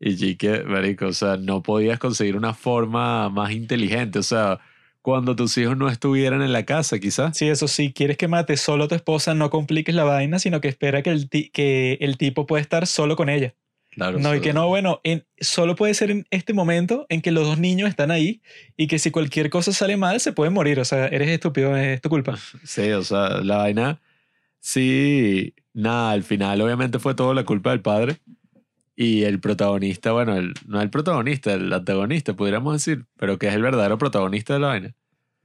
Y 0.00 0.36
que, 0.36 0.64
marico, 0.64 1.06
o 1.06 1.12
sea, 1.12 1.36
no 1.36 1.62
podías 1.62 1.98
conseguir 1.98 2.36
una 2.36 2.54
forma 2.54 3.28
más 3.28 3.52
inteligente, 3.52 4.18
o 4.18 4.22
sea, 4.22 4.58
cuando 5.02 5.36
tus 5.36 5.56
hijos 5.58 5.76
no 5.76 5.88
estuvieran 5.88 6.42
en 6.42 6.52
la 6.52 6.64
casa, 6.64 6.98
quizás. 6.98 7.36
Sí, 7.36 7.48
eso 7.48 7.68
sí, 7.68 7.92
quieres 7.92 8.16
que 8.16 8.26
mate 8.26 8.56
solo 8.56 8.84
a 8.84 8.88
tu 8.88 8.94
esposa, 8.94 9.34
no 9.34 9.50
compliques 9.50 9.94
la 9.94 10.04
vaina, 10.04 10.38
sino 10.38 10.60
que 10.60 10.68
espera 10.68 11.02
que 11.02 11.10
el, 11.10 11.28
que 11.28 11.98
el 12.00 12.16
tipo 12.16 12.46
pueda 12.46 12.62
estar 12.62 12.86
solo 12.86 13.14
con 13.14 13.28
ella 13.28 13.54
no, 13.96 14.34
y 14.34 14.40
que 14.40 14.52
no, 14.52 14.68
bueno, 14.68 15.00
en, 15.04 15.24
solo 15.40 15.74
puede 15.74 15.94
ser 15.94 16.10
en 16.10 16.26
este 16.30 16.52
momento 16.52 17.06
en 17.08 17.22
que 17.22 17.32
los 17.32 17.46
dos 17.46 17.58
niños 17.58 17.88
están 17.88 18.10
ahí 18.10 18.40
y 18.76 18.86
que 18.86 18.98
si 18.98 19.10
cualquier 19.10 19.50
cosa 19.50 19.72
sale 19.72 19.96
mal 19.96 20.20
se 20.20 20.32
pueden 20.32 20.54
morir. 20.54 20.78
O 20.80 20.84
sea, 20.84 21.06
eres 21.08 21.28
estúpido, 21.28 21.76
es 21.76 22.00
tu 22.00 22.08
culpa. 22.08 22.38
Sí, 22.64 22.90
o 22.92 23.02
sea, 23.02 23.40
la 23.42 23.58
vaina, 23.58 24.00
sí, 24.60 25.54
nada, 25.72 26.12
al 26.12 26.22
final 26.22 26.60
obviamente 26.60 26.98
fue 26.98 27.14
todo 27.14 27.34
la 27.34 27.44
culpa 27.44 27.70
del 27.70 27.80
padre. 27.80 28.16
Y 28.94 29.22
el 29.22 29.40
protagonista, 29.40 30.12
bueno, 30.12 30.36
el, 30.36 30.52
no 30.66 30.80
el 30.82 30.90
protagonista, 30.90 31.54
el 31.54 31.72
antagonista, 31.72 32.34
podríamos 32.34 32.74
decir, 32.74 33.06
pero 33.16 33.38
que 33.38 33.48
es 33.48 33.54
el 33.54 33.62
verdadero 33.62 33.96
protagonista 33.96 34.54
de 34.54 34.60
la 34.60 34.66
vaina. 34.66 34.94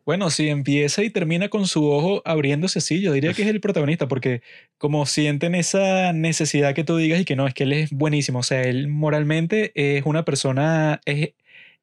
Bueno, 0.05 0.29
si 0.29 0.49
empieza 0.49 1.03
y 1.03 1.09
termina 1.09 1.49
con 1.49 1.65
su 1.65 1.89
ojo 1.89 2.21
abriéndose 2.25 2.77
así, 2.77 3.01
yo 3.01 3.11
diría 3.11 3.33
que 3.33 3.41
es 3.41 3.47
el 3.47 3.59
protagonista, 3.59 4.07
porque 4.07 4.43
como 4.77 5.07
sienten 5.07 5.55
esa 5.55 6.13
necesidad 6.13 6.75
que 6.75 6.83
tú 6.83 6.95
digas 6.97 7.19
y 7.19 7.25
que 7.25 7.35
no, 7.35 7.47
es 7.47 7.55
que 7.55 7.63
él 7.63 7.73
es 7.73 7.89
buenísimo, 7.91 8.39
o 8.39 8.43
sea, 8.43 8.61
él 8.61 8.87
moralmente 8.87 9.71
es 9.73 10.05
una 10.05 10.23
persona 10.23 11.01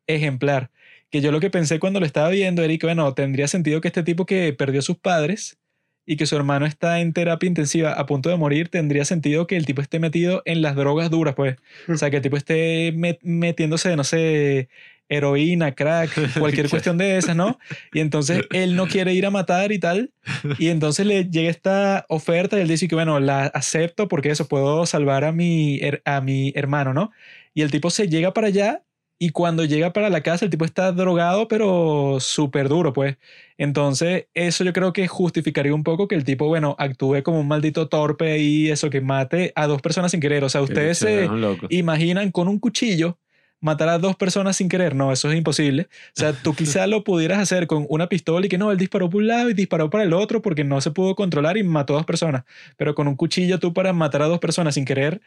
ejemplar. 0.07 0.71
Que 1.11 1.21
yo 1.21 1.33
lo 1.33 1.41
que 1.41 1.51
pensé 1.51 1.81
cuando 1.81 1.99
lo 1.99 2.07
estaba 2.07 2.29
viendo 2.29 2.63
era 2.63 2.77
que, 2.79 2.87
bueno, 2.87 3.13
tendría 3.13 3.49
sentido 3.49 3.81
que 3.81 3.89
este 3.89 4.05
tipo 4.05 4.25
que 4.25 4.53
perdió 4.53 4.79
a 4.79 4.83
sus 4.83 4.97
padres 4.97 5.59
y 6.07 6.17
que 6.17 6.27
su 6.27 6.37
hermano 6.37 6.65
está 6.65 7.01
en 7.01 7.13
terapia 7.13 7.49
intensiva 7.49 7.93
a 7.93 8.07
punto 8.07 8.29
de 8.29 8.37
morir, 8.37 8.69
tendría 8.69 9.05
sentido 9.05 9.47
que 9.47 9.57
el 9.57 9.67
tipo 9.67 9.83
esté 9.83 9.99
metido 9.99 10.43
en 10.45 10.63
las 10.63 10.77
drogas 10.77 11.11
duras, 11.11 11.35
pues. 11.35 11.57
O 11.89 11.97
sea, 11.97 12.09
que 12.11 12.17
el 12.17 12.23
tipo 12.23 12.37
esté 12.37 12.93
metiéndose, 13.23 13.95
no 13.97 14.05
sé, 14.05 14.69
heroína, 15.13 15.73
crack, 15.73 16.11
cualquier 16.39 16.69
cuestión 16.69 16.99
de 16.99 17.19
esas, 17.19 17.37
¿no? 17.37 17.59
Y 17.93 18.01
entonces 18.01 18.43
él 18.51 18.77
no 18.77 18.87
quiere 18.87 19.15
ir 19.15 19.27
a 19.27 19.31
matar 19.31 19.73
y 19.73 19.79
tal. 19.79 20.13
Y 20.59 20.69
entonces 20.69 21.07
le 21.07 21.25
llega 21.25 21.51
esta 21.51 22.07
oferta 22.09 22.59
y 22.59 22.63
él 22.63 22.69
dice 22.69 22.89
que, 22.89 22.95
bueno, 22.95 23.21
la 23.21 23.47
acepto 23.47 24.09
porque 24.09 24.31
eso, 24.31 24.49
puedo 24.49 24.87
salvar 24.87 25.25
a 25.25 25.33
mi, 25.33 25.81
a 26.05 26.21
mi 26.21 26.53
hermano, 26.55 26.95
¿no? 26.95 27.11
Y 27.55 27.63
el 27.63 27.71
tipo 27.71 27.91
se 27.91 28.09
llega 28.09 28.33
para 28.33 28.49
allá 28.49 28.83
y 29.23 29.31
cuando 29.31 29.65
llega 29.65 29.93
para 29.93 30.11
la 30.11 30.23
casa, 30.23 30.45
el 30.45 30.51
tipo 30.51 30.65
está 30.65 30.91
drogado, 30.91 31.47
pero 31.47 32.19
súper 32.19 32.69
duro, 32.69 32.93
pues. 32.93 33.19
Entonces, 33.57 34.27
eso 34.35 34.65
yo 34.65 34.73
creo 34.73 34.93
que 34.93 35.07
justificaría 35.07 35.73
un 35.73 35.85
poco 35.85 36.09
que 36.09 36.17
el 36.17 36.25
tipo, 36.25 36.49
bueno, 36.49 36.75
actúe 36.77 37.23
como 37.23 37.39
un 37.39 37.47
maldito 37.47 37.89
torpe 37.89 38.39
y 38.39 38.71
eso, 38.71 38.91
que 38.91 39.01
mate 39.01 39.53
a 39.55 39.69
dos 39.69 39.81
personas 39.81 40.11
sin 40.11 40.19
querer. 40.19 40.43
O 40.43 40.49
sea, 40.49 40.61
ustedes 40.61 40.99
se 40.99 41.29
imaginan 41.69 42.33
con 42.33 42.49
un 42.49 42.59
cuchillo 42.59 43.17
matar 43.63 43.89
a 43.89 43.99
dos 43.99 44.17
personas 44.17 44.57
sin 44.57 44.69
querer. 44.69 44.95
No, 44.95 45.13
eso 45.13 45.31
es 45.31 45.39
imposible. 45.39 45.89
O 46.09 46.21
sea, 46.21 46.35
tú 46.35 46.55
quizá 46.55 46.87
lo 46.89 47.05
pudieras 47.05 47.39
hacer 47.39 47.67
con 47.67 47.87
una 47.89 48.09
pistola 48.09 48.45
y 48.45 48.49
que 48.51 48.59
no, 48.59 48.71
él 48.71 48.77
disparó 48.77 49.09
por 49.09 49.23
un 49.23 49.29
lado 49.29 49.49
y 49.49 49.55
disparó 49.55 49.89
para 49.89 50.05
el 50.05 50.13
otro 50.13 50.43
porque 50.43 50.65
no 50.65 50.81
se 50.83 50.91
pudo 50.91 51.15
controlar 51.15 51.57
y 51.57 51.63
mató 51.63 51.95
a 51.95 51.99
dos 51.99 52.07
personas. 52.07 52.45
Pero 52.77 52.95
con 52.95 53.09
un 53.09 53.17
cuchillo 53.17 53.59
tú 53.59 53.73
para 53.73 53.95
matar 53.95 54.23
a 54.23 54.27
dos 54.27 54.41
personas 54.41 54.75
sin 54.75 54.85
querer, 54.85 55.23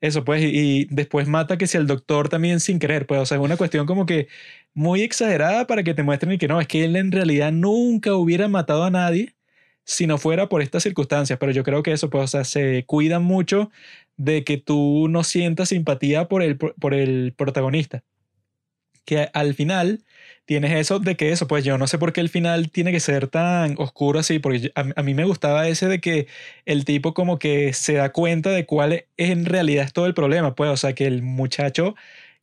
eso 0.00 0.24
pues, 0.24 0.42
y, 0.42 0.86
después 0.90 1.26
mata 1.28 1.56
que 1.56 1.66
si 1.66 1.78
el 1.78 1.86
doctor 1.86 2.28
también 2.28 2.60
sin 2.60 2.78
querer, 2.78 3.06
pues, 3.06 3.20
o 3.20 3.26
sea, 3.26 3.38
es 3.38 3.42
una 3.42 3.56
cuestión 3.56 3.86
como 3.86 4.04
que 4.04 4.28
muy 4.74 5.02
exagerada 5.02 5.66
para 5.66 5.82
que 5.82 5.94
te 5.94 6.02
muestren 6.02 6.38
que 6.38 6.48
no, 6.48 6.60
es 6.60 6.68
que 6.68 6.84
él 6.84 6.96
en 6.96 7.12
realidad 7.12 7.52
nunca 7.52 8.14
hubiera 8.14 8.48
matado 8.48 8.84
a 8.84 8.90
nadie 8.90 9.34
si 9.84 10.06
no 10.06 10.18
fuera 10.18 10.48
por 10.48 10.62
estas 10.62 10.82
circunstancias, 10.82 11.38
pero 11.38 11.52
yo 11.52 11.62
creo 11.64 11.82
que 11.82 11.92
eso, 11.92 12.10
pues, 12.10 12.24
o 12.24 12.26
sea, 12.26 12.44
se 12.44 12.84
cuida 12.86 13.20
mucho 13.20 13.70
de 14.16 14.44
que 14.44 14.58
tú 14.58 15.08
no 15.08 15.24
sientas 15.24 15.70
simpatía 15.70 16.28
por 16.28 16.42
el, 16.42 16.56
por 16.56 16.94
el 16.94 17.34
protagonista. 17.36 18.02
Que 19.04 19.28
al 19.34 19.54
final 19.54 20.04
tienes 20.46 20.72
eso 20.72 20.98
de 21.00 21.16
que 21.16 21.32
eso, 21.32 21.46
pues 21.48 21.64
yo 21.64 21.76
no 21.76 21.86
sé 21.86 21.98
por 21.98 22.12
qué 22.12 22.20
el 22.20 22.28
final 22.28 22.70
tiene 22.70 22.92
que 22.92 23.00
ser 23.00 23.28
tan 23.28 23.74
oscuro 23.78 24.20
así, 24.20 24.38
porque 24.38 24.72
a, 24.74 25.02
mí 25.02 25.14
me 25.14 25.24
gustaba 25.24 25.68
ese 25.68 25.88
de 25.88 26.00
que 26.00 26.28
el 26.64 26.84
tipo 26.84 27.14
como 27.14 27.38
que 27.38 27.72
se 27.72 27.94
da 27.94 28.12
cuenta 28.12 28.50
de 28.50 28.66
cuál 28.66 28.92
es 28.92 29.04
en 29.16 29.44
realidad 29.44 29.90
todo 29.92 30.06
el 30.06 30.14
problema, 30.14 30.54
pues, 30.54 30.70
o 30.70 30.76
sea, 30.76 30.94
que 30.94 31.06
el 31.06 31.22
muchacho 31.22 31.94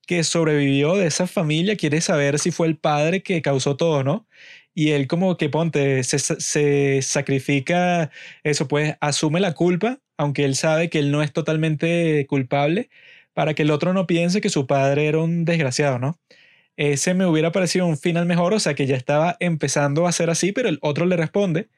que 0.06 0.24
sobrevivió 0.24 0.96
de 0.96 1.08
esa 1.08 1.28
familia 1.28 1.78
quiere 1.78 2.02
saber 2.02 2.40
si 2.40 2.52
fue 2.52 2.68
el 2.68 2.78
padre 2.78 3.24
que 3.24 3.42
causó 3.42 3.78
todo, 3.78 4.04
¿no? 4.04 4.28
Y 4.76 4.92
él 4.92 5.08
como 5.08 5.38
que, 5.38 5.50
ponte, 5.50 6.04
se, 6.04 6.20
se 6.20 7.02
sacrifica, 7.02 8.12
eso 8.44 8.68
pues, 8.68 8.96
asume 9.02 9.40
la 9.40 9.54
culpa, 9.54 10.00
aunque 10.17 10.45
él 10.45 10.56
sabe 10.56 10.89
que 10.89 10.99
él 10.99 11.12
no 11.12 11.23
es 11.23 11.34
totalmente 11.34 12.26
culpable, 12.28 12.89
para 13.34 13.54
que 13.56 13.63
el 13.63 13.71
otro 13.71 13.93
no 13.93 14.08
piense 14.08 14.41
que 14.41 14.49
su 14.49 14.67
padre 14.67 15.08
era 15.08 15.19
un 15.19 15.45
desgraciado, 15.45 15.99
¿no? 15.99 16.19
ese 16.78 17.13
me 17.13 17.26
hubiera 17.26 17.52
parecido 17.52 17.86
un 17.86 17.97
final 17.97 18.26
mejor, 18.26 18.54
o 18.54 18.60
sea 18.60 18.73
que 18.76 18.88
ya 18.88 18.95
estaba 18.95 19.38
empezando 19.39 20.08
a 20.08 20.12
ser 20.12 20.30
así, 20.30 20.52
pero 20.52 20.69
el 20.69 20.80
otro 20.82 21.06
le 21.06 21.17
responde, 21.17 21.69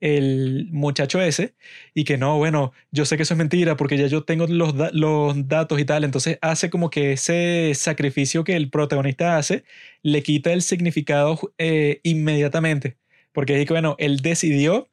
el 0.00 0.68
muchacho 0.70 1.20
ese, 1.20 1.54
y 1.94 2.04
que 2.04 2.18
no, 2.18 2.38
bueno, 2.38 2.72
yo 2.90 3.04
sé 3.04 3.16
que 3.16 3.24
eso 3.24 3.34
es 3.34 3.38
mentira 3.38 3.76
porque 3.76 3.98
ya 3.98 4.06
yo 4.06 4.24
tengo 4.24 4.46
los, 4.46 4.74
los 4.92 5.48
datos 5.48 5.78
y 5.80 5.84
tal, 5.84 6.04
entonces 6.04 6.38
hace 6.42 6.70
como 6.70 6.90
que 6.90 7.12
ese 7.12 7.72
sacrificio 7.74 8.44
que 8.44 8.56
el 8.56 8.70
protagonista 8.70 9.36
hace 9.36 9.64
le 10.02 10.22
quita 10.22 10.52
el 10.52 10.62
significado 10.62 11.38
eh, 11.58 12.00
inmediatamente, 12.02 12.96
porque 13.32 13.60
es 13.60 13.66
que, 13.66 13.74
bueno, 13.74 13.96
él 13.98 14.20
decidió 14.20 14.88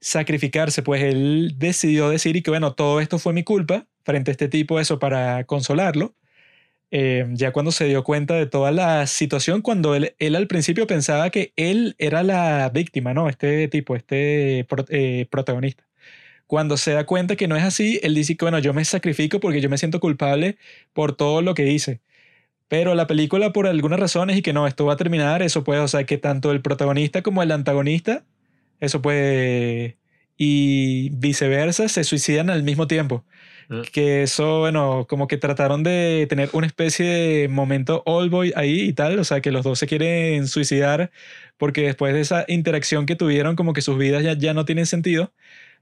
sacrificarse, 0.00 0.82
pues 0.82 1.02
él 1.02 1.54
decidió 1.58 2.10
decir 2.10 2.36
y 2.36 2.42
que, 2.42 2.50
bueno, 2.50 2.74
todo 2.74 3.00
esto 3.00 3.18
fue 3.18 3.32
mi 3.32 3.44
culpa 3.44 3.86
frente 4.04 4.30
a 4.30 4.32
este 4.32 4.48
tipo, 4.48 4.80
eso 4.80 4.98
para 4.98 5.44
consolarlo 5.44 6.14
eh, 6.90 7.26
ya 7.34 7.52
cuando 7.52 7.70
se 7.70 7.84
dio 7.84 8.02
cuenta 8.02 8.34
de 8.34 8.46
toda 8.46 8.72
la 8.72 9.06
situación, 9.06 9.62
cuando 9.62 9.94
él, 9.94 10.14
él, 10.18 10.34
al 10.34 10.48
principio 10.48 10.86
pensaba 10.86 11.30
que 11.30 11.52
él 11.56 11.94
era 11.98 12.22
la 12.22 12.68
víctima, 12.70 13.14
¿no? 13.14 13.28
Este 13.28 13.68
tipo, 13.68 13.94
este 13.96 14.66
eh, 14.88 15.26
protagonista. 15.30 15.84
Cuando 16.46 16.76
se 16.76 16.92
da 16.92 17.06
cuenta 17.06 17.36
que 17.36 17.48
no 17.48 17.56
es 17.56 17.64
así, 17.64 18.00
él 18.02 18.14
dice 18.14 18.36
que, 18.36 18.44
bueno, 18.44 18.58
yo 18.60 18.74
me 18.74 18.84
sacrifico 18.84 19.40
porque 19.40 19.60
yo 19.60 19.70
me 19.70 19.78
siento 19.78 20.00
culpable 20.00 20.58
por 20.92 21.14
todo 21.16 21.42
lo 21.42 21.54
que 21.54 21.70
hice. 21.70 22.00
Pero 22.68 22.94
la 22.94 23.06
película, 23.06 23.52
por 23.52 23.66
algunas 23.68 24.00
razones, 24.00 24.36
y 24.38 24.42
que 24.42 24.52
no, 24.52 24.66
esto 24.66 24.86
va 24.86 24.94
a 24.94 24.96
terminar, 24.96 25.42
eso 25.42 25.64
puede, 25.64 25.80
o 25.80 25.88
sea, 25.88 26.04
que 26.04 26.18
tanto 26.18 26.52
el 26.52 26.62
protagonista 26.62 27.22
como 27.22 27.42
el 27.42 27.52
antagonista, 27.52 28.24
eso 28.80 29.02
puede, 29.02 29.98
y 30.36 31.10
viceversa, 31.10 31.88
se 31.88 32.02
suicidan 32.02 32.48
al 32.48 32.62
mismo 32.62 32.86
tiempo. 32.86 33.24
Ah. 33.68 33.82
Que 33.92 34.22
eso, 34.22 34.60
bueno, 34.60 35.06
como 35.08 35.28
que 35.28 35.36
trataron 35.36 35.82
de 35.82 36.26
tener 36.28 36.48
una 36.52 36.66
especie 36.66 37.06
de 37.06 37.48
momento 37.48 38.02
old 38.06 38.30
boy 38.30 38.52
ahí 38.56 38.80
y 38.80 38.92
tal, 38.94 39.18
o 39.18 39.24
sea, 39.24 39.40
que 39.42 39.52
los 39.52 39.64
dos 39.64 39.78
se 39.78 39.86
quieren 39.86 40.48
suicidar 40.48 41.10
porque 41.58 41.82
después 41.82 42.14
de 42.14 42.22
esa 42.22 42.46
interacción 42.48 43.04
que 43.04 43.16
tuvieron, 43.16 43.54
como 43.54 43.74
que 43.74 43.82
sus 43.82 43.98
vidas 43.98 44.22
ya, 44.24 44.32
ya 44.32 44.54
no 44.54 44.64
tienen 44.64 44.86
sentido. 44.86 45.30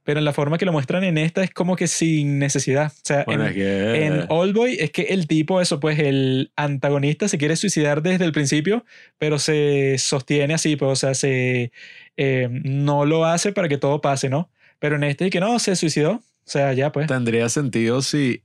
Pero 0.04 0.20
en 0.20 0.24
la 0.24 0.32
forma 0.32 0.56
que 0.56 0.64
lo 0.64 0.72
muestran 0.72 1.04
en 1.04 1.18
esta 1.18 1.42
es 1.44 1.50
como 1.50 1.76
que 1.76 1.86
sin 1.86 2.38
necesidad. 2.38 2.86
O 2.86 3.00
sea, 3.04 3.24
en, 3.28 3.42
en 3.42 4.24
Old 4.28 4.54
Boy 4.54 4.76
es 4.80 4.90
que 4.90 5.02
el 5.02 5.26
tipo, 5.26 5.60
eso, 5.60 5.80
pues 5.80 5.98
el 5.98 6.50
antagonista 6.56 7.28
se 7.28 7.36
quiere 7.36 7.56
suicidar 7.56 8.00
desde 8.00 8.24
el 8.24 8.32
principio, 8.32 8.86
pero 9.18 9.38
se 9.38 9.98
sostiene 9.98 10.54
así, 10.54 10.76
pues, 10.76 10.92
o 10.92 10.96
sea, 10.96 11.14
se, 11.14 11.72
eh, 12.18 12.48
no 12.50 13.06
lo 13.06 13.24
hace 13.24 13.52
para 13.52 13.68
que 13.68 13.78
todo 13.78 14.00
pase, 14.00 14.28
¿no? 14.28 14.50
Pero 14.80 14.96
en 14.96 15.04
este, 15.04 15.30
que 15.30 15.38
no, 15.38 15.58
se 15.60 15.76
suicidó, 15.76 16.14
o 16.14 16.22
sea, 16.44 16.72
ya 16.72 16.90
pues. 16.90 17.06
Tendría 17.06 17.48
sentido 17.48 18.02
si 18.02 18.42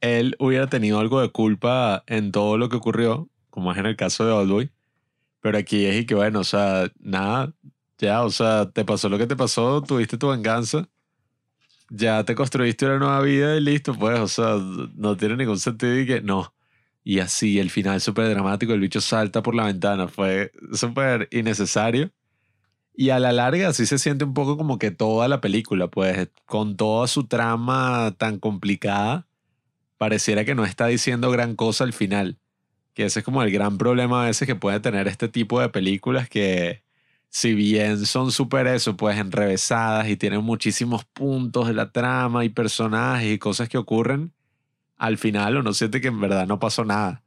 él 0.00 0.36
hubiera 0.38 0.68
tenido 0.68 1.00
algo 1.00 1.20
de 1.20 1.30
culpa 1.30 2.04
en 2.06 2.30
todo 2.30 2.56
lo 2.56 2.68
que 2.68 2.76
ocurrió, 2.76 3.28
como 3.50 3.72
es 3.72 3.78
en 3.78 3.86
el 3.86 3.96
caso 3.96 4.24
de 4.24 4.32
Oldboy. 4.32 4.70
Pero 5.40 5.58
aquí 5.58 5.86
es 5.86 6.02
y 6.02 6.06
que 6.06 6.14
bueno, 6.14 6.40
o 6.40 6.44
sea, 6.44 6.90
nada, 7.00 7.52
ya, 7.98 8.22
o 8.22 8.30
sea, 8.30 8.70
te 8.70 8.84
pasó 8.84 9.08
lo 9.08 9.18
que 9.18 9.26
te 9.26 9.34
pasó, 9.34 9.82
tuviste 9.82 10.18
tu 10.18 10.28
venganza, 10.28 10.88
ya 11.90 12.24
te 12.24 12.36
construiste 12.36 12.86
una 12.86 12.98
nueva 12.98 13.20
vida 13.22 13.56
y 13.56 13.60
listo, 13.60 13.92
pues, 13.94 14.20
o 14.20 14.28
sea, 14.28 14.56
no 14.94 15.16
tiene 15.16 15.36
ningún 15.36 15.58
sentido 15.58 15.98
y 15.98 16.06
que 16.06 16.20
no. 16.20 16.54
Y 17.02 17.18
así, 17.18 17.58
el 17.58 17.70
final 17.70 18.00
súper 18.00 18.28
dramático, 18.28 18.72
el 18.72 18.80
bicho 18.80 19.00
salta 19.00 19.42
por 19.42 19.54
la 19.56 19.64
ventana, 19.64 20.06
fue 20.06 20.52
súper 20.72 21.28
innecesario. 21.32 22.10
Y 22.98 23.10
a 23.10 23.18
la 23.18 23.30
larga 23.32 23.72
sí 23.74 23.84
se 23.84 23.98
siente 23.98 24.24
un 24.24 24.32
poco 24.32 24.56
como 24.56 24.78
que 24.78 24.90
toda 24.90 25.28
la 25.28 25.42
película, 25.42 25.88
pues 25.88 26.30
con 26.46 26.76
toda 26.76 27.06
su 27.08 27.26
trama 27.26 28.14
tan 28.16 28.38
complicada, 28.38 29.26
pareciera 29.98 30.46
que 30.46 30.54
no 30.54 30.64
está 30.64 30.86
diciendo 30.86 31.30
gran 31.30 31.56
cosa 31.56 31.84
al 31.84 31.92
final. 31.92 32.38
Que 32.94 33.04
ese 33.04 33.20
es 33.20 33.24
como 33.24 33.42
el 33.42 33.50
gran 33.50 33.76
problema 33.76 34.22
a 34.22 34.26
veces 34.26 34.46
que 34.46 34.54
puede 34.56 34.80
tener 34.80 35.08
este 35.08 35.28
tipo 35.28 35.60
de 35.60 35.68
películas 35.68 36.30
que 36.30 36.82
si 37.28 37.54
bien 37.54 38.06
son 38.06 38.32
súper 38.32 38.66
eso, 38.66 38.96
pues 38.96 39.18
enrevesadas 39.18 40.08
y 40.08 40.16
tienen 40.16 40.42
muchísimos 40.42 41.04
puntos 41.04 41.66
de 41.66 41.74
la 41.74 41.92
trama 41.92 42.46
y 42.46 42.48
personajes 42.48 43.30
y 43.30 43.38
cosas 43.38 43.68
que 43.68 43.76
ocurren, 43.76 44.32
al 44.96 45.18
final 45.18 45.58
uno 45.58 45.74
siente 45.74 46.00
que 46.00 46.08
en 46.08 46.20
verdad 46.20 46.46
no 46.46 46.58
pasó 46.58 46.84
nada. 46.86 47.22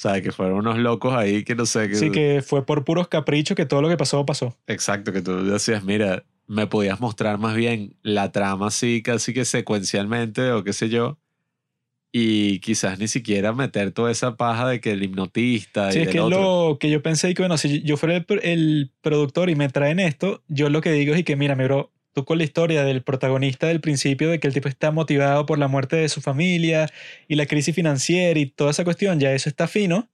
Sea, 0.00 0.22
que 0.22 0.32
fueron 0.32 0.60
unos 0.60 0.78
locos 0.78 1.12
ahí 1.12 1.44
que 1.44 1.54
no 1.54 1.66
sé. 1.66 1.90
Que... 1.90 1.94
Sí, 1.94 2.10
que 2.10 2.42
fue 2.42 2.64
por 2.64 2.86
puros 2.86 3.08
caprichos 3.08 3.54
que 3.54 3.66
todo 3.66 3.82
lo 3.82 3.88
que 3.90 3.98
pasó, 3.98 4.24
pasó. 4.24 4.56
Exacto, 4.66 5.12
que 5.12 5.20
tú 5.20 5.44
decías, 5.44 5.84
mira, 5.84 6.24
me 6.46 6.66
podías 6.66 7.00
mostrar 7.00 7.36
más 7.36 7.54
bien 7.54 7.94
la 8.02 8.32
trama 8.32 8.68
así, 8.68 9.02
casi 9.02 9.34
que 9.34 9.44
secuencialmente 9.44 10.52
o 10.52 10.64
qué 10.64 10.72
sé 10.72 10.88
yo. 10.88 11.18
Y 12.12 12.60
quizás 12.60 12.98
ni 12.98 13.08
siquiera 13.08 13.52
meter 13.52 13.90
toda 13.92 14.10
esa 14.10 14.36
paja 14.36 14.66
de 14.70 14.80
que 14.80 14.92
el 14.92 15.02
hipnotista. 15.02 15.92
Sí, 15.92 15.98
es 15.98 16.08
que 16.08 16.16
lo 16.16 16.78
que 16.80 16.88
yo 16.88 17.02
pensé 17.02 17.28
y 17.28 17.34
que, 17.34 17.42
bueno, 17.42 17.58
si 17.58 17.82
yo 17.82 17.98
fuera 17.98 18.16
el, 18.16 18.24
el, 18.42 18.90
productor 19.02 19.50
y 19.50 19.54
me 19.54 19.68
traen 19.68 20.00
esto, 20.00 20.42
yo 20.48 20.70
lo 20.70 20.80
que 20.80 20.92
digo 20.92 21.12
es 21.12 21.20
y 21.20 21.24
que, 21.24 21.36
mira, 21.36 21.56
mi 21.56 21.64
bro, 21.64 21.92
tú 22.12 22.24
con 22.24 22.38
la 22.38 22.44
historia 22.44 22.84
del 22.84 23.02
protagonista 23.02 23.66
del 23.68 23.80
principio, 23.80 24.30
de 24.30 24.40
que 24.40 24.48
el 24.48 24.54
tipo 24.54 24.68
está 24.68 24.90
motivado 24.90 25.46
por 25.46 25.58
la 25.58 25.68
muerte 25.68 25.96
de 25.96 26.08
su 26.08 26.20
familia 26.20 26.88
y 27.28 27.36
la 27.36 27.46
crisis 27.46 27.74
financiera 27.74 28.38
y 28.38 28.46
toda 28.46 28.70
esa 28.72 28.84
cuestión, 28.84 29.20
ya 29.20 29.32
eso 29.32 29.48
está 29.48 29.68
fino. 29.68 30.08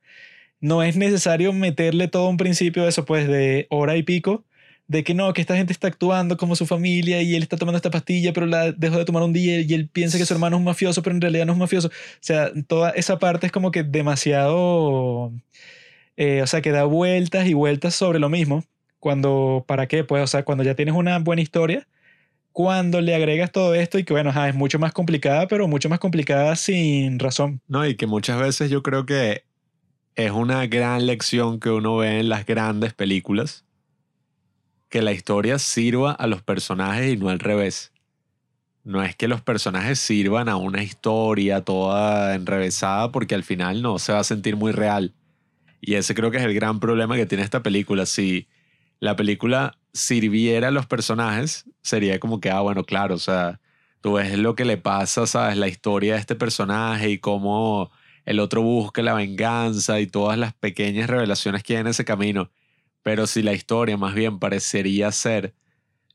No 0.61 0.82
es 0.82 0.96
necesario 0.96 1.52
meterle 1.52 2.09
todo 2.09 2.28
un 2.28 2.37
principio 2.38 2.85
de 2.85 2.90
eso, 2.90 3.04
pues 3.04 3.28
de 3.28 3.66
hora 3.70 3.96
y 3.96 4.02
pico, 4.02 4.44
de 4.88 5.04
que 5.04 5.14
no, 5.14 5.32
que 5.32 5.40
esta 5.40 5.56
gente 5.56 5.72
está 5.72 5.88
actuando 5.88 6.37
como 6.37 6.56
su 6.56 6.66
familia 6.66 7.22
y 7.22 7.35
él 7.35 7.42
está 7.42 7.56
tomando 7.56 7.76
esta 7.76 7.90
pastilla, 7.90 8.32
pero 8.32 8.46
la 8.46 8.72
dejó 8.72 8.98
de 8.98 9.04
tomar 9.04 9.22
un 9.22 9.32
día 9.32 9.61
y 9.61 9.74
él 9.74 9.88
piensa 9.88 10.18
que 10.18 10.26
su 10.26 10.35
hermano 10.35 10.56
es 10.56 10.61
un 10.61 10.64
mafioso, 10.64 11.02
pero 11.02 11.14
en 11.14 11.20
realidad 11.20 11.46
no 11.46 11.52
es 11.52 11.56
un 11.56 11.61
mafioso. 11.61 11.88
O 11.88 11.92
sea, 12.20 12.52
toda 12.68 12.90
esa 12.90 13.18
parte 13.18 13.46
es 13.46 13.52
como 13.52 13.70
que 13.70 13.82
demasiado... 13.85 15.32
Eh, 16.16 16.42
o 16.42 16.46
sea, 16.46 16.62
que 16.62 16.70
da 16.70 16.85
vueltas 16.85 17.46
y 17.46 17.54
vueltas 17.54 17.94
sobre 17.94 18.18
lo 18.18 18.30
mismo 18.30 18.64
cuando, 19.07 19.65
¿para 19.69 19.87
qué? 19.87 20.02
Pues, 20.02 20.25
o 20.25 20.27
sea, 20.27 20.44
cuando 20.44 20.65
ya 20.65 20.75
tienes 20.75 20.92
una 20.96 21.21
buena 21.21 21.40
historia, 21.40 21.87
cuando 22.50 23.00
le 23.00 23.15
agregas 23.15 23.52
todo 23.52 23.73
esto 23.73 24.00
y 24.00 24.04
que, 24.04 24.13
bueno, 24.13 24.33
es 24.44 24.54
mucho 24.57 24.81
más 24.81 24.92
complicada, 24.92 25.46
pero 25.46 25.69
mucho 25.69 25.88
más 25.88 26.00
complicada 26.00 26.57
sin 26.57 27.21
razón. 27.21 27.61
No, 27.69 27.87
y 27.87 27.94
que 27.94 28.09
muchas 28.09 28.40
veces 28.40 28.69
yo 28.69 28.83
creo 28.83 29.07
que 29.07 29.44
es 30.17 30.33
una 30.33 30.67
gran 30.67 31.07
lección 31.07 31.61
que 31.61 31.71
uno 31.71 31.98
ve 31.98 32.19
en 32.19 32.29
las 32.29 32.46
grandes 32.46 32.94
películas, 32.94 33.65
que 34.88 35.02
la 35.02 35.13
historia 35.13 35.61
sirva 35.61 36.11
a 36.11 36.27
los 36.27 36.42
personajes 36.42 37.13
y 37.13 37.17
no 37.17 37.29
al 37.29 37.38
revés. 37.38 37.92
No 38.83 39.04
es 39.04 39.15
que 39.15 39.29
los 39.29 39.40
personajes 39.40 40.00
sirvan 40.00 40.48
a 40.48 40.57
una 40.57 40.83
historia 40.83 41.61
toda 41.61 42.35
enrevesada 42.35 43.13
porque 43.13 43.37
al 43.37 43.44
final 43.44 43.83
no 43.83 44.00
se 44.00 44.13
va 44.13 44.19
a 44.19 44.25
sentir 44.25 44.57
muy 44.57 44.73
real 44.73 45.15
Y 45.81 45.94
ese 45.94 46.13
creo 46.17 46.33
que 46.33 46.38
es 46.38 46.44
el 46.44 46.54
gran 46.54 46.81
problema 46.81 47.15
que 47.15 47.27
tiene 47.27 47.44
esta 47.44 47.63
película. 47.63 48.04
Si 48.04 48.48
la 49.01 49.17
película 49.17 49.79
sirviera 49.92 50.69
a 50.69 50.71
los 50.71 50.87
personajes, 50.87 51.65
sería 51.83 52.21
como 52.21 52.40
que, 52.40 52.51
ah, 52.51 52.61
bueno, 52.61 52.85
claro, 52.85 53.15
o 53.15 53.19
sea, 53.19 53.61
tú 54.01 54.15
ves 54.15 54.38
lo 54.38 54.55
que 54.55 54.65
le 54.65 54.77
pasa, 54.77 55.27
sabes, 55.27 55.57
la 55.57 55.69
historia 55.69 56.15
de 56.15 56.21
este 56.21 56.35
personaje 56.37 57.11
y 57.11 57.19
cómo 57.19 57.90
el 58.25 58.40
otro 58.40 58.63
busca 58.63 59.03
la 59.03 59.15
venganza 59.15 60.01
y 60.01 60.07
todas 60.07 60.38
las 60.38 60.55
pequeñas 60.55 61.09
revelaciones 61.09 61.63
que 61.63 61.75
hay 61.75 61.81
en 61.81 61.87
ese 61.88 62.05
camino. 62.05 62.51
Pero 63.03 63.27
si 63.27 63.42
la 63.42 63.53
historia 63.53 63.97
más 63.97 64.15
bien 64.15 64.38
parecería 64.38 65.13
ser, 65.13 65.55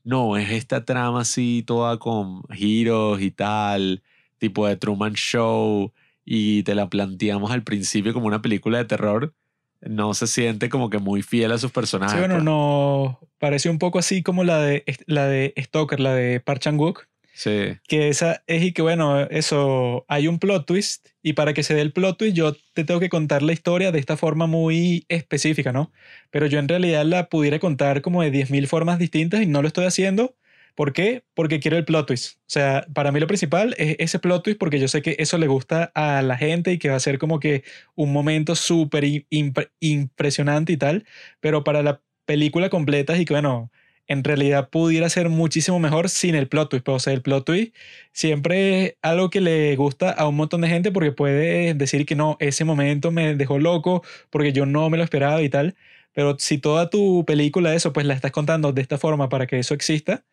no, 0.04 0.36
es 0.36 0.50
esta 0.50 0.84
trama 0.84 1.22
así 1.22 1.62
toda 1.66 1.98
con 1.98 2.42
giros 2.50 3.20
y 3.22 3.30
tal, 3.30 4.02
tipo 4.38 4.66
de 4.66 4.76
Truman 4.76 5.14
Show, 5.14 5.92
y 6.24 6.62
te 6.64 6.74
la 6.74 6.88
planteamos 6.88 7.50
al 7.50 7.64
principio 7.64 8.12
como 8.12 8.26
una 8.26 8.42
película 8.42 8.78
de 8.78 8.84
terror, 8.84 9.34
no 9.82 10.14
se 10.14 10.26
siente 10.26 10.68
como 10.68 10.90
que 10.90 10.98
muy 10.98 11.22
fiel 11.22 11.52
a 11.52 11.58
sus 11.58 11.72
personajes. 11.72 12.14
Sí, 12.14 12.18
bueno, 12.18 12.40
no. 12.40 13.20
Parece 13.38 13.68
un 13.68 13.78
poco 13.78 13.98
así 13.98 14.22
como 14.22 14.44
la 14.44 14.60
de, 14.60 14.84
la 15.06 15.26
de 15.26 15.52
Stoker, 15.58 16.00
la 16.00 16.14
de 16.14 16.40
Park 16.40 16.60
Chan-wook. 16.60 17.06
Sí. 17.34 17.78
Que 17.88 18.08
esa 18.08 18.42
es 18.46 18.62
y 18.62 18.72
que, 18.72 18.82
bueno, 18.82 19.20
eso, 19.22 20.04
hay 20.06 20.28
un 20.28 20.38
plot 20.38 20.66
twist 20.66 21.08
y 21.22 21.32
para 21.32 21.54
que 21.54 21.62
se 21.62 21.74
dé 21.74 21.80
el 21.80 21.92
plot 21.92 22.18
twist 22.18 22.36
yo 22.36 22.54
te 22.74 22.84
tengo 22.84 23.00
que 23.00 23.08
contar 23.08 23.42
la 23.42 23.54
historia 23.54 23.90
de 23.90 23.98
esta 23.98 24.16
forma 24.16 24.46
muy 24.46 25.06
específica, 25.08 25.72
¿no? 25.72 25.92
Pero 26.30 26.46
yo 26.46 26.58
en 26.58 26.68
realidad 26.68 27.04
la 27.06 27.28
pudiera 27.28 27.58
contar 27.58 28.02
como 28.02 28.22
de 28.22 28.30
10.000 28.30 28.66
formas 28.66 28.98
distintas 28.98 29.42
y 29.42 29.46
no 29.46 29.62
lo 29.62 29.68
estoy 29.68 29.86
haciendo. 29.86 30.36
¿Por 30.74 30.92
qué? 30.92 31.24
Porque 31.34 31.60
quiero 31.60 31.76
el 31.76 31.84
plot 31.84 32.06
twist. 32.06 32.36
O 32.40 32.42
sea, 32.46 32.86
para 32.94 33.12
mí 33.12 33.20
lo 33.20 33.26
principal 33.26 33.74
es 33.78 33.96
ese 33.98 34.18
plot 34.18 34.42
twist 34.44 34.58
porque 34.58 34.78
yo 34.80 34.88
sé 34.88 35.02
que 35.02 35.16
eso 35.18 35.38
le 35.38 35.46
gusta 35.46 35.92
a 35.94 36.22
la 36.22 36.36
gente 36.36 36.72
y 36.72 36.78
que 36.78 36.88
va 36.88 36.96
a 36.96 37.00
ser 37.00 37.18
como 37.18 37.40
que 37.40 37.64
un 37.94 38.12
momento 38.12 38.54
súper 38.56 39.04
impre- 39.04 39.70
impresionante 39.80 40.72
y 40.72 40.76
tal. 40.76 41.04
Pero 41.40 41.64
para 41.64 41.82
la 41.82 42.02
película 42.24 42.70
completa 42.70 43.16
y 43.18 43.24
que, 43.24 43.34
bueno, 43.34 43.70
en 44.06 44.24
realidad 44.24 44.68
pudiera 44.70 45.08
ser 45.08 45.28
muchísimo 45.28 45.78
mejor 45.78 46.08
sin 46.08 46.34
el 46.34 46.48
plot 46.48 46.70
twist. 46.70 46.84
Pues, 46.84 46.96
o 46.96 46.98
sea, 47.00 47.12
el 47.12 47.22
plot 47.22 47.44
twist 47.44 47.74
siempre 48.12 48.84
es 48.86 48.94
algo 49.02 49.30
que 49.30 49.40
le 49.40 49.76
gusta 49.76 50.10
a 50.10 50.26
un 50.28 50.36
montón 50.36 50.60
de 50.62 50.68
gente 50.68 50.90
porque 50.92 51.12
puede 51.12 51.74
decir 51.74 52.06
que 52.06 52.14
no, 52.16 52.36
ese 52.40 52.64
momento 52.64 53.10
me 53.10 53.34
dejó 53.34 53.58
loco 53.58 54.02
porque 54.30 54.52
yo 54.52 54.66
no 54.66 54.88
me 54.90 54.96
lo 54.98 55.04
esperaba 55.04 55.42
y 55.42 55.48
tal. 55.48 55.76
Pero 56.12 56.36
si 56.38 56.58
toda 56.58 56.90
tu 56.90 57.24
película, 57.24 57.74
eso, 57.74 57.92
pues 57.92 58.06
la 58.06 58.14
estás 58.14 58.32
contando 58.32 58.72
de 58.72 58.82
esta 58.82 58.98
forma 58.98 59.28
para 59.28 59.46
que 59.46 59.58
eso 59.58 59.74
exista, 59.74 60.24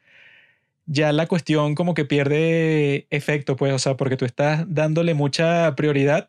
ya 0.89 1.13
la 1.13 1.27
cuestión 1.27 1.75
como 1.75 1.93
que 1.93 2.05
pierde 2.05 3.07
efecto, 3.11 3.55
pues, 3.55 3.73
o 3.73 3.79
sea, 3.79 3.95
porque 3.97 4.17
tú 4.17 4.25
estás 4.25 4.65
dándole 4.67 5.13
mucha 5.13 5.75
prioridad 5.75 6.27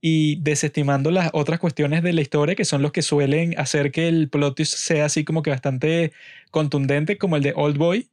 y 0.00 0.40
desestimando 0.42 1.10
las 1.10 1.30
otras 1.32 1.58
cuestiones 1.60 2.02
de 2.02 2.12
la 2.12 2.20
historia 2.22 2.54
que 2.54 2.64
son 2.66 2.82
los 2.82 2.92
que 2.92 3.02
suelen 3.02 3.58
hacer 3.58 3.90
que 3.92 4.08
el 4.08 4.28
plot 4.30 4.62
sea 4.64 5.06
así 5.06 5.24
como 5.24 5.42
que 5.42 5.50
bastante 5.50 6.12
contundente, 6.50 7.18
como 7.18 7.36
el 7.36 7.42
de 7.42 7.54
Old 7.56 7.78
Boy, 7.78 8.10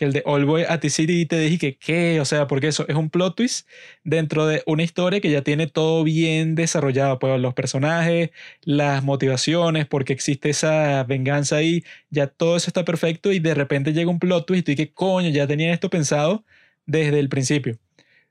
que 0.00 0.06
el 0.06 0.14
de 0.14 0.22
Old 0.24 0.46
Boy 0.46 0.64
a 0.66 0.80
ti 0.80 0.88
sí 0.88 1.26
te 1.26 1.38
dije 1.38 1.58
que 1.58 1.76
qué, 1.76 2.20
o 2.22 2.24
sea, 2.24 2.46
porque 2.46 2.68
eso 2.68 2.86
es 2.88 2.96
un 2.96 3.10
plot 3.10 3.36
twist 3.36 3.68
dentro 4.02 4.46
de 4.46 4.62
una 4.64 4.82
historia 4.82 5.20
que 5.20 5.30
ya 5.30 5.42
tiene 5.42 5.66
todo 5.66 6.04
bien 6.04 6.54
desarrollado, 6.54 7.18
pues 7.18 7.38
los 7.38 7.52
personajes, 7.52 8.30
las 8.62 9.04
motivaciones, 9.04 9.86
porque 9.86 10.14
existe 10.14 10.48
esa 10.48 11.04
venganza 11.04 11.56
ahí, 11.56 11.84
ya 12.08 12.28
todo 12.28 12.56
eso 12.56 12.68
está 12.70 12.82
perfecto 12.86 13.30
y 13.30 13.40
de 13.40 13.54
repente 13.54 13.92
llega 13.92 14.10
un 14.10 14.18
plot 14.18 14.46
twist 14.46 14.68
y 14.70 14.74
dices, 14.74 14.90
coño, 14.94 15.28
ya 15.28 15.46
tenía 15.46 15.70
esto 15.74 15.90
pensado 15.90 16.46
desde 16.86 17.18
el 17.18 17.28
principio. 17.28 17.78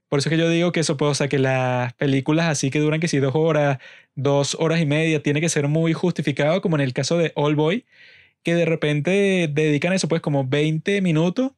Por 0.10 0.20
eso 0.20 0.30
es 0.30 0.32
que 0.32 0.40
yo 0.40 0.50
digo 0.50 0.72
que 0.72 0.80
eso 0.80 0.98
puede, 0.98 1.12
o 1.12 1.16
sea, 1.16 1.28
que 1.30 1.38
las 1.40 1.94
películas 1.94 2.48
así 2.48 2.72
que 2.72 2.80
duran 2.80 3.00
que 3.00 3.08
si 3.08 3.20
dos 3.20 3.36
horas, 3.36 3.78
dos 4.16 4.56
horas 4.60 4.82
y 4.82 4.88
media, 4.88 5.22
tiene 5.22 5.40
que 5.42 5.50
ser 5.50 5.68
muy 5.68 5.94
justificado, 5.94 6.62
como 6.62 6.78
en 6.78 6.82
el 6.82 6.94
caso 6.94 7.18
de 7.18 7.32
All 7.36 7.56
Boy, 7.56 7.86
que 8.44 8.56
de 8.56 8.66
repente 8.66 9.50
dedican 9.52 9.94
eso, 9.94 10.08
pues 10.08 10.22
como 10.22 10.48
20 10.48 11.02
minutos 11.02 11.52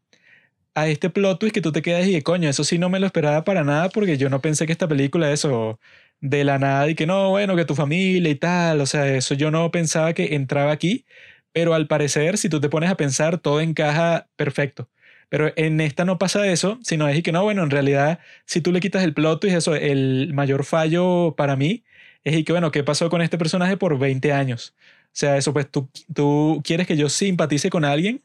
a 0.74 0.88
este 0.88 1.10
plot 1.10 1.40
twist 1.40 1.54
que 1.54 1.62
tú 1.62 1.72
te 1.72 1.82
quedas 1.82 2.08
y 2.08 2.12
que 2.14 2.24
coño, 2.24 2.50
eso 2.50 2.64
sí 2.64 2.78
no 2.78 2.90
me 2.90 3.00
lo 3.00 3.06
esperaba 3.06 3.44
para 3.44 3.64
nada 3.64 3.90
porque 3.90 4.18
yo 4.18 4.30
no 4.30 4.42
pensé 4.42 4.66
que 4.66 4.72
esta 4.72 4.88
película, 4.88 5.32
eso, 5.32 5.80
de 6.22 6.44
la 6.44 6.60
nada 6.60 6.90
y 6.90 6.96
que 6.96 7.08
no, 7.08 7.30
bueno, 7.32 7.56
que 7.56 7.66
tu 7.66 7.76
familia 7.76 8.30
y 8.32 8.36
tal, 8.36 8.82
o 8.82 8.86
sea, 8.86 9.08
eso 9.16 9.34
yo 9.36 9.52
no 9.52 9.72
pensaba 9.72 10.14
que 10.14 10.36
entraba 10.36 10.72
aquí, 10.72 11.06
pero 11.52 11.74
al 11.74 11.88
parecer, 11.88 12.38
si 12.38 12.50
tú 12.50 12.62
te 12.62 12.70
pones 12.70 12.90
a 12.90 12.96
pensar, 12.98 13.38
todo 13.40 13.60
encaja 13.62 14.30
perfecto. 14.36 14.90
Pero 15.30 15.52
en 15.56 15.80
esta 15.82 16.06
no 16.06 16.18
pasa 16.18 16.48
eso, 16.48 16.80
sino 16.84 17.08
es 17.08 17.18
y 17.18 17.24
que 17.24 17.32
no, 17.32 17.44
bueno, 17.44 17.64
en 17.64 17.72
realidad, 17.72 18.20
si 18.46 18.62
tú 18.62 18.72
le 18.72 18.82
quitas 18.82 19.04
el 19.04 19.14
plot 19.14 19.42
twist, 19.42 19.56
eso, 19.58 19.76
el 19.76 20.34
mayor 20.34 20.66
fallo 20.66 21.36
para 21.38 21.56
mí 21.56 21.84
es 22.24 22.36
y 22.36 22.44
que, 22.44 22.52
bueno, 22.54 22.72
¿qué 22.72 22.84
pasó 22.84 23.10
con 23.10 23.22
este 23.22 23.38
personaje 23.38 23.78
por 23.78 23.98
20 23.98 24.34
años? 24.34 24.76
O 25.08 25.10
sea, 25.14 25.38
eso, 25.38 25.54
pues 25.54 25.70
tú, 25.70 25.90
tú 26.14 26.62
quieres 26.64 26.88
que 26.88 26.98
yo 26.98 27.10
simpatice 27.10 27.70
con 27.70 27.86
alguien 27.86 28.22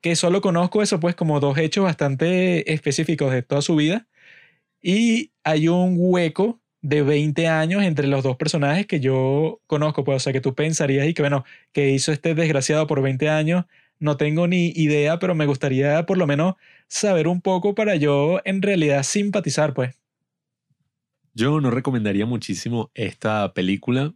que 0.00 0.16
solo 0.16 0.40
conozco 0.40 0.82
eso, 0.82 1.00
pues 1.00 1.14
como 1.14 1.40
dos 1.40 1.58
hechos 1.58 1.84
bastante 1.84 2.72
específicos 2.72 3.32
de 3.32 3.42
toda 3.42 3.62
su 3.62 3.76
vida. 3.76 4.06
Y 4.80 5.32
hay 5.44 5.68
un 5.68 5.96
hueco 5.98 6.60
de 6.80 7.02
20 7.02 7.48
años 7.48 7.82
entre 7.82 8.06
los 8.06 8.22
dos 8.22 8.36
personajes 8.36 8.86
que 8.86 9.00
yo 9.00 9.60
conozco, 9.66 10.04
pues, 10.04 10.16
o 10.16 10.20
sea, 10.20 10.32
que 10.32 10.40
tú 10.40 10.54
pensarías 10.54 11.06
y 11.08 11.14
que, 11.14 11.22
bueno, 11.22 11.44
que 11.72 11.90
hizo 11.90 12.12
este 12.12 12.34
desgraciado 12.34 12.86
por 12.86 13.02
20 13.02 13.28
años, 13.28 13.64
no 13.98 14.16
tengo 14.16 14.46
ni 14.46 14.68
idea, 14.74 15.18
pero 15.18 15.34
me 15.34 15.46
gustaría 15.46 16.06
por 16.06 16.18
lo 16.18 16.26
menos 16.26 16.54
saber 16.86 17.26
un 17.26 17.40
poco 17.40 17.74
para 17.74 17.96
yo 17.96 18.40
en 18.44 18.62
realidad 18.62 19.02
simpatizar, 19.02 19.74
pues. 19.74 19.96
Yo 21.34 21.60
no 21.60 21.70
recomendaría 21.70 22.26
muchísimo 22.26 22.90
esta 22.94 23.52
película. 23.54 24.14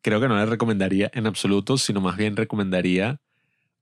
Creo 0.00 0.20
que 0.20 0.28
no 0.28 0.36
la 0.36 0.46
recomendaría 0.46 1.10
en 1.12 1.26
absoluto, 1.26 1.76
sino 1.76 2.00
más 2.00 2.16
bien 2.16 2.36
recomendaría, 2.36 3.20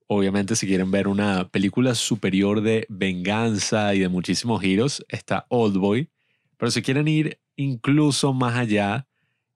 obviamente, 0.07 0.57
si 0.57 0.67
quieren 0.67 0.91
ver 0.91 1.09
una 1.09 1.49
película 1.49 1.95
superior 1.95 2.61
de 2.61 2.87
venganza 2.89 3.95
y 3.95 4.01
de 4.01 4.09
muchísimos 4.09 4.61
giros, 4.63 5.05
está 5.09 5.47
Old 5.49 5.77
Boy. 5.77 6.09
Pero 6.57 6.71
si 6.71 6.83
quieren 6.83 7.09
ir 7.09 7.39
incluso 7.57 8.33
más 8.33 8.57
allá 8.57 9.07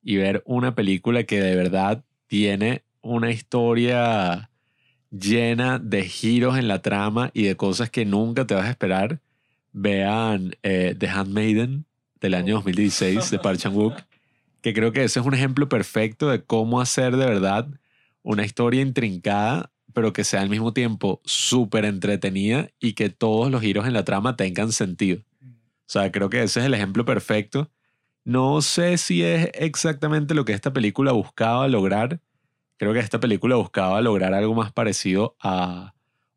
y 0.02 0.16
ver 0.16 0.42
una 0.46 0.74
película 0.74 1.24
que 1.24 1.40
de 1.40 1.54
verdad 1.56 2.04
tiene 2.26 2.84
una 3.02 3.30
historia 3.30 4.50
llena 5.10 5.78
de 5.78 6.04
giros 6.04 6.58
en 6.58 6.68
la 6.68 6.82
trama 6.82 7.30
y 7.34 7.44
de 7.44 7.56
cosas 7.56 7.90
que 7.90 8.04
nunca 8.04 8.46
te 8.46 8.54
vas 8.54 8.66
a 8.66 8.70
esperar, 8.70 9.20
vean 9.72 10.56
eh, 10.62 10.94
The 10.98 11.08
Handmaiden 11.08 11.84
del 12.20 12.34
año 12.34 12.56
2016 12.56 13.30
de 13.30 13.38
Park 13.38 13.58
Chan-wook, 13.58 13.94
que 14.60 14.74
creo 14.74 14.92
que 14.92 15.04
ese 15.04 15.20
es 15.20 15.26
un 15.26 15.34
ejemplo 15.34 15.68
perfecto 15.68 16.28
de 16.28 16.42
cómo 16.42 16.80
hacer 16.80 17.16
de 17.16 17.26
verdad 17.26 17.66
una 18.22 18.44
historia 18.44 18.82
intrincada, 18.82 19.69
pero 19.92 20.12
que 20.12 20.24
sea 20.24 20.40
al 20.40 20.50
mismo 20.50 20.72
tiempo 20.72 21.20
súper 21.24 21.84
entretenida 21.84 22.70
y 22.80 22.94
que 22.94 23.10
todos 23.10 23.50
los 23.50 23.60
giros 23.60 23.86
en 23.86 23.92
la 23.92 24.04
trama 24.04 24.36
tengan 24.36 24.72
sentido. 24.72 25.22
O 25.42 25.92
sea, 25.92 26.12
creo 26.12 26.30
que 26.30 26.42
ese 26.42 26.60
es 26.60 26.66
el 26.66 26.74
ejemplo 26.74 27.04
perfecto. 27.04 27.70
No 28.24 28.62
sé 28.62 28.98
si 28.98 29.22
es 29.22 29.50
exactamente 29.54 30.34
lo 30.34 30.44
que 30.44 30.52
esta 30.52 30.72
película 30.72 31.12
buscaba 31.12 31.66
lograr. 31.68 32.20
Creo 32.76 32.92
que 32.92 33.00
esta 33.00 33.18
película 33.20 33.56
buscaba 33.56 34.00
lograr 34.00 34.34
algo 34.34 34.54
más 34.54 34.72
parecido 34.72 35.36
a 35.40 35.94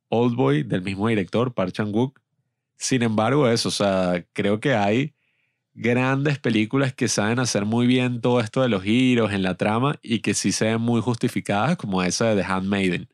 Old 0.09 0.35
Boy 0.35 0.63
del 0.63 0.81
mismo 0.81 1.07
director, 1.07 1.53
Park 1.53 1.73
Chan-wook. 1.73 2.19
Sin 2.77 3.03
embargo, 3.03 3.47
eso, 3.47 3.69
o 3.69 3.71
sea, 3.71 4.25
creo 4.33 4.59
que 4.59 4.73
hay 4.73 5.13
grandes 5.73 6.39
películas 6.39 6.93
que 6.93 7.07
saben 7.07 7.39
hacer 7.39 7.65
muy 7.65 7.87
bien 7.87 8.21
todo 8.21 8.39
esto 8.39 8.61
de 8.61 8.69
los 8.69 8.83
giros 8.83 9.31
en 9.31 9.43
la 9.43 9.55
trama 9.55 9.99
y 10.01 10.19
que 10.19 10.33
sí 10.33 10.51
se 10.51 10.65
ven 10.65 10.81
muy 10.81 11.01
justificadas, 11.01 11.77
como 11.77 12.03
esa 12.03 12.29
de 12.29 12.41
The 12.41 12.43
Handmaiden. 12.43 13.09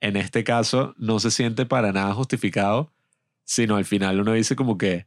En 0.00 0.16
este 0.16 0.44
caso, 0.44 0.94
no 0.98 1.18
se 1.20 1.30
siente 1.30 1.66
para 1.66 1.92
nada 1.92 2.12
justificado, 2.14 2.90
sino 3.44 3.76
al 3.76 3.84
final 3.84 4.20
uno 4.20 4.32
dice 4.32 4.54
como 4.56 4.76
que 4.78 5.06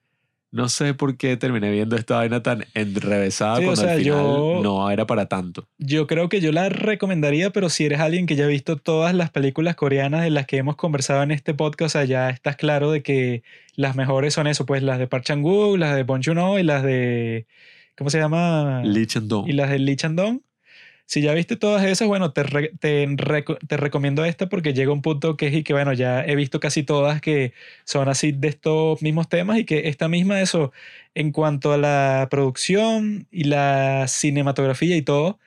no 0.52 0.68
sé 0.68 0.96
por 0.96 1.16
qué 1.16 1.38
terminé 1.38 1.70
viendo 1.70 1.96
esta 1.96 2.16
vaina 2.16 2.42
tan 2.42 2.66
enrevesada 2.74 3.58
Sí, 3.58 3.62
o 3.64 3.66
cuando 3.68 3.82
sea, 3.84 3.92
al 3.94 4.00
final 4.00 4.18
yo- 4.18 4.60
no 4.64 4.90
era 4.90 5.06
para 5.06 5.28
tanto. 5.28 5.68
Yo 5.78 6.08
creo 6.08 6.28
que 6.28 6.42
yo 6.42 6.52
la 6.52 6.70
recomendaría, 6.70 7.52
pero 7.52 7.70
si 7.70 7.86
eres 7.86 8.00
alguien 8.00 8.26
que 8.26 8.36
ya 8.36 8.46
ha 8.46 8.48
visto 8.48 8.76
todas 8.76 9.14
las 9.14 9.30
películas 9.30 9.76
coreanas 9.76 10.24
de 10.24 10.32
las 10.32 10.48
que 10.48 10.58
hemos 10.58 10.76
conversado 10.76 11.22
en 11.22 11.30
este 11.30 11.54
podcast, 11.54 11.96
o 11.96 12.00
sea, 12.00 12.06
ya 12.06 12.32
estás 12.32 12.56
claro 12.56 12.90
de 12.90 13.04
que 13.04 13.44
las 13.76 13.96
mejores 13.96 14.34
son 14.34 14.48
eso, 14.48 14.66
pues 14.66 14.82
las 14.82 14.98
de 14.98 15.06
Park 15.06 15.26
Chan-wook, 15.26 15.78
las 15.78 15.96
de 15.96 16.02
Bong 16.02 16.24
Joon-ho 16.26 16.58
y 16.58 16.64
las 16.64 16.82
de 16.82 17.46
¿cómo 17.96 18.10
se 18.10 18.18
llama? 18.18 18.82
Lee 18.84 19.06
Chan-dong. 19.06 19.48
y 19.48 19.54
las 19.54 19.70
de 19.70 19.78
Lee 19.78 19.98
Chan-dong. 19.98 20.40
Si 21.12 21.22
ya 21.24 21.34
viste 21.34 21.55
todas 21.55 21.84
esas, 21.86 22.07
bueno, 22.07 22.34
te, 22.34 22.43
te, 22.80 23.07
te 23.68 23.78
recomiendo 23.78 24.26
esta 24.26 24.47
porque 24.47 24.74
llega 24.76 24.91
un 24.93 25.01
punto 25.01 25.38
que 25.38 25.47
es 25.47 25.55
y 25.55 25.64
que, 25.64 25.74
bueno, 25.74 25.91
ya 25.93 26.24
he 26.24 26.36
visto 26.36 26.60
casi 26.60 26.84
todas 26.84 27.20
que 27.20 27.53
son 27.84 28.07
así 28.10 28.32
de 28.32 28.47
estos 28.49 29.01
mismos 29.01 29.28
temas 29.28 29.57
y 29.57 29.66
que 29.66 29.88
esta 29.89 30.07
misma, 30.07 30.39
eso, 30.39 30.72
en 31.16 31.32
cuanto 31.32 31.74
a 31.74 31.80
la 31.80 32.28
producción 32.30 33.28
y 33.32 33.45
la 33.45 34.07
cinematografía 34.07 34.95
y 34.97 35.01
todo, 35.01 35.39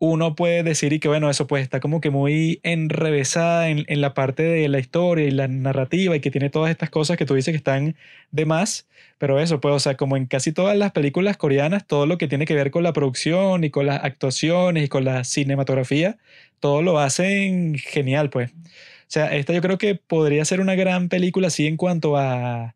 uno 0.00 0.34
puede 0.34 0.62
decir 0.62 0.94
y 0.94 0.98
que 0.98 1.08
bueno, 1.08 1.28
eso 1.28 1.46
pues 1.46 1.62
está 1.62 1.78
como 1.78 2.00
que 2.00 2.08
muy 2.10 2.60
enrevesada 2.62 3.68
en, 3.68 3.84
en, 3.86 4.00
la 4.00 4.14
parte 4.14 4.42
de 4.42 4.66
la 4.68 4.78
historia 4.80 5.26
y 5.26 5.30
la 5.30 5.46
narrativa 5.46 6.16
y 6.16 6.20
que 6.20 6.30
tiene 6.30 6.48
todas 6.48 6.70
estas 6.70 6.88
cosas 6.88 7.18
que 7.18 7.26
tú 7.26 7.34
dices 7.34 7.52
que 7.52 7.58
están 7.58 7.96
de 8.30 8.46
más, 8.46 8.88
pero 9.18 9.38
eso 9.40 9.60
pues, 9.60 9.74
o 9.74 9.78
sea, 9.78 9.96
como 9.98 10.16
en 10.16 10.24
casi 10.24 10.52
todas 10.52 10.76
las 10.76 10.92
películas 10.92 11.36
coreanas, 11.36 11.86
todo 11.86 12.06
lo 12.06 12.16
que 12.16 12.28
tiene 12.28 12.46
que 12.46 12.54
ver 12.54 12.70
con 12.70 12.82
la 12.82 12.94
producción 12.94 13.62
y 13.62 13.70
con 13.70 13.84
las 13.86 14.02
actuaciones 14.02 14.84
y 14.86 14.88
con 14.88 15.04
la 15.04 15.22
cinematografía, 15.24 16.16
todo 16.60 16.80
lo 16.80 16.98
hacen 16.98 17.76
genial 17.76 18.30
pues. 18.30 18.52
O 18.52 19.12
sea, 19.12 19.36
esta 19.36 19.52
yo 19.52 19.60
creo 19.60 19.76
que 19.76 19.96
podría 19.96 20.44
ser 20.46 20.60
una 20.62 20.76
gran 20.76 21.10
película 21.10 21.48
así 21.48 21.66
en 21.66 21.76
cuanto 21.76 22.16
a 22.16 22.74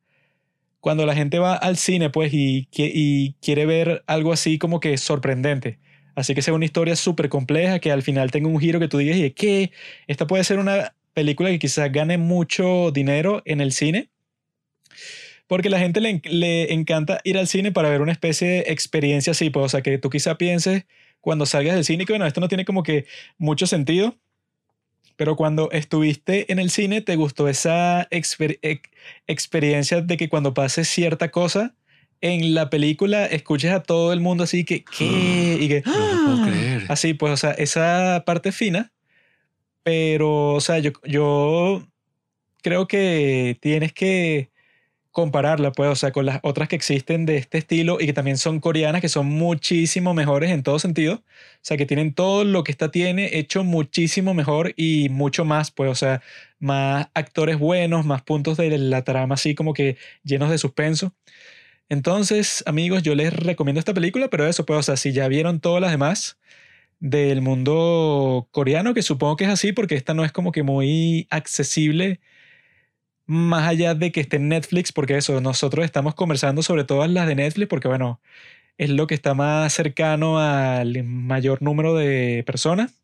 cuando 0.81 1.07
la 1.07 1.15
gente 1.15 1.39
va 1.39 1.55
al 1.57 1.79
cine 1.79 2.11
pues 2.11 2.35
y, 2.35 2.69
y 2.77 3.33
quiere 3.41 3.65
ver 3.67 4.05
algo 4.07 4.33
así 4.33 4.59
como 4.59 4.81
que 4.81 4.99
sorprendente 4.99 5.79
Así 6.15 6.35
que 6.35 6.43
sea 6.43 6.55
una 6.55 6.65
historia 6.65 6.97
súper 6.97 7.29
compleja 7.29 7.79
que 7.79 7.91
al 7.91 8.03
final 8.03 8.31
tenga 8.31 8.49
un 8.49 8.61
giro 8.61 8.81
que 8.81 8.89
tú 8.89 8.99
digas, 8.99 9.17
¿y 9.17 9.31
qué? 9.31 9.73
Esta 10.07 10.27
puede 10.27 10.45
ser 10.45 10.59
una 10.59 10.95
película 11.13 11.51
que 11.51 11.59
quizás 11.59 11.91
gane 11.91 12.19
mucho 12.19 12.91
dinero 12.91 13.43
en 13.45 13.61
el 13.61 13.73
cine. 13.73 14.11
Porque 15.47 15.69
la 15.69 15.79
gente 15.79 16.01
le, 16.01 16.23
le 16.25 16.73
encanta 16.73 17.21
ir 17.25 17.37
al 17.37 17.47
cine 17.47 17.73
para 17.73 17.89
ver 17.89 18.01
una 18.01 18.13
especie 18.13 18.49
de 18.49 18.59
experiencia 18.69 19.33
así, 19.33 19.51
pues, 19.51 19.67
o 19.67 19.69
sea, 19.69 19.83
que 19.83 19.99
tú 19.99 20.09
quizás 20.09 20.37
pienses 20.37 20.85
cuando 21.21 21.47
salgas 21.47 21.75
del 21.75 21.85
cine 21.85 22.05
que, 22.07 22.13
bueno, 22.13 22.27
esto 22.27 22.41
no 22.41 22.49
tiene 22.49 22.65
como 22.65 22.83
que 22.83 23.07
mucho 23.39 23.67
sentido, 23.67 24.17
pero 25.17 25.37
cuando 25.37 25.71
estuviste 25.71 26.51
en 26.53 26.59
el 26.59 26.71
cine 26.71 27.01
te 27.01 27.17
gustó 27.17 27.49
esa 27.49 28.09
experiencia 29.27 30.01
de 30.01 30.17
que 30.17 30.29
cuando 30.29 30.55
pase 30.55 30.85
cierta 30.85 31.31
cosa, 31.31 31.75
en 32.21 32.55
la 32.55 32.71
película 32.71 33.27
escuches 33.27 33.73
a 33.73 33.83
todo 33.83 34.13
el 34.13 34.21
mundo 34.21 34.45
así 34.45 34.65
que, 34.65 34.85
¿qué? 34.85 35.59
Y 35.61 35.69
que, 35.69 35.83
no 35.85 35.93
lo 35.93 36.25
puedo 36.25 36.47
creer. 36.49 36.85
Así, 36.89 37.15
pues, 37.15 37.33
o 37.33 37.37
sea, 37.37 37.51
esa 37.53 38.25
parte 38.27 38.53
fina, 38.53 38.93
pero, 39.83 40.55
o 40.55 40.61
sea, 40.61 40.79
yo, 40.79 40.93
yo 41.05 41.87
creo 42.63 42.89
que 42.89 43.59
tienes 43.61 43.93
que 43.93 44.51
compararla, 45.15 45.71
pues, 45.71 45.91
o 45.91 45.95
sea, 45.95 46.11
con 46.11 46.27
las 46.27 46.41
otras 46.43 46.69
que 46.69 46.75
existen 46.75 47.25
de 47.25 47.37
este 47.37 47.59
estilo 47.59 47.99
y 48.01 48.07
que 48.07 48.13
también 48.13 48.37
son 48.37 48.59
coreanas, 48.59 49.01
que 49.01 49.09
son 49.09 49.27
muchísimo 49.27 50.13
mejores 50.13 50.51
en 50.51 50.65
todo 50.65 50.81
sentido. 50.81 51.15
O 51.15 51.23
sea, 51.63 51.77
que 51.77 51.87
tienen 51.87 52.15
todo 52.15 52.43
lo 52.43 52.65
que 52.65 52.73
esta 52.73 52.91
tiene 52.91 53.39
hecho 53.39 53.63
muchísimo 53.63 54.35
mejor 54.35 54.75
y 54.77 55.11
mucho 55.11 55.45
más, 55.45 55.71
pues, 55.71 55.89
o 55.89 55.95
sea, 55.95 56.21
más 56.59 57.07
actores 57.15 57.61
buenos, 57.61 58.05
más 58.05 58.23
puntos 58.23 58.57
de 58.57 58.77
la 58.77 59.05
trama 59.05 59.37
así 59.37 59.55
como 59.55 59.73
que 59.73 59.97
llenos 60.25 60.51
de 60.51 60.59
suspenso. 60.59 61.15
Entonces, 61.89 62.63
amigos, 62.67 63.03
yo 63.03 63.15
les 63.15 63.33
recomiendo 63.33 63.79
esta 63.79 63.95
película, 63.95 64.29
pero 64.29 64.47
eso, 64.47 64.65
pues, 64.67 64.79
o 64.81 64.83
sea, 64.83 64.97
si 64.97 65.13
ya 65.13 65.29
vieron 65.29 65.61
todas 65.61 65.81
las 65.83 65.91
demás 65.91 66.39
del 67.01 67.43
mundo 67.43 68.49
coreano, 68.53 68.95
que 68.95 69.03
supongo 69.03 69.37
que 69.37 69.45
es 69.45 69.51
así, 69.51 69.73
porque 69.73 69.95
esta 69.97 70.15
no 70.15 70.25
es 70.25 70.33
como 70.33 70.53
que 70.53 70.63
muy 70.63 71.27
accesible 71.31 72.21
más 73.27 73.69
allá 73.69 73.95
de 73.95 74.13
que 74.13 74.21
esté 74.21 74.37
en 74.37 74.49
Netflix, 74.49 74.93
porque 74.93 75.17
eso, 75.17 75.41
nosotros 75.41 75.85
estamos 75.85 76.15
conversando 76.15 76.63
sobre 76.63 76.85
todas 76.85 77.11
las 77.11 77.27
de 77.27 77.35
Netflix, 77.37 77.69
porque 77.69 77.89
bueno, 77.89 78.21
es 78.79 78.91
lo 78.91 79.07
que 79.07 79.15
está 79.15 79.35
más 79.35 79.73
cercano 79.73 80.39
al 80.39 81.05
mayor 81.05 81.63
número 81.63 81.95
de 81.95 82.45
personas. 82.47 83.04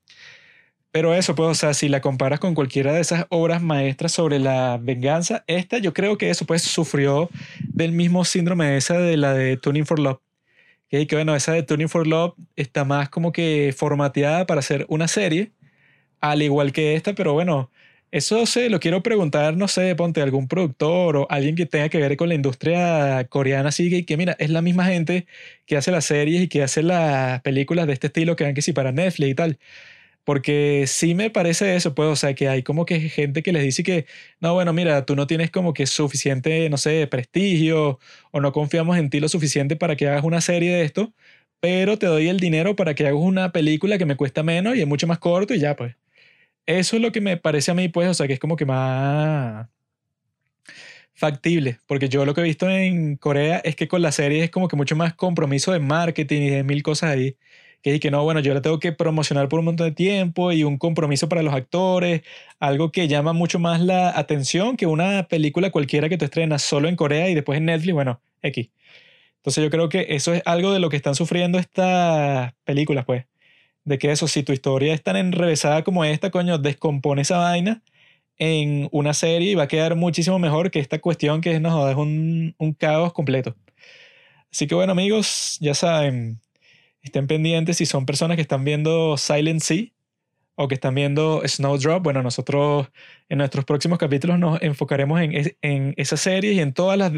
Pero 0.93 1.15
eso, 1.15 1.35
pues, 1.37 1.49
o 1.51 1.55
sea, 1.55 1.73
si 1.75 1.89
la 1.89 2.01
comparas 2.01 2.41
con 2.41 2.55
cualquiera 2.55 2.93
de 2.93 3.01
esas 3.01 3.27
obras 3.31 3.63
maestras 3.63 4.13
sobre 4.13 4.41
la 4.41 4.77
venganza, 4.83 5.45
esta 5.47 5.79
yo 5.79 5.95
creo 5.95 6.19
que 6.19 6.31
eso, 6.31 6.47
pues, 6.47 6.63
sufrió 6.63 7.31
del 7.61 7.93
mismo 7.93 8.25
síndrome 8.25 8.77
esa 8.77 8.99
de 8.99 9.17
la 9.17 9.33
de 9.35 9.57
Tuning 9.57 9.87
for 9.87 10.01
Love. 10.01 10.21
Que, 10.89 11.07
bueno, 11.13 11.37
esa 11.37 11.53
de 11.53 11.63
Tuning 11.63 11.89
for 11.89 12.07
Love 12.07 12.35
está 12.57 12.85
más 12.85 13.09
como 13.09 13.33
que 13.33 13.73
formateada 13.77 14.47
para 14.47 14.61
hacer 14.61 14.87
una 14.89 15.07
serie, 15.09 15.53
al 16.21 16.43
igual 16.43 16.73
que 16.73 16.95
esta, 16.97 17.15
pero 17.15 17.33
bueno, 17.35 17.71
eso 18.11 18.45
se 18.47 18.69
lo 18.71 18.81
quiero 18.81 19.03
preguntar, 19.03 19.57
no 19.57 19.69
sé, 19.69 19.95
ponte 19.97 20.23
algún 20.23 20.49
productor 20.49 21.17
o 21.17 21.27
alguien 21.31 21.55
que 21.57 21.67
tenga 21.67 21.89
que 21.89 21.99
ver 21.99 22.17
con 22.17 22.29
la 22.29 22.35
industria 22.35 23.25
coreana, 23.29 23.69
así 23.71 23.91
que, 23.91 24.05
que 24.05 24.17
mira, 24.17 24.37
es 24.41 24.51
la 24.51 24.63
misma 24.63 24.87
gente 24.87 25.27
que 25.67 25.77
hace 25.77 25.93
las 25.93 26.07
series 26.07 26.43
y 26.43 26.49
que 26.49 26.63
hace 26.65 26.83
las 26.83 27.41
películas 27.43 27.87
de 27.87 27.93
este 27.95 28.09
estilo 28.09 28.37
que 28.37 28.45
van 28.45 28.55
que 28.55 28.63
sí 28.63 28.73
para 28.73 28.93
Netflix 28.93 29.31
y 29.31 29.35
tal. 29.35 29.59
Porque 30.25 30.85
sí 30.87 31.15
me 31.15 31.31
parece 31.31 31.75
eso, 31.77 31.95
pues, 31.95 32.09
o 32.09 32.17
sea, 32.17 32.35
que 32.35 32.49
hay 32.49 32.63
como 32.63 32.85
que 32.87 33.01
gente 33.01 33.43
que 33.43 33.53
les 33.53 33.63
dice 33.65 33.83
que, 33.83 34.07
no, 34.41 34.55
bueno, 34.55 34.73
mira, 34.73 35.05
tú 35.07 35.17
no 35.17 35.27
tienes 35.27 35.51
como 35.51 35.73
que 35.75 35.87
suficiente, 35.87 36.69
no 36.71 36.77
sé, 36.77 37.07
prestigio 37.07 37.99
o 38.31 38.41
no 38.41 38.53
confiamos 38.53 38.99
en 38.99 39.11
ti 39.11 39.19
lo 39.21 39.29
suficiente 39.29 39.77
para 39.77 39.97
que 39.97 40.09
hagas 40.09 40.25
una 40.25 40.41
serie 40.41 40.73
de 40.75 40.83
esto, 40.85 41.13
pero 41.61 41.99
te 41.99 42.07
doy 42.07 42.29
el 42.29 42.39
dinero 42.41 42.77
para 42.77 42.95
que 42.95 43.07
hagas 43.07 43.21
una 43.21 43.51
película 43.53 43.99
que 43.99 44.07
me 44.07 44.17
cuesta 44.17 44.43
menos 44.43 44.77
y 44.77 44.81
es 44.83 44.87
mucho 44.87 45.07
más 45.07 45.19
corto 45.19 45.55
y 45.55 45.59
ya, 45.61 45.75
pues. 45.77 45.97
Eso 46.67 46.97
es 46.97 47.03
lo 47.03 47.13
que 47.13 47.21
me 47.21 47.37
parece 47.37 47.71
a 47.73 47.75
mí, 47.75 47.89
pues, 47.89 48.09
o 48.11 48.15
sea, 48.15 48.27
que 48.29 48.35
es 48.35 48.41
como 48.41 48.57
que 48.57 48.67
más 48.67 49.69
factible, 51.15 51.79
porque 51.87 52.09
yo 52.09 52.25
lo 52.25 52.35
que 52.35 52.41
he 52.41 52.45
visto 52.45 52.69
en 52.69 53.17
Corea 53.17 53.59
es 53.65 53.77
que 53.77 53.89
con 53.89 54.01
la 54.03 54.13
serie 54.13 54.45
es 54.45 54.51
como 54.51 54.69
que 54.69 54.77
mucho 54.77 54.97
más 54.97 55.15
compromiso 55.15 55.73
de 55.73 55.79
marketing 55.81 56.41
y 56.43 56.51
de 56.51 56.65
mil 56.65 56.83
cosas 56.83 57.11
ahí 57.11 57.37
que 57.83 58.01
que 58.01 58.11
no, 58.11 58.23
bueno, 58.25 58.41
yo 58.41 58.55
la 58.55 58.63
tengo 58.63 58.79
que 58.79 58.93
promocionar 58.93 59.49
por 59.49 59.59
un 59.61 59.67
montón 59.67 59.89
de 59.89 59.95
tiempo 59.95 60.53
y 60.53 60.65
un 60.65 60.79
compromiso 60.79 61.29
para 61.29 61.43
los 61.43 61.55
actores, 61.55 62.23
algo 62.59 62.93
que 62.93 63.09
llama 63.09 63.33
mucho 63.33 63.59
más 63.59 63.81
la 63.81 64.17
atención 64.19 64.77
que 64.77 64.87
una 64.87 65.29
película 65.29 65.71
cualquiera 65.71 66.09
que 66.09 66.19
tú 66.19 66.25
estrenas 66.27 66.63
solo 66.63 66.89
en 66.89 66.97
Corea 66.97 67.29
y 67.31 67.35
después 67.35 67.59
en 67.59 67.67
Netflix, 67.67 67.95
bueno, 67.95 68.21
X. 68.43 68.71
Entonces 69.37 69.65
yo 69.65 69.71
creo 69.71 69.89
que 69.89 70.07
eso 70.11 70.35
es 70.35 70.43
algo 70.45 70.73
de 70.73 70.81
lo 70.81 70.91
que 70.91 70.97
están 70.97 71.15
sufriendo 71.15 71.59
estas 71.59 72.53
películas, 72.65 73.05
pues. 73.07 73.27
De 73.85 73.99
que 73.99 74.13
eso, 74.13 74.29
si 74.29 74.43
tu 74.43 74.53
historia 74.53 74.95
es 74.95 75.03
tan 75.03 75.17
enrevesada 75.17 75.85
como 75.85 76.05
esta, 76.05 76.31
coño, 76.31 76.59
descompone 76.59 77.23
esa 77.23 77.39
vaina 77.39 77.83
en 78.39 78.89
una 78.93 79.15
serie 79.15 79.53
y 79.53 79.55
va 79.55 79.65
a 79.65 79.69
quedar 79.69 79.97
muchísimo 79.97 80.39
mejor 80.39 80.71
que 80.71 80.81
esta 80.81 80.99
cuestión 81.01 81.41
que 81.43 81.53
es, 81.55 81.61
no, 81.61 81.89
es 81.89 81.97
un, 81.97 82.55
un 82.59 82.75
caos 82.75 83.13
completo. 83.13 83.57
Así 84.53 84.67
que 84.67 84.75
bueno 84.75 84.93
amigos, 84.93 85.59
ya 85.61 85.75
saben, 85.75 86.41
Estén 87.03 87.27
pendientes 87.27 87.79
si 87.79 87.87
son 87.87 88.07
personas 88.07 88.37
que 88.37 88.43
están 88.43 88.65
viendo 88.65 89.17
Silent 89.17 89.61
Sea 89.61 89.87
o 90.55 90.69
que 90.69 90.75
están 90.75 90.95
viendo 90.95 91.43
Snowdrop. 91.47 92.03
Bueno, 92.03 92.23
nosotros 92.23 92.89
en 93.29 93.39
nuestros 93.39 93.65
próximos 93.65 93.99
capítulos 93.99 94.39
nos 94.39 94.61
enfocaremos 94.63 95.21
en, 95.21 95.57
en 95.63 95.95
esa 95.97 96.17
serie 96.17 96.53
y 96.53 96.61
en 96.61 96.75
todas 96.75 96.99
las 96.99 97.13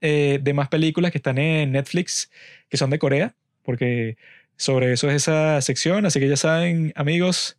eh, 0.00 0.38
demás 0.42 0.68
películas 0.68 1.10
que 1.10 1.18
están 1.18 1.38
en 1.38 1.72
Netflix 1.72 2.30
que 2.68 2.76
son 2.76 2.90
de 2.90 2.98
Corea, 2.98 3.34
porque 3.62 4.16
sobre 4.56 4.92
eso 4.92 5.08
es 5.08 5.16
esa 5.16 5.60
sección. 5.60 6.06
Así 6.06 6.20
que 6.20 6.28
ya 6.28 6.36
saben, 6.36 6.92
amigos, 6.94 7.58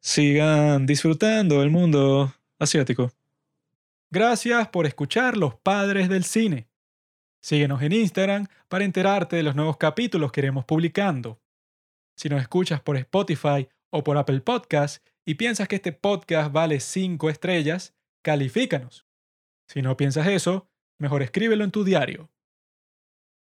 sigan 0.00 0.86
disfrutando 0.86 1.60
del 1.60 1.70
mundo 1.70 2.34
asiático. 2.58 3.12
Gracias 4.10 4.68
por 4.68 4.86
escuchar 4.86 5.36
Los 5.36 5.54
Padres 5.56 6.08
del 6.08 6.24
Cine. 6.24 6.68
Síguenos 7.42 7.82
en 7.82 7.92
Instagram 7.92 8.46
para 8.68 8.84
enterarte 8.84 9.36
de 9.36 9.42
los 9.42 9.56
nuevos 9.56 9.76
capítulos 9.76 10.30
que 10.30 10.40
iremos 10.40 10.64
publicando. 10.64 11.40
Si 12.16 12.28
nos 12.28 12.40
escuchas 12.40 12.80
por 12.80 12.96
Spotify 12.96 13.68
o 13.90 14.04
por 14.04 14.16
Apple 14.16 14.40
Podcast 14.40 15.04
y 15.26 15.34
piensas 15.34 15.66
que 15.66 15.76
este 15.76 15.92
podcast 15.92 16.52
vale 16.52 16.78
5 16.78 17.28
estrellas, 17.28 17.94
califícanos. 18.22 19.06
Si 19.68 19.82
no 19.82 19.96
piensas 19.96 20.28
eso, 20.28 20.68
mejor 20.98 21.22
escríbelo 21.22 21.64
en 21.64 21.72
tu 21.72 21.82
diario. 21.82 22.31